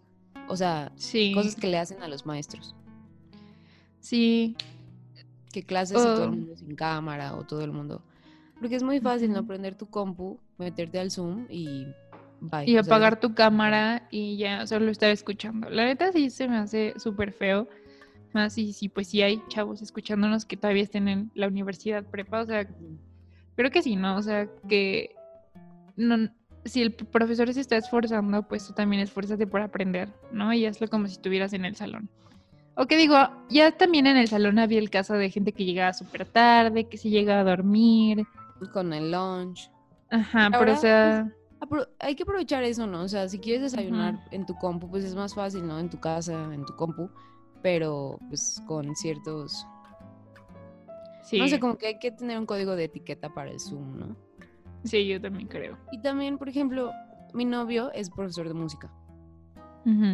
o 0.47 0.55
sea, 0.57 0.91
Sí, 0.95 1.31
cosas 1.33 1.55
que 1.55 1.67
le 1.67 1.77
hacen 1.77 2.01
a 2.03 2.07
los 2.07 2.25
maestros. 2.25 2.75
sí, 3.99 4.55
Que 5.51 5.63
clases 5.63 5.97
y 5.97 6.03
todo 6.03 6.23
el 6.23 6.29
Oh. 6.29 6.33
mundo 6.33 6.55
sin 6.57 6.75
cámara 6.75 7.35
o 7.35 7.43
todo 7.45 7.63
el 7.63 7.71
mundo. 7.71 8.01
Porque 8.59 8.75
es 8.75 8.81
muy 8.83 8.99
fácil, 8.99 9.31
¿no? 9.31 9.45
Prender 9.45 9.75
tu 9.75 9.85
compu, 9.85 10.39
meterte 10.57 10.99
al 10.99 11.11
Zoom 11.11 11.45
y 11.49 11.85
bye. 12.43 12.65
Y 12.65 12.77
o 12.77 12.83
sea, 12.83 12.93
apagar 12.93 13.19
tu 13.19 13.33
cámara 13.33 14.07
y 14.11 14.37
ya 14.37 14.65
solo 14.67 14.91
estar 14.91 15.09
escuchando. 15.09 15.69
La 15.69 15.85
neta 15.85 16.11
sí 16.11 16.29
se 16.29 16.47
me 16.47 16.57
hace 16.57 16.93
súper 16.97 17.31
feo. 17.33 17.67
Más 18.33 18.57
y 18.57 18.73
si 18.73 18.89
pues 18.89 19.09
sí 19.09 19.21
hay 19.21 19.41
chavos 19.47 19.81
escuchándonos 19.81 20.45
que 20.45 20.57
todavía 20.57 20.83
estén 20.83 21.07
en 21.07 21.31
la 21.35 21.47
universidad 21.47 22.03
prepa. 22.03 22.41
O 22.41 22.45
sea, 22.45 22.67
creo 23.55 23.71
que 23.71 23.83
sí, 23.83 23.95
¿no? 23.95 24.17
O 24.17 24.21
sea, 24.21 24.47
que 24.67 25.15
no, 25.95 26.29
si 26.65 26.81
el 26.81 26.93
profesor 26.93 27.53
se 27.53 27.61
está 27.61 27.77
esforzando, 27.77 28.43
pues 28.47 28.67
tú 28.67 28.73
también 28.73 29.01
esfuérzate 29.01 29.47
por 29.47 29.61
aprender, 29.61 30.09
¿no? 30.31 30.53
Y 30.53 30.65
hazlo 30.65 30.87
como 30.87 31.07
si 31.07 31.13
estuvieras 31.13 31.53
en 31.53 31.65
el 31.65 31.75
salón. 31.75 32.09
O 32.75 32.87
que 32.87 32.97
digo, 32.97 33.15
ya 33.49 33.71
también 33.71 34.07
en 34.07 34.17
el 34.17 34.27
salón 34.27 34.57
había 34.57 34.79
el 34.79 34.89
caso 34.89 35.13
de 35.13 35.29
gente 35.29 35.51
que 35.51 35.65
llegaba 35.65 35.93
súper 35.93 36.25
tarde, 36.25 36.85
que 36.85 36.97
se 36.97 37.09
llegaba 37.09 37.41
a 37.41 37.55
dormir. 37.55 38.25
Con 38.71 38.93
el 38.93 39.11
lunch. 39.11 39.69
Ajá, 40.09 40.49
pero 40.57 40.73
o 40.73 40.77
sea, 40.77 41.31
hay 41.99 42.15
que 42.15 42.23
aprovechar 42.23 42.63
eso, 42.63 42.87
¿no? 42.87 43.03
O 43.03 43.07
sea, 43.07 43.27
si 43.29 43.39
quieres 43.39 43.61
desayunar 43.61 44.19
en 44.31 44.45
tu 44.45 44.55
compu, 44.55 44.89
pues 44.89 45.03
es 45.03 45.15
más 45.15 45.33
fácil, 45.33 45.67
¿no? 45.67 45.79
En 45.79 45.89
tu 45.89 45.99
casa, 45.99 46.53
en 46.53 46.65
tu 46.65 46.75
compu. 46.75 47.09
Pero 47.61 48.19
pues 48.29 48.61
con 48.67 48.95
ciertos... 48.95 49.65
sí, 51.23 51.39
No 51.39 51.47
sé, 51.47 51.59
como 51.59 51.77
que 51.77 51.87
hay 51.87 51.99
que 51.99 52.11
tener 52.11 52.37
un 52.37 52.45
código 52.45 52.75
de 52.75 52.85
etiqueta 52.85 53.33
para 53.33 53.51
el 53.51 53.59
Zoom, 53.59 53.99
¿no? 53.99 54.15
sí, 54.83 55.07
yo 55.07 55.21
también 55.21 55.47
creo. 55.47 55.77
Y 55.91 56.01
también, 56.01 56.37
por 56.37 56.49
ejemplo, 56.49 56.91
mi 57.33 57.45
novio 57.45 57.91
es 57.93 58.09
profesor 58.09 58.47
de 58.47 58.53
música. 58.53 58.91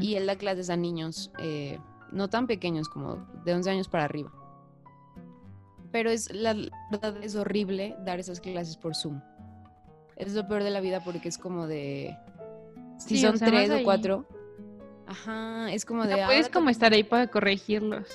Y 0.01 0.15
él 0.15 0.25
da 0.25 0.35
clases 0.35 0.71
a 0.71 0.75
niños 0.75 1.31
eh, 1.37 1.77
no 2.11 2.27
tan 2.27 2.47
pequeños 2.47 2.89
como 2.89 3.17
de 3.45 3.53
11 3.53 3.69
años 3.69 3.87
para 3.87 4.05
arriba. 4.05 4.31
Pero 5.91 6.09
es 6.09 6.33
la 6.33 6.55
verdad 6.91 7.17
es 7.21 7.35
horrible 7.35 7.95
dar 8.03 8.19
esas 8.19 8.39
clases 8.39 8.77
por 8.77 8.95
Zoom. 8.95 9.21
Es 10.19 10.33
lo 10.33 10.47
peor 10.47 10.63
de 10.63 10.69
la 10.69 10.81
vida 10.81 11.03
porque 11.03 11.29
es 11.29 11.37
como 11.37 11.65
de 11.65 12.15
si 12.99 13.17
Sí, 13.17 13.25
o 13.25 13.29
son 13.29 13.39
sea, 13.39 13.47
tres 13.47 13.71
o 13.71 13.83
cuatro. 13.83 14.27
Ajá, 15.07 15.73
es 15.73 15.85
como 15.85 16.03
No 16.03 16.09
de 16.09 16.15
puedes 16.25 16.45
ahora 16.45 16.53
como 16.53 16.69
estar 16.69 16.93
ahí 16.93 17.03
para 17.03 17.27
corregirlos. 17.27 18.07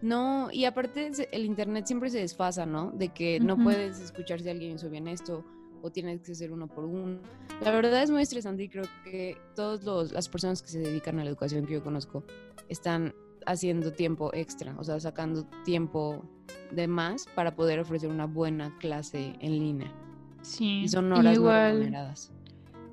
No, 0.00 0.48
y 0.52 0.64
aparte 0.64 1.10
el 1.32 1.44
internet 1.44 1.86
siempre 1.86 2.08
se 2.08 2.18
desfasa, 2.18 2.64
¿no? 2.64 2.92
De 2.92 3.08
que 3.08 3.40
no 3.40 3.56
puedes 3.56 4.00
escuchar 4.00 4.40
si 4.40 4.48
alguien 4.48 4.76
hizo 4.76 4.88
bien 4.88 5.08
esto 5.08 5.44
o 5.82 5.90
tienes 5.90 6.20
que 6.22 6.32
hacer 6.32 6.52
uno 6.52 6.68
por 6.68 6.84
uno. 6.84 7.20
La 7.60 7.70
verdad 7.70 8.02
es 8.02 8.10
muy 8.10 8.22
estresante 8.22 8.62
y 8.62 8.68
creo 8.68 8.84
que 9.04 9.36
todas 9.54 10.12
las 10.12 10.28
personas 10.28 10.62
que 10.62 10.68
se 10.68 10.78
dedican 10.78 11.18
a 11.18 11.24
la 11.24 11.30
educación 11.30 11.66
que 11.66 11.74
yo 11.74 11.82
conozco 11.82 12.24
están 12.68 13.14
haciendo 13.46 13.92
tiempo 13.92 14.30
extra, 14.34 14.74
o 14.78 14.84
sea, 14.84 15.00
sacando 15.00 15.44
tiempo 15.64 16.24
de 16.70 16.86
más 16.86 17.26
para 17.34 17.54
poder 17.54 17.80
ofrecer 17.80 18.10
una 18.10 18.26
buena 18.26 18.76
clase 18.78 19.34
en 19.40 19.58
línea. 19.58 19.92
Sí. 20.48 20.82
Y 20.84 20.88
son 20.88 21.12
horas 21.12 21.24
no 21.24 21.32
igual. 21.32 21.72
remuneradas. 21.78 22.30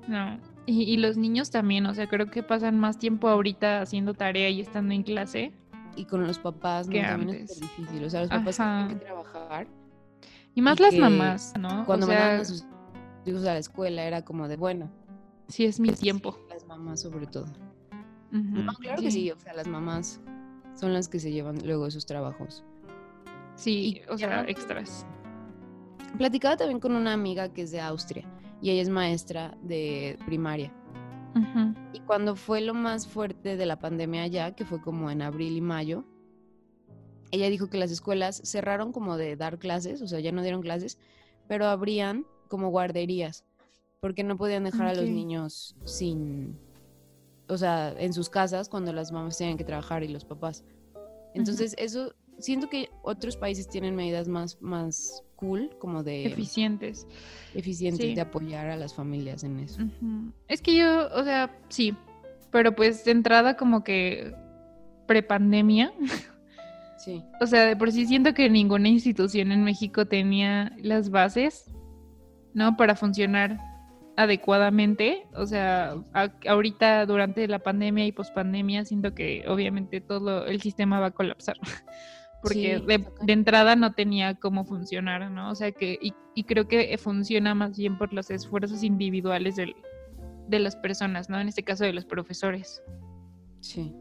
No. 0.08 0.38
Y, 0.66 0.82
y 0.82 0.96
los 0.96 1.16
niños 1.16 1.50
también, 1.50 1.86
o 1.86 1.94
sea, 1.94 2.08
creo 2.08 2.26
que 2.30 2.42
pasan 2.42 2.78
más 2.78 2.98
tiempo 2.98 3.28
ahorita 3.28 3.80
haciendo 3.82 4.14
tarea 4.14 4.48
y 4.50 4.60
estando 4.60 4.92
en 4.94 5.02
clase. 5.02 5.52
Y 5.96 6.04
con 6.04 6.26
los 6.26 6.38
papás, 6.38 6.88
¿no? 6.88 7.00
También 7.00 7.44
es 7.44 7.54
súper 7.54 7.68
difícil. 7.78 8.04
O 8.04 8.10
sea, 8.10 8.20
los 8.20 8.28
papás 8.30 8.60
Ajá. 8.60 8.86
tienen 8.86 8.98
que 8.98 9.04
trabajar. 9.06 9.66
Y 10.54 10.60
más 10.62 10.78
Y 10.78 10.82
las 10.82 10.94
mamás, 10.94 11.54
¿no? 11.58 11.82
O 11.82 11.84
Cuando 11.86 12.06
sea, 12.06 12.14
mandaban 12.18 12.40
a 12.40 12.44
sus 12.44 12.64
hijos 13.24 13.42
a 13.42 13.52
la 13.54 13.58
escuela 13.58 14.02
era 14.04 14.22
como 14.22 14.48
de, 14.48 14.56
bueno, 14.56 14.90
sí 15.48 15.64
es 15.64 15.80
mi 15.80 15.90
tiempo. 15.90 16.38
las 16.50 16.66
mamás 16.66 17.00
sobre 17.00 17.26
todo. 17.26 17.46
No, 18.30 18.72
claro 18.74 19.00
que 19.00 19.10
sí, 19.10 19.30
o 19.30 19.38
sea, 19.38 19.54
las 19.54 19.66
mamás 19.66 20.20
son 20.74 20.92
las 20.92 21.08
que 21.08 21.18
se 21.18 21.30
llevan 21.30 21.58
luego 21.64 21.86
esos 21.86 22.04
trabajos. 22.06 22.62
Sí, 23.54 24.02
Y 24.06 24.10
o 24.12 24.18
sea, 24.18 24.42
no- 24.42 24.48
extras. 24.48 25.06
Platicaba 26.18 26.56
también 26.56 26.80
con 26.80 26.96
una 26.96 27.12
amiga 27.12 27.52
que 27.52 27.62
es 27.62 27.70
de 27.70 27.80
Austria 27.80 28.24
y 28.62 28.70
ella 28.70 28.82
es 28.82 28.88
maestra 28.88 29.56
de 29.62 30.18
primaria. 30.24 30.72
Ujú, 31.34 31.74
Y 31.92 32.00
cuando 32.00 32.34
fue 32.36 32.62
lo 32.62 32.72
más 32.72 33.06
fuerte 33.06 33.56
de 33.56 33.66
la 33.66 33.78
pandemia 33.78 34.22
allá, 34.22 34.52
que 34.52 34.64
fue 34.64 34.80
como 34.80 35.10
en 35.10 35.20
abril 35.20 35.56
y 35.56 35.60
mayo, 35.60 36.04
ella 37.30 37.50
dijo 37.50 37.68
que 37.68 37.76
las 37.76 37.90
escuelas 37.90 38.40
cerraron 38.44 38.92
como 38.92 39.16
de 39.18 39.36
dar 39.36 39.58
clases, 39.58 40.00
o 40.00 40.06
sea, 40.06 40.20
ya 40.20 40.32
no 40.32 40.42
dieron 40.42 40.62
clases, 40.62 40.98
pero 41.48 41.66
abrían 41.66 42.24
como 42.48 42.70
guarderías, 42.70 43.44
porque 44.00 44.24
no 44.24 44.38
podían 44.38 44.64
dejar 44.64 44.86
a 44.86 44.94
los 44.94 45.08
niños 45.08 45.76
sin, 45.84 46.58
o 47.48 47.58
sea, 47.58 47.94
en 47.98 48.14
sus 48.14 48.30
casas 48.30 48.68
cuando 48.68 48.92
las 48.92 49.12
mamás 49.12 49.36
tenían 49.36 49.58
que 49.58 49.64
trabajar 49.64 50.02
y 50.02 50.08
los 50.08 50.24
papás. 50.24 50.64
Entonces, 51.34 51.74
eso, 51.76 52.14
siento 52.38 52.70
que 52.70 52.88
otros 53.02 53.36
países 53.36 53.68
tienen 53.68 53.94
medidas 53.94 54.28
más, 54.28 54.60
más 54.62 55.25
cool, 55.36 55.70
como 55.78 56.02
de 56.02 56.26
Eficientes. 56.26 57.06
eficientes 57.54 58.06
sí. 58.06 58.14
de 58.14 58.20
apoyar 58.20 58.68
a 58.70 58.76
las 58.76 58.94
familias 58.94 59.44
en 59.44 59.60
eso. 59.60 59.82
Es 60.48 60.60
que 60.62 60.76
yo, 60.76 61.08
o 61.14 61.22
sea, 61.22 61.54
sí, 61.68 61.94
pero 62.50 62.74
pues 62.74 63.04
de 63.04 63.12
entrada 63.12 63.56
como 63.56 63.84
que 63.84 64.34
prepandemia, 65.06 65.92
Sí, 66.98 67.22
o 67.40 67.46
sea, 67.46 67.66
de 67.66 67.76
por 67.76 67.92
sí 67.92 68.06
siento 68.06 68.34
que 68.34 68.48
ninguna 68.50 68.88
institución 68.88 69.52
en 69.52 69.62
México 69.62 70.06
tenía 70.06 70.72
las 70.78 71.10
bases, 71.10 71.70
¿no? 72.54 72.76
Para 72.76 72.96
funcionar 72.96 73.58
adecuadamente, 74.16 75.26
o 75.34 75.46
sea, 75.46 75.94
a- 76.14 76.32
ahorita 76.48 77.04
durante 77.06 77.46
la 77.48 77.58
pandemia 77.60 78.06
y 78.06 78.12
pospandemia 78.12 78.84
siento 78.86 79.14
que 79.14 79.44
obviamente 79.46 80.00
todo 80.00 80.46
el 80.46 80.60
sistema 80.62 80.98
va 80.98 81.06
a 81.06 81.10
colapsar. 81.12 81.56
Porque 82.42 82.78
Sí, 82.78 82.86
de, 82.86 83.32
entrada 83.32 83.74
no 83.76 83.92
tenía 83.92 84.34
cómo 84.34 84.64
funcionar, 84.64 85.30
¿no? 85.30 85.50
O 85.50 85.54
sea 85.54 85.72
que, 85.72 85.98
y, 86.00 86.14
y 86.34 86.44
creo 86.44 86.68
que 86.68 86.96
funciona 86.98 87.54
más 87.54 87.76
bien 87.76 87.98
por 87.98 88.12
los 88.12 88.30
esfuerzos 88.30 88.82
individuales 88.82 89.56
del- 89.56 89.74
de 90.48 90.58
las 90.60 90.76
personas, 90.76 91.28
¿no? 91.28 91.40
En 91.40 91.48
este 91.48 91.62
caso 91.64 91.84
de 91.84 91.92
los 91.92 92.04
profesores. 92.04 92.82
sí, 93.60 93.92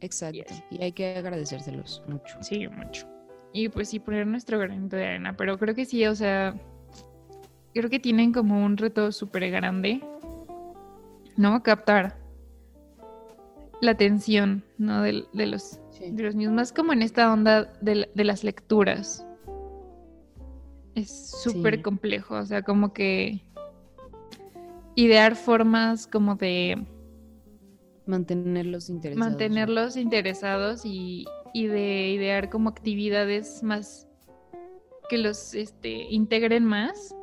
exacto. 0.00 0.38
Yes. 0.48 0.62
Y 0.70 0.82
hay 0.82 0.92
que 0.92 1.16
agradecérselos 1.16 2.02
mucho. 2.06 2.36
Sí, 2.42 2.68
mucho. 2.68 3.08
Y 3.52 3.68
pues 3.70 3.88
sí, 3.88 3.98
poner 3.98 4.26
nuestro 4.26 4.58
granito 4.58 4.96
de 4.96 5.06
arena, 5.06 5.36
pero 5.36 5.58
creo 5.58 5.74
que 5.74 5.84
sí, 5.84 6.04
o 6.06 6.14
sea, 6.14 6.54
creo 7.72 7.88
que 7.90 7.98
tienen 7.98 8.32
como 8.32 8.64
un 8.64 8.76
reto 8.76 9.10
súper 9.10 9.50
grande, 9.50 10.00
¿no? 11.36 11.62
Captar 11.62 12.16
la 13.84 13.92
atención, 13.92 14.64
¿no? 14.78 15.02
De, 15.02 15.24
de 15.32 15.46
los, 15.46 15.80
Sí. 15.90 16.10
de 16.10 16.22
los 16.24 16.34
niños, 16.34 16.52
más 16.52 16.72
como 16.72 16.92
en 16.92 17.02
esta 17.02 17.32
onda 17.32 17.72
de, 17.80 18.10
de 18.14 18.24
las 18.24 18.42
lecturas. 18.42 19.24
Es 20.96 21.30
súper 21.42 21.76
Sí. 21.76 21.82
complejo, 21.82 22.34
o 22.36 22.44
sea, 22.46 22.62
como 22.62 22.92
que 22.92 23.42
idear 24.96 25.36
formas 25.36 26.06
como 26.06 26.34
de 26.36 26.84
Mantenerlos 28.06 28.90
interesados. 28.90 29.30
mantenerlos 29.30 29.96
interesados 29.96 30.84
y, 30.84 31.24
y 31.54 31.66
de 31.68 32.10
idear 32.10 32.50
como 32.50 32.68
actividades 32.68 33.62
más 33.62 34.06
que 35.08 35.16
los 35.18 35.54
este, 35.54 35.90
integren 36.10 36.64
más. 36.64 37.14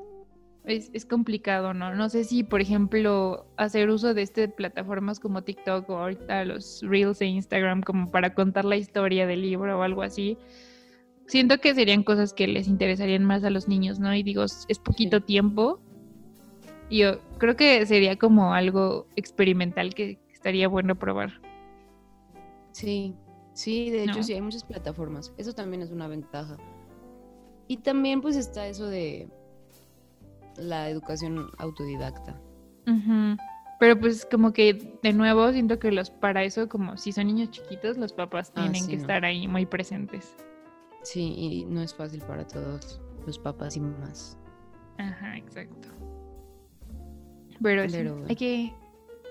Es, 0.64 0.92
es 0.94 1.06
complicado, 1.06 1.74
¿no? 1.74 1.96
No 1.96 2.08
sé 2.10 2.24
si, 2.24 2.44
por 2.44 2.62
ejemplo, 2.62 3.48
hacer 3.58 3.90
uso 3.90 4.14
de 4.14 4.22
este 4.22 4.48
plataformas 4.48 5.20
como 5.20 5.44
TikTok 5.44 5.90
o 5.90 5.98
ahorita 5.98 6.46
los 6.46 6.82
Reels 6.84 7.18
de 7.20 7.26
Instagram 7.26 7.82
como 7.82 8.12
para 8.12 8.36
contar 8.36 8.66
la 8.66 8.78
historia 8.78 9.26
del 9.26 9.42
libro 9.42 9.80
o 9.80 9.82
algo 9.82 10.04
así. 10.04 10.38
Siento 11.26 11.58
que 11.60 11.74
serían 11.74 12.04
cosas 12.04 12.34
que 12.34 12.48
les 12.48 12.68
interesarían 12.68 13.24
más 13.26 13.44
a 13.44 13.50
los 13.50 13.68
niños, 13.68 14.00
¿no? 14.00 14.14
Y 14.14 14.22
digo, 14.22 14.44
es 14.44 14.80
poquito 14.84 15.18
Sí. 15.20 15.26
tiempo. 15.26 15.80
Y 16.90 17.00
yo 17.00 17.20
creo 17.38 17.56
que 17.56 17.86
sería 17.86 18.18
como 18.18 18.54
algo 18.54 19.08
experimental 19.16 19.94
que 19.96 20.20
estaría 20.32 20.68
bueno 20.68 20.96
probar. 20.96 21.42
Sí, 22.72 23.16
sí, 23.54 23.90
de 23.90 24.04
hecho 24.04 24.18
¿No? 24.18 24.24
sí, 24.24 24.34
hay 24.34 24.42
muchas 24.42 24.64
plataformas. 24.64 25.34
Eso 25.38 25.54
también 25.54 25.82
es 25.82 25.90
una 25.92 26.08
ventaja. 26.08 26.58
Y 27.68 27.78
también 27.78 28.22
pues 28.22 28.36
está 28.36 28.68
eso 28.68 28.88
de 28.88 29.30
la 30.58 30.90
educación 30.90 31.50
autodidacta. 31.58 32.40
Pero 33.80 34.00
pues 34.00 34.26
como 34.30 34.54
que 34.54 34.98
de 35.02 35.14
nuevo 35.14 35.52
siento 35.52 35.80
que 35.80 35.92
los 35.92 36.10
para 36.12 36.44
eso 36.44 36.68
como 36.70 36.98
si 36.98 37.12
son 37.12 37.28
niños 37.28 37.50
chiquitos 37.52 37.98
los 37.98 38.14
papás 38.14 38.52
Ah, 38.56 38.62
tienen 38.62 38.84
sí, 38.84 38.90
que 38.92 38.96
no. 38.98 39.02
estar 39.02 39.26
ahí 39.26 39.48
muy 39.48 39.66
presentes. 39.66 40.36
Sí, 41.04 41.34
y 41.38 41.66
no 41.66 41.82
es 41.82 41.94
fácil 41.96 42.22
para 42.22 42.46
todos 42.46 43.02
los 43.26 43.40
papás 43.40 43.76
y 43.78 43.80
mamás. 43.80 44.38
Ajá, 45.00 45.36
exacto. 45.38 45.88
Pero, 47.64 47.88
sí, 47.90 47.96
Pero 47.96 48.12
bueno. 48.14 48.28
hay 48.30 48.36
que 48.36 48.74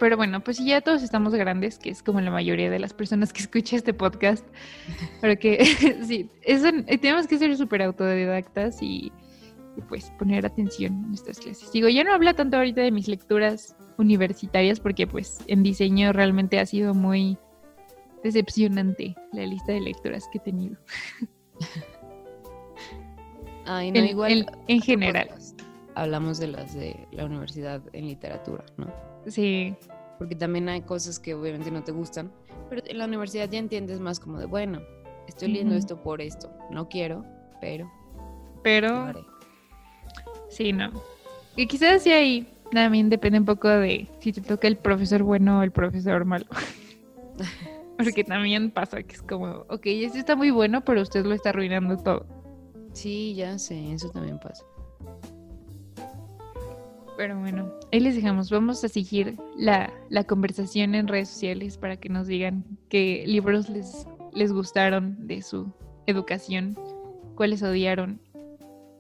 pero 0.01 0.17
bueno, 0.17 0.43
pues 0.43 0.57
si 0.57 0.65
ya 0.65 0.81
todos 0.81 1.03
estamos 1.03 1.35
grandes, 1.35 1.79
que 1.79 1.91
es 1.91 2.03
como 2.03 2.23
la 2.23 2.31
mayoría 2.31 2.71
de 2.71 2.79
las 2.79 2.95
personas 2.95 3.35
que 3.35 3.41
escucha 3.43 3.77
este 3.77 3.93
podcast, 3.93 4.47
pero 5.21 5.39
que 5.39 5.63
sí, 6.07 6.31
eso, 6.43 6.69
tenemos 6.87 7.27
que 7.27 7.37
ser 7.39 7.55
súper 7.57 7.83
autodidactas 7.83 8.83
y, 8.83 9.13
pues 9.81 10.11
poner 10.19 10.45
atención 10.47 10.93
en 10.93 11.09
nuestras 11.09 11.39
clases. 11.39 11.71
Digo, 11.73 11.89
yo 11.89 12.05
no 12.05 12.13
hablo 12.13 12.35
tanto 12.35 12.57
ahorita 12.57 12.81
de 12.83 12.91
mis 12.91 13.09
lecturas 13.09 13.75
universitarias 13.99 14.81
porque 14.81 15.07
pues 15.07 15.39
en 15.47 15.63
diseño 15.63 16.13
realmente 16.13 16.59
ha 16.61 16.67
sido 16.67 16.95
muy 16.95 17.39
decepcionante 18.23 19.15
la 19.33 19.47
lista 19.47 19.73
de 19.73 19.81
lecturas 19.81 20.29
que 20.33 20.39
he 20.39 20.41
tenido. 20.41 20.77
Ay, 23.67 23.93
no, 23.93 23.99
en, 24.01 24.07
igual. 24.07 24.47
en- 24.69 24.81
general. 24.81 25.29
Hablamos 25.95 26.39
de 26.39 26.47
las 26.49 26.75
de 26.75 27.07
la 27.13 27.25
universidad 27.27 27.83
en 27.93 28.07
literatura, 28.07 28.65
¿no? 28.77 28.87
Sí, 29.27 29.75
Porque 30.19 30.35
también 30.37 30.69
hay 30.69 30.83
cosas 30.83 31.19
que 31.19 31.35
obviamente 31.35 31.71
no 31.71 31.83
te 31.83 31.93
gustan, 31.93 32.31
pero 32.69 32.83
en 32.87 32.99
la 32.99 33.05
universidad 33.07 33.51
ya 33.51 33.59
entiendes 33.59 34.01
más 34.01 34.19
como 34.21 34.39
de, 34.39 34.47
bueno, 34.47 34.81
estoy 35.27 35.49
leyendo 35.49 35.75
esto 35.75 36.01
por 36.03 36.21
esto. 36.21 36.51
No 36.71 36.89
quiero, 36.89 37.25
pero 37.61 37.91
pero. 38.63 39.13
Sí, 40.51 40.73
no. 40.73 40.91
Y 41.57 41.67
quizás 41.67 42.03
sí 42.03 42.13
ahí 42.13 42.47
también 42.73 43.09
depende 43.09 43.39
un 43.39 43.45
poco 43.45 43.69
de 43.69 44.09
si 44.21 44.33
te 44.33 44.41
toca 44.41 44.69
el 44.69 44.77
profesor 44.77 45.23
bueno 45.23 45.61
o 45.61 45.63
el 45.63 45.71
profesor 45.71 46.25
malo. 46.25 46.47
Porque 47.97 48.25
también 48.25 48.71
pasa 48.71 49.03
que 49.03 49.15
es 49.15 49.23
como, 49.23 49.65
ok, 49.69 49.87
este 49.87 50.19
está 50.19 50.37
muy 50.37 50.51
bueno, 50.51 50.85
pero 50.85 51.03
usted 51.03 51.25
lo 51.25 51.35
está 51.35 51.51
arruinando 51.51 51.97
todo. 51.97 52.27
Sí, 52.93 53.35
ya 53.35 53.59
sé, 53.59 53.93
eso 53.93 54.11
también 54.11 54.39
pasa. 54.39 54.65
Pero 57.17 57.39
bueno, 57.39 57.71
ahí 57.93 58.01
les 58.01 58.15
dejamos. 58.17 58.51
Vamos 58.51 58.83
a 58.83 58.89
seguir 58.89 59.37
la, 59.57 59.93
la 60.09 60.25
conversación 60.25 60.95
en 60.95 61.07
redes 61.07 61.29
sociales 61.29 61.77
para 61.77 61.99
que 61.99 62.09
nos 62.09 62.27
digan 62.27 62.65
qué 62.89 63.25
libros 63.27 63.69
les, 63.69 64.07
les 64.33 64.53
gustaron 64.53 65.27
de 65.27 65.43
su 65.43 65.71
educación, 66.07 66.79
cuáles 67.35 67.63
odiaron, 67.63 68.21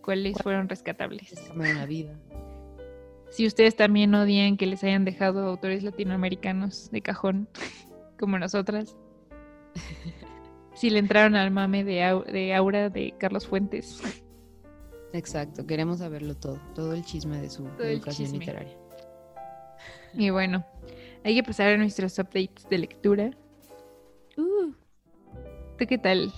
cuáles 0.03 0.36
fueron 0.42 0.68
rescatables. 0.68 1.34
La 1.57 1.86
vida. 1.86 2.18
Si 3.30 3.46
ustedes 3.46 3.76
también 3.76 4.14
odian 4.14 4.57
que 4.57 4.66
les 4.66 4.82
hayan 4.82 5.05
dejado 5.05 5.46
autores 5.46 5.82
latinoamericanos 5.84 6.90
de 6.90 7.01
cajón, 7.03 7.48
como 8.18 8.38
nosotras. 8.38 8.96
Si 10.72 10.88
le 10.88 10.98
entraron 11.01 11.34
al 11.34 11.51
mame 11.51 11.84
de, 11.84 12.01
Au- 12.05 12.24
de 12.24 12.55
Aura 12.55 12.88
de 12.88 13.12
Carlos 13.18 13.46
Fuentes. 13.46 14.01
Exacto, 15.12 15.66
queremos 15.66 15.98
saberlo 15.98 16.34
todo, 16.36 16.59
todo 16.74 16.94
el 16.94 17.05
chisme 17.05 17.38
de 17.42 17.51
su 17.51 17.68
educación 17.80 18.32
literaria. 18.32 18.78
Y 20.14 20.30
bueno, 20.30 20.64
hay 21.22 21.34
que 21.34 21.42
pasar 21.42 21.72
a 21.72 21.76
nuestros 21.76 22.18
updates 22.18 22.66
de 22.70 22.78
lectura. 22.78 23.30
Uh, 24.38 24.72
¿Tú 25.76 25.86
qué 25.86 25.98
tal? 25.98 26.32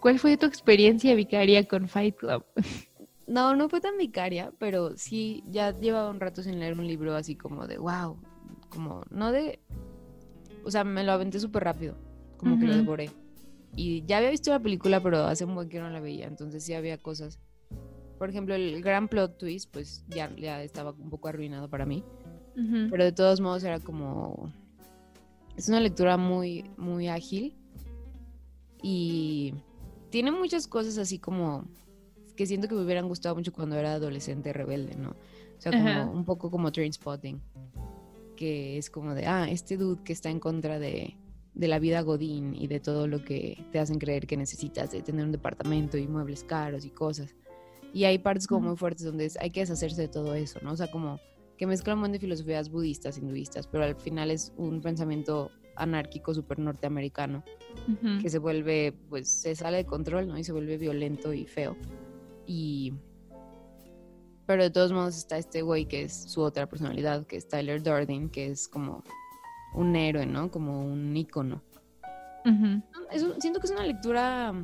¿Cuál 0.00 0.18
fue 0.18 0.36
tu 0.36 0.44
experiencia 0.44 1.14
vicaria 1.14 1.64
con 1.66 1.88
Fight 1.88 2.16
Club? 2.16 2.44
no, 3.28 3.54
no 3.54 3.68
fue 3.68 3.80
tan 3.80 3.96
vicaria, 3.98 4.52
pero 4.58 4.96
sí, 4.96 5.44
ya 5.46 5.78
llevaba 5.78 6.10
un 6.10 6.18
rato 6.18 6.42
sin 6.42 6.58
leer 6.58 6.72
un 6.72 6.86
libro 6.86 7.14
así 7.14 7.36
como 7.36 7.66
de 7.66 7.78
wow, 7.78 8.16
como 8.70 9.02
no 9.10 9.30
de, 9.32 9.60
o 10.64 10.70
sea, 10.70 10.82
me 10.82 11.04
lo 11.04 11.12
aventé 11.12 11.38
súper 11.38 11.64
rápido, 11.64 11.94
como 12.38 12.58
que 12.58 12.66
lo 12.66 12.76
devoré. 12.76 13.10
Y 13.76 14.04
ya 14.06 14.16
había 14.16 14.30
visto 14.30 14.50
la 14.50 14.58
película, 14.60 15.00
pero 15.02 15.24
hace 15.24 15.44
un 15.44 15.54
buen 15.54 15.68
que 15.68 15.78
no 15.78 15.90
la 15.90 16.00
veía, 16.00 16.26
entonces 16.26 16.64
sí 16.64 16.72
había 16.72 16.98
cosas. 16.98 17.38
Por 18.18 18.30
ejemplo, 18.30 18.54
el 18.54 18.82
gran 18.82 19.08
plot 19.08 19.38
twist, 19.38 19.70
pues 19.70 20.04
ya, 20.08 20.34
ya 20.34 20.62
estaba 20.62 20.90
un 20.90 21.10
poco 21.10 21.28
arruinado 21.28 21.68
para 21.68 21.86
mí. 21.86 22.02
Pero 22.90 23.04
de 23.04 23.12
todos 23.12 23.40
modos 23.40 23.62
era 23.62 23.78
como... 23.78 24.52
Es 25.56 25.68
una 25.68 25.78
lectura 25.78 26.16
muy, 26.16 26.68
muy 26.76 27.06
ágil 27.06 27.56
y 28.82 29.54
tiene 30.10 30.32
muchas 30.32 30.66
cosas 30.66 30.98
así 30.98 31.20
como 31.20 31.68
que 32.38 32.46
siento 32.46 32.68
que 32.68 32.76
me 32.76 32.82
hubieran 32.84 33.08
gustado 33.08 33.34
mucho 33.34 33.52
cuando 33.52 33.74
era 33.74 33.94
adolescente 33.94 34.52
rebelde, 34.52 34.94
¿no? 34.94 35.10
O 35.10 35.60
sea, 35.60 35.72
como 35.72 35.88
Ajá. 35.90 36.04
un 36.06 36.24
poco 36.24 36.52
como 36.52 36.70
Trainspotting, 36.70 37.42
que 38.36 38.78
es 38.78 38.90
como 38.90 39.12
de, 39.16 39.26
ah, 39.26 39.50
este 39.50 39.76
dude 39.76 40.04
que 40.04 40.12
está 40.12 40.30
en 40.30 40.38
contra 40.38 40.78
de, 40.78 41.16
de 41.54 41.66
la 41.66 41.80
vida 41.80 42.00
godín 42.02 42.54
y 42.54 42.68
de 42.68 42.78
todo 42.78 43.08
lo 43.08 43.24
que 43.24 43.66
te 43.72 43.80
hacen 43.80 43.98
creer 43.98 44.28
que 44.28 44.36
necesitas, 44.36 44.92
de 44.92 45.02
tener 45.02 45.24
un 45.24 45.32
departamento 45.32 45.98
y 45.98 46.06
muebles 46.06 46.44
caros 46.44 46.84
y 46.84 46.90
cosas. 46.90 47.34
Y 47.92 48.04
hay 48.04 48.18
partes 48.20 48.46
como 48.46 48.68
muy 48.68 48.76
fuertes 48.76 49.04
donde 49.04 49.24
es- 49.24 49.36
hay 49.38 49.50
que 49.50 49.58
deshacerse 49.58 50.00
de 50.02 50.08
todo 50.08 50.36
eso, 50.36 50.60
¿no? 50.62 50.70
O 50.70 50.76
sea, 50.76 50.86
como 50.86 51.18
que 51.56 51.66
mezcla 51.66 51.94
un 51.94 51.98
montón 51.98 52.12
de 52.12 52.18
filosofías 52.20 52.70
budistas, 52.70 53.18
hinduistas, 53.18 53.66
pero 53.66 53.82
al 53.82 53.96
final 53.96 54.30
es 54.30 54.52
un 54.56 54.80
pensamiento 54.80 55.50
anárquico 55.74 56.32
súper 56.34 56.60
norteamericano 56.60 57.42
Ujú. 57.88 58.22
que 58.22 58.30
se 58.30 58.38
vuelve, 58.38 58.94
pues 59.08 59.28
se 59.28 59.56
sale 59.56 59.78
de 59.78 59.86
control, 59.86 60.28
¿no? 60.28 60.38
Y 60.38 60.44
se 60.44 60.52
vuelve 60.52 60.78
violento 60.78 61.32
y 61.34 61.44
feo. 61.44 61.76
Y... 62.48 62.94
Pero 64.46 64.62
de 64.62 64.70
todos 64.70 64.90
modos 64.92 65.16
está 65.18 65.36
este 65.36 65.60
güey 65.60 65.84
que 65.86 66.04
es 66.04 66.30
su 66.32 66.40
otra 66.40 66.66
personalidad, 66.66 67.26
que 67.26 67.36
es 67.36 67.46
Tyler 67.46 67.82
Durden, 67.82 68.30
que 68.30 68.46
es 68.46 68.66
como 68.66 69.04
un 69.74 69.94
héroe, 69.94 70.24
¿no? 70.24 70.50
Como 70.50 70.82
un 70.82 71.14
ícono. 71.14 71.62
Es 73.12 73.22
un- 73.22 73.38
siento 73.42 73.60
que 73.60 73.66
es 73.66 73.72
una 73.72 73.84
lectura 73.86 74.54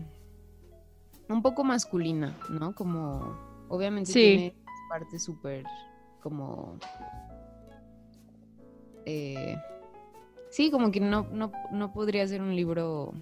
un 1.28 1.42
poco 1.42 1.64
masculina, 1.64 2.34
¿no? 2.48 2.74
Como, 2.74 3.36
obviamente 3.68 4.10
Sí. 4.10 4.20
tiene 4.20 4.56
partes 4.88 5.22
súper 5.22 5.64
como... 6.22 6.78
eh, 9.04 9.56
sí, 10.50 10.70
como 10.70 10.90
que 10.90 11.00
no, 11.00 11.26
no, 11.30 11.52
no 11.72 11.92
podría 11.92 12.26
ser 12.26 12.40
un 12.40 12.56
libro 12.56 13.12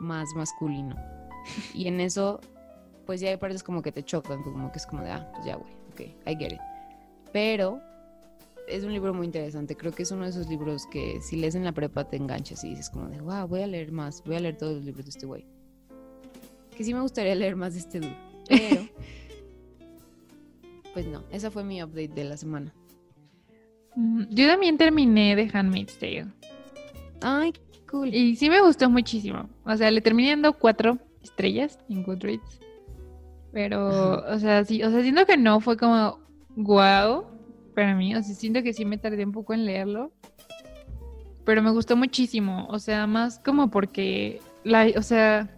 más 0.00 0.28
masculino. 0.36 0.94
Y 1.72 1.88
en 1.88 2.00
eso, 2.00 2.40
pues 3.04 3.20
ya 3.20 3.30
hay 3.30 3.36
partes 3.36 3.62
como 3.62 3.82
que 3.82 3.92
te 3.92 4.02
chocan, 4.02 4.42
como 4.42 4.70
que 4.72 4.78
es 4.78 4.86
como 4.86 5.02
de, 5.02 5.10
ah, 5.10 5.30
pues 5.32 5.44
ya, 5.46 5.56
güey, 5.56 5.72
ok, 5.92 6.00
I 6.26 6.36
get 6.36 6.52
it. 6.52 6.60
Pero 7.32 7.80
es 8.68 8.84
un 8.84 8.92
libro 8.92 9.12
muy 9.12 9.26
interesante. 9.26 9.76
Creo 9.76 9.92
que 9.92 10.04
es 10.04 10.10
uno 10.10 10.24
de 10.24 10.30
esos 10.30 10.48
libros 10.48 10.86
que 10.90 11.20
si 11.20 11.36
lees 11.36 11.54
en 11.54 11.64
la 11.64 11.72
prepa 11.72 12.08
te 12.08 12.16
enganchas 12.16 12.64
y 12.64 12.70
dices 12.70 12.90
como 12.90 13.08
de, 13.08 13.20
wow, 13.20 13.46
voy 13.46 13.62
a 13.62 13.66
leer 13.66 13.92
más, 13.92 14.22
voy 14.24 14.36
a 14.36 14.40
leer 14.40 14.56
todos 14.56 14.76
los 14.76 14.84
libros 14.84 15.04
de 15.06 15.10
este 15.10 15.26
güey. 15.26 15.44
Que 16.76 16.84
sí 16.84 16.94
me 16.94 17.00
gustaría 17.00 17.34
leer 17.34 17.56
más 17.56 17.74
de 17.74 17.80
este 17.80 18.00
dude. 18.00 18.16
Pero, 18.48 18.82
pues 20.94 21.06
no, 21.06 21.24
esa 21.30 21.50
fue 21.50 21.64
mi 21.64 21.82
update 21.82 22.08
de 22.08 22.24
la 22.24 22.36
semana. 22.36 22.72
Mm, 23.96 24.24
Yo 24.30 24.46
también 24.48 24.78
terminé 24.78 25.36
de 25.36 25.50
Handmaid's 25.52 25.98
Tale. 25.98 26.26
Ay, 27.20 27.52
qué 27.52 27.60
cool. 27.90 28.14
Y 28.14 28.36
sí 28.36 28.48
me 28.50 28.60
gustó 28.60 28.90
muchísimo. 28.90 29.48
O 29.64 29.76
sea, 29.76 29.90
le 29.90 30.00
terminé 30.00 30.30
dando 30.30 30.52
cuatro 30.58 30.98
estrellas 31.22 31.78
en 31.88 32.02
Goodreads. 32.02 32.60
Pero, 33.54 34.22
o 34.28 34.38
sea, 34.38 34.64
sí, 34.64 34.82
o 34.82 34.90
sea, 34.90 35.00
siento 35.00 35.24
que 35.24 35.36
no 35.38 35.60
fue 35.60 35.76
como 35.78 36.18
wow 36.56 37.24
para 37.74 37.94
mí. 37.94 38.14
O 38.14 38.22
sea, 38.22 38.34
siento 38.34 38.62
que 38.62 38.72
sí 38.74 38.84
me 38.84 38.98
tardé 38.98 39.24
un 39.24 39.32
poco 39.32 39.54
en 39.54 39.64
leerlo. 39.64 40.12
Pero 41.44 41.62
me 41.62 41.70
gustó 41.70 41.96
muchísimo. 41.96 42.66
O 42.68 42.78
sea, 42.78 43.06
más 43.06 43.38
como 43.38 43.70
porque 43.70 44.40
la, 44.64 44.86
o 44.96 45.02
sea, 45.02 45.56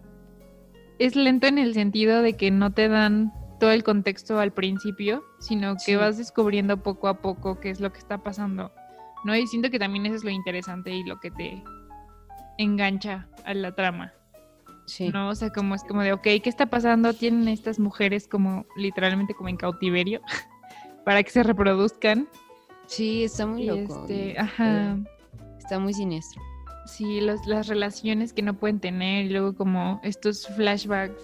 es 0.99 1.17
lento 1.17 1.47
en 1.47 1.59
el 1.59 1.75
sentido 1.75 2.23
de 2.23 2.35
que 2.35 2.51
no 2.51 2.73
te 2.73 2.89
dan 2.89 3.33
todo 3.59 3.71
el 3.71 3.83
contexto 3.83 4.39
al 4.39 4.53
principio, 4.53 5.25
sino 5.41 5.75
que 5.75 5.81
Sí. 5.81 5.97
vas 5.97 6.19
descubriendo 6.19 6.83
poco 6.83 7.09
a 7.09 7.23
poco 7.23 7.59
qué 7.61 7.71
es 7.71 7.81
lo 7.81 7.91
que 7.93 7.99
está 7.99 8.19
pasando. 8.19 8.73
¿no? 9.25 9.35
Y 9.35 9.47
siento 9.47 9.71
que 9.71 9.79
también 9.79 10.05
eso 10.07 10.17
es 10.17 10.25
lo 10.25 10.31
interesante 10.31 10.91
y 10.95 11.03
lo 11.03 11.19
que 11.19 11.31
te 11.31 11.65
engancha 12.59 13.27
a 13.45 13.55
la 13.55 13.75
trama, 13.75 14.13
Sí. 14.87 15.11
¿no? 15.11 15.29
O 15.29 15.35
sea, 15.35 15.51
como 15.51 15.75
es 15.75 15.83
como 15.85 16.03
de, 16.03 16.13
ok, 16.13 16.23
¿qué 16.23 16.43
está 16.45 16.67
pasando? 16.67 17.13
Tienen 17.13 17.49
estas 17.49 17.79
mujeres 17.79 18.27
como 18.29 18.65
literalmente 18.77 19.35
como 19.35 19.49
en 19.49 19.57
cautiverio 19.57 20.21
para 21.05 21.23
que 21.23 21.31
se 21.31 21.43
reproduzcan. 21.43 22.29
Sí, 22.87 23.25
está 23.25 23.47
muy 23.47 23.65
loco. 23.65 24.03
este, 24.03 24.39
ajá, 24.39 24.97
Está 25.59 25.81
muy 25.81 25.93
siniestro. 25.93 26.41
sí, 26.87 27.21
los- 27.21 27.45
las 27.47 27.67
relaciones 27.67 28.33
que 28.33 28.43
no 28.43 28.55
pueden 28.55 28.79
tener 28.79 29.27
y 29.27 29.31
luego 29.31 29.55
como 29.57 30.01
estos 30.05 30.47
flashbacks 30.47 31.21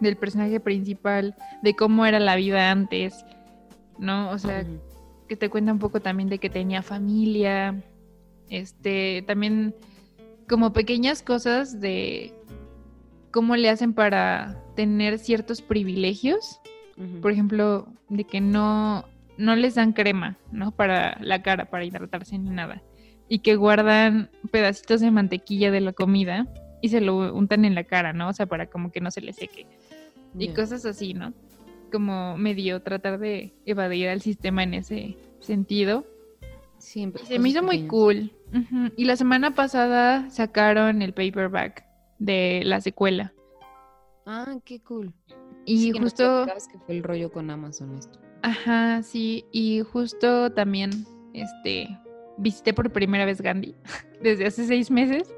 del 0.00 0.16
personaje 0.18 0.60
principal, 0.60 1.34
de 1.62 1.74
cómo 1.74 2.04
era 2.04 2.20
la 2.20 2.36
vida 2.36 2.70
antes, 2.70 3.24
¿no? 3.98 4.30
O 4.30 4.38
sea, 4.38 4.66
que 5.26 5.36
te 5.36 5.48
cuenta 5.48 5.72
un 5.72 5.78
poco 5.78 6.00
también 6.00 6.28
de 6.28 6.38
que 6.38 6.50
tenía 6.50 6.82
familia, 6.82 7.82
este, 8.50 9.24
también 9.26 9.74
como 10.48 10.72
pequeñas 10.72 11.22
cosas 11.22 11.80
de 11.80 12.32
cómo 13.30 13.56
le 13.56 13.68
hacen 13.68 13.92
para 13.92 14.62
tener 14.74 15.18
ciertos 15.18 15.62
privilegios, 15.62 16.60
por 17.20 17.30
ejemplo, 17.30 17.88
de 18.08 18.24
que 18.24 18.40
no, 18.40 19.04
no 19.36 19.54
les 19.54 19.74
dan 19.74 19.92
crema, 19.92 20.38
¿no? 20.50 20.70
Para 20.70 21.18
la 21.20 21.42
cara, 21.42 21.68
para 21.68 21.84
hidratarse 21.84 22.38
ni 22.38 22.50
nada, 22.50 22.82
y 23.28 23.40
que 23.40 23.56
guardan 23.56 24.30
pedacitos 24.50 25.00
de 25.00 25.10
mantequilla 25.10 25.70
de 25.70 25.80
la 25.80 25.92
comida 25.92 26.46
y 26.80 26.88
se 26.88 27.00
lo 27.00 27.34
untan 27.34 27.64
en 27.64 27.74
la 27.74 27.84
cara, 27.84 28.12
¿no? 28.12 28.28
O 28.28 28.32
sea, 28.32 28.46
para 28.46 28.66
como 28.66 28.90
que 28.92 29.00
no 29.00 29.10
se 29.10 29.20
les 29.20 29.36
seque 29.36 29.66
y 30.38 30.48
cosas 30.48 30.84
así, 30.84 31.14
¿no? 31.14 31.32
Como 31.90 32.36
medio 32.36 32.82
tratar 32.82 33.18
de 33.18 33.54
evadir 33.64 34.08
al 34.08 34.20
sistema 34.20 34.62
en 34.62 34.74
ese 34.74 35.16
sentido. 35.40 36.06
Siempre 36.86 37.24
Y 37.24 37.26
se 37.26 37.38
me 37.40 37.48
hizo 37.48 37.64
muy 37.64 37.88
cool. 37.88 38.30
Y 38.96 39.06
la 39.06 39.16
semana 39.16 39.56
pasada 39.56 40.30
sacaron 40.30 41.02
el 41.02 41.12
paperback 41.12 41.84
de 42.20 42.62
la 42.64 42.80
secuela. 42.80 43.34
Ah, 44.24 44.54
qué 44.64 44.78
cool. 44.80 45.12
Y 45.64 45.78
Sí, 45.78 45.90
justo, 45.98 46.46
que 46.46 46.78
fue 46.78 46.96
el 46.96 47.02
rollo 47.02 47.32
con 47.32 47.50
Amazon 47.50 47.96
esto. 47.98 48.20
ajá, 48.42 49.02
sí, 49.02 49.44
y 49.50 49.80
justo 49.82 50.52
también, 50.52 50.90
este, 51.34 51.88
visité 52.38 52.72
por 52.72 52.92
primera 52.92 53.24
vez 53.24 53.40
Gandhi 53.40 53.74
desde 54.22 54.46
hace 54.46 54.64
seis 54.64 54.88
meses 54.88 55.34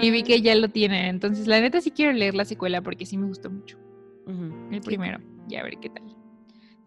y 0.00 0.10
vi 0.10 0.20
Ah, 0.20 0.24
que 0.24 0.40
ya 0.40 0.54
lo 0.54 0.68
tienen. 0.70 1.04
Entonces, 1.04 1.46
la 1.46 1.60
neta 1.60 1.82
sí 1.82 1.90
quiero 1.90 2.12
leer 2.14 2.34
la 2.34 2.46
secuela 2.46 2.80
porque 2.80 3.04
sí 3.04 3.18
me 3.18 3.26
gustó 3.26 3.50
mucho. 3.50 3.76
El 4.72 4.80
primero, 4.80 5.18
ya 5.48 5.60
a 5.60 5.64
ver 5.64 5.76
qué 5.80 5.90
tal. 5.90 6.02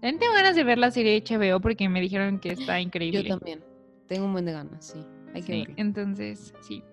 También 0.02 0.18
tengo 0.20 0.34
ganas 0.34 0.56
de 0.56 0.64
ver 0.64 0.80
la 0.80 0.90
serie 0.90 1.22
de 1.22 1.38
HBO 1.38 1.60
porque 1.62 1.88
me 1.88 2.02
dijeron 2.02 2.40
que 2.40 2.50
está 2.50 2.80
Yo 2.80 2.84
increíble. 2.88 3.30
también. 3.30 3.60
Tengo 4.12 4.26
un 4.26 4.34
buen 4.34 4.44
de 4.44 4.52
ganas, 4.52 4.86
sí. 4.88 5.00
Hay 5.34 5.42
que 5.42 5.54
Sí, 5.54 5.60
verlo. 5.62 5.74
entonces, 5.78 6.54
sí. 6.60 6.84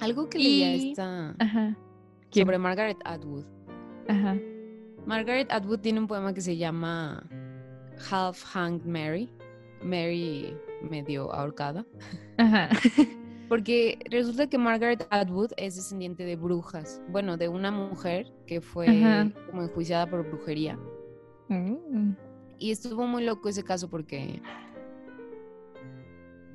Algo 0.00 0.28
que 0.28 0.38
leía 0.38 0.72
esta 0.72 1.34
Ajá. 1.40 1.76
¿Quién? 2.30 2.46
sobre 2.46 2.58
Margaret 2.58 2.96
Atwood. 3.04 3.44
Ajá. 4.06 4.36
Margaret 5.04 5.50
Atwood 5.50 5.80
tiene 5.80 5.98
un 5.98 6.06
poema 6.06 6.32
que 6.32 6.40
se 6.40 6.56
llama 6.56 7.28
Half 8.08 8.44
Hanged 8.54 8.84
Mary. 8.86 9.28
Mary 9.82 10.56
medio 10.88 11.32
ahorcada. 11.34 11.84
Ajá. 12.38 12.68
Porque 13.48 13.98
resulta 14.08 14.46
que 14.48 14.56
Margaret 14.56 15.08
Atwood 15.10 15.50
es 15.56 15.74
descendiente 15.74 16.22
de 16.24 16.36
brujas. 16.36 17.02
Bueno, 17.08 17.36
de 17.36 17.48
una 17.48 17.72
mujer 17.72 18.32
que 18.46 18.60
fue 18.60 18.86
Ajá. 18.86 19.28
como 19.50 19.62
enjuiciada 19.64 20.06
por 20.08 20.24
brujería. 20.24 20.78
Mm. 21.48 22.12
Y 22.58 22.70
estuvo 22.70 23.08
muy 23.08 23.24
loco 23.24 23.48
ese 23.48 23.64
caso 23.64 23.90
porque. 23.90 24.40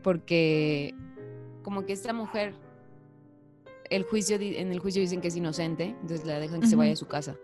Porque. 0.10 0.95
Como 1.62 1.86
que 1.86 1.93
esta 1.93 2.14
mujer. 2.14 2.55
El 3.91 4.01
juicio, 4.01 4.38
en 4.39 4.72
el 4.72 4.80
juicio 4.80 5.03
dicen 5.03 5.22
que 5.22 5.28
es 5.28 5.36
inocente, 5.36 5.95
entonces 6.01 6.26
la 6.26 6.39
dejan 6.39 6.62
que 6.62 6.68
se 6.68 6.76
vaya 6.76 6.93
a 6.93 6.95
su 6.95 7.05
casa. 7.05 7.38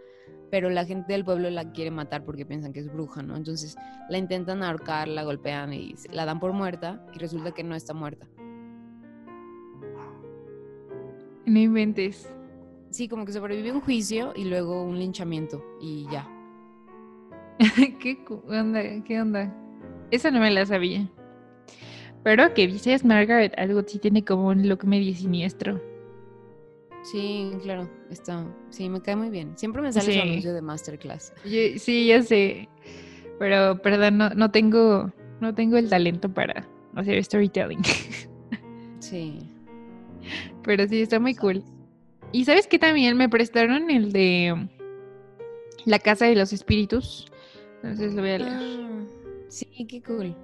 Pero 0.49 0.71
la 0.71 0.83
gente 0.83 1.13
del 1.13 1.23
pueblo 1.23 1.47
la 1.51 1.71
quiere 1.73 1.91
matar 1.91 2.23
porque 2.25 2.43
piensan 2.43 2.73
que 2.73 2.79
es 2.79 2.91
bruja, 2.91 3.21
¿no? 3.21 3.35
Entonces 3.35 3.75
la 4.09 4.17
intentan 4.17 4.63
ahorcar, 4.63 5.07
la 5.07 5.23
golpean 5.23 5.73
y 5.73 5.93
la 6.11 6.25
dan 6.25 6.39
por 6.39 6.53
muerta 6.53 7.05
y 7.13 7.19
resulta 7.19 7.51
que 7.51 7.63
no 7.63 7.75
está 7.75 7.93
muerta. 7.93 8.27
No 11.45 11.59
inventes. 11.59 12.27
Sí, 12.89 13.07
como 13.07 13.25
que 13.25 13.33
sobrevivió 13.33 13.75
un 13.75 13.81
juicio 13.81 14.33
y 14.35 14.45
luego 14.45 14.81
un 14.81 14.97
linchamiento 14.97 15.63
y 15.79 16.07
ya. 16.11 16.27
¿Qué 17.99 18.25
onda? 18.47 18.81
¿Qué 19.03 19.21
onda? 19.21 19.55
Esa 20.09 20.31
no 20.31 20.39
me 20.39 20.49
la 20.49 20.65
sabía. 20.65 21.07
Pero 22.25 22.53
que 22.53 22.67
dices 22.67 23.05
Margaret 23.05 23.53
algo 23.57 23.83
sí 23.87 23.99
tiene 23.99 24.25
como 24.25 24.47
un 24.47 24.67
look 24.67 24.83
medio 24.83 25.13
siniestro. 25.15 25.79
Sí, 27.03 27.51
claro, 27.61 27.87
está. 28.09 28.45
Sí, 28.71 28.89
me 28.89 28.99
cae 28.99 29.15
muy 29.15 29.29
bien. 29.29 29.55
Siempre 29.57 29.81
me 29.83 29.93
sale 29.93 30.05
su 30.07 30.11
Sí. 30.11 30.19
anuncio 30.19 30.53
de 30.53 30.61
masterclass. 30.63 31.33
Yo- 31.45 31.77
sí, 31.77 32.07
ya 32.07 32.23
sé. 32.23 32.67
Pero, 33.37 33.79
perdón, 33.81 34.17
no, 34.17 34.29
no 34.31 34.49
tengo, 34.49 35.11
no 35.39 35.53
tengo 35.53 35.77
el 35.77 35.87
talento 35.87 36.27
para 36.33 36.67
hacer 36.95 37.23
storytelling. 37.23 37.81
Sí. 38.99 39.37
Pero 40.63 40.87
sí, 40.87 40.99
está 41.03 41.19
muy 41.19 41.35
cool. 41.35 41.61
Y 42.31 42.45
sabes 42.45 42.65
que 42.65 42.79
también 42.79 43.15
me 43.17 43.29
prestaron 43.29 43.91
el 43.91 44.11
de 44.11 44.67
La 45.85 45.99
Casa 45.99 46.25
de 46.25 46.33
los 46.35 46.51
Espíritus. 46.53 47.27
Entonces 47.83 48.15
lo 48.15 48.21
voy 48.23 48.31
a 48.31 48.37
leer. 48.39 48.51
Ah, 48.51 49.03
sí, 49.49 49.67
qué 49.87 50.01
cool. 50.01 50.35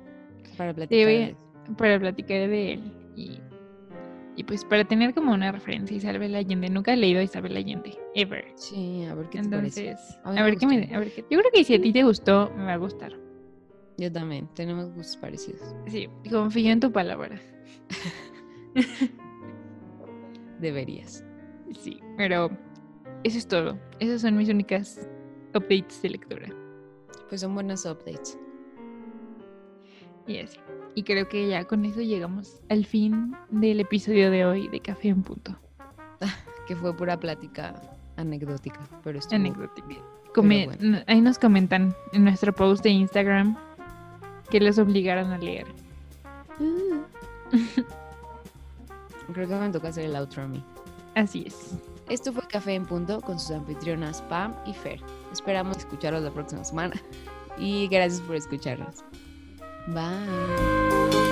Para 0.57 0.71
Sí, 0.73 0.75
platicar. 0.75 1.05
voy 1.05 1.35
para 1.77 1.99
platicar 1.99 2.49
de 2.49 2.73
él. 2.73 2.93
Y, 3.15 3.39
y 4.35 4.43
pues 4.43 4.63
para 4.65 4.85
tener 4.85 5.13
como 5.13 5.33
una 5.33 5.51
referencia, 5.51 5.95
Isabel 5.97 6.35
Allende. 6.35 6.69
Nunca 6.69 6.93
he 6.93 6.97
leído 6.97 7.19
a 7.19 7.23
Isabel 7.23 7.57
Allende, 7.57 7.97
ever. 8.15 8.45
Sí, 8.55 9.05
a 9.05 9.15
ver 9.15 9.29
qué 9.29 9.41
te 9.41 9.49
parece. 9.49 9.89
Entonces, 9.89 10.19
A 10.23 10.43
ver 10.43 10.57
qué 10.57 10.65
me, 10.65 10.95
a 10.95 10.99
ver 10.99 11.11
qué. 11.13 11.25
Yo 11.29 11.39
creo 11.39 11.51
que 11.53 11.63
si 11.63 11.75
a 11.75 11.81
ti 11.81 11.91
te 11.91 12.03
gustó, 12.03 12.51
me 12.55 12.65
va 12.65 12.73
a 12.73 12.77
gustar. 12.77 13.13
Yo 13.97 14.11
también, 14.11 14.47
tenemos 14.55 14.91
gustos 14.93 15.17
parecidos. 15.17 15.75
Sí, 15.87 16.09
confío 16.29 16.71
en 16.71 16.79
tu 16.79 16.91
palabra. 16.91 17.39
Deberías. 20.59 21.23
Sí, 21.79 21.99
pero 22.17 22.49
eso 23.23 23.37
es 23.37 23.47
todo. 23.47 23.77
Esas 23.99 24.21
son 24.21 24.37
mis 24.37 24.49
únicas 24.49 25.07
updates 25.53 26.01
de 26.01 26.09
lectura. 26.09 26.47
Pues 27.29 27.41
son 27.41 27.53
buenos 27.53 27.85
updates. 27.85 28.37
Y 30.27 30.37
así. 30.39 30.57
Y 30.95 31.03
creo 31.03 31.27
que 31.29 31.47
ya 31.47 31.63
con 31.65 31.85
eso 31.85 32.01
llegamos 32.01 32.59
al 32.69 32.85
fin 32.85 33.35
del 33.49 33.79
episodio 33.79 34.29
de 34.29 34.45
hoy 34.45 34.67
de 34.67 34.79
Café 34.81 35.09
en 35.09 35.23
Punto. 35.23 35.57
Que 36.67 36.75
fue 36.75 36.95
pura 36.95 37.19
plática 37.19 37.73
anecdótica, 38.17 38.79
pero 39.03 39.19
estuvo 39.19 39.35
Anecdótica. 39.35 39.95
Come- 40.33 40.67
bueno. 40.67 40.99
Ahí 41.07 41.19
nos 41.19 41.37
comentan 41.39 41.93
en 42.13 42.23
nuestro 42.23 42.53
post 42.53 42.83
de 42.83 42.91
Instagram 42.91 43.57
que 44.49 44.59
les 44.61 44.77
obligaron 44.79 45.31
a 45.31 45.37
leer. 45.37 45.65
Creo 49.33 49.47
que 49.47 49.55
me 49.55 49.69
toca 49.69 49.87
hacer 49.89 50.05
el 50.05 50.15
outro 50.15 50.43
a 50.43 50.47
mí. 50.47 50.63
Así 51.15 51.43
es. 51.47 51.73
Esto 52.09 52.31
fue 52.33 52.43
Café 52.47 52.75
en 52.75 52.85
Punto 52.85 53.21
con 53.21 53.39
sus 53.39 53.51
anfitrionas 53.51 54.21
Pam 54.23 54.53
y 54.65 54.73
Fer. 54.73 54.99
Esperamos 55.31 55.77
escucharlos 55.77 56.23
la 56.23 56.31
próxima 56.31 56.63
semana. 56.63 56.95
Y 57.57 57.87
gracias 57.89 58.21
por 58.21 58.37
escucharnos. 58.37 59.03
Bye. 59.87 61.30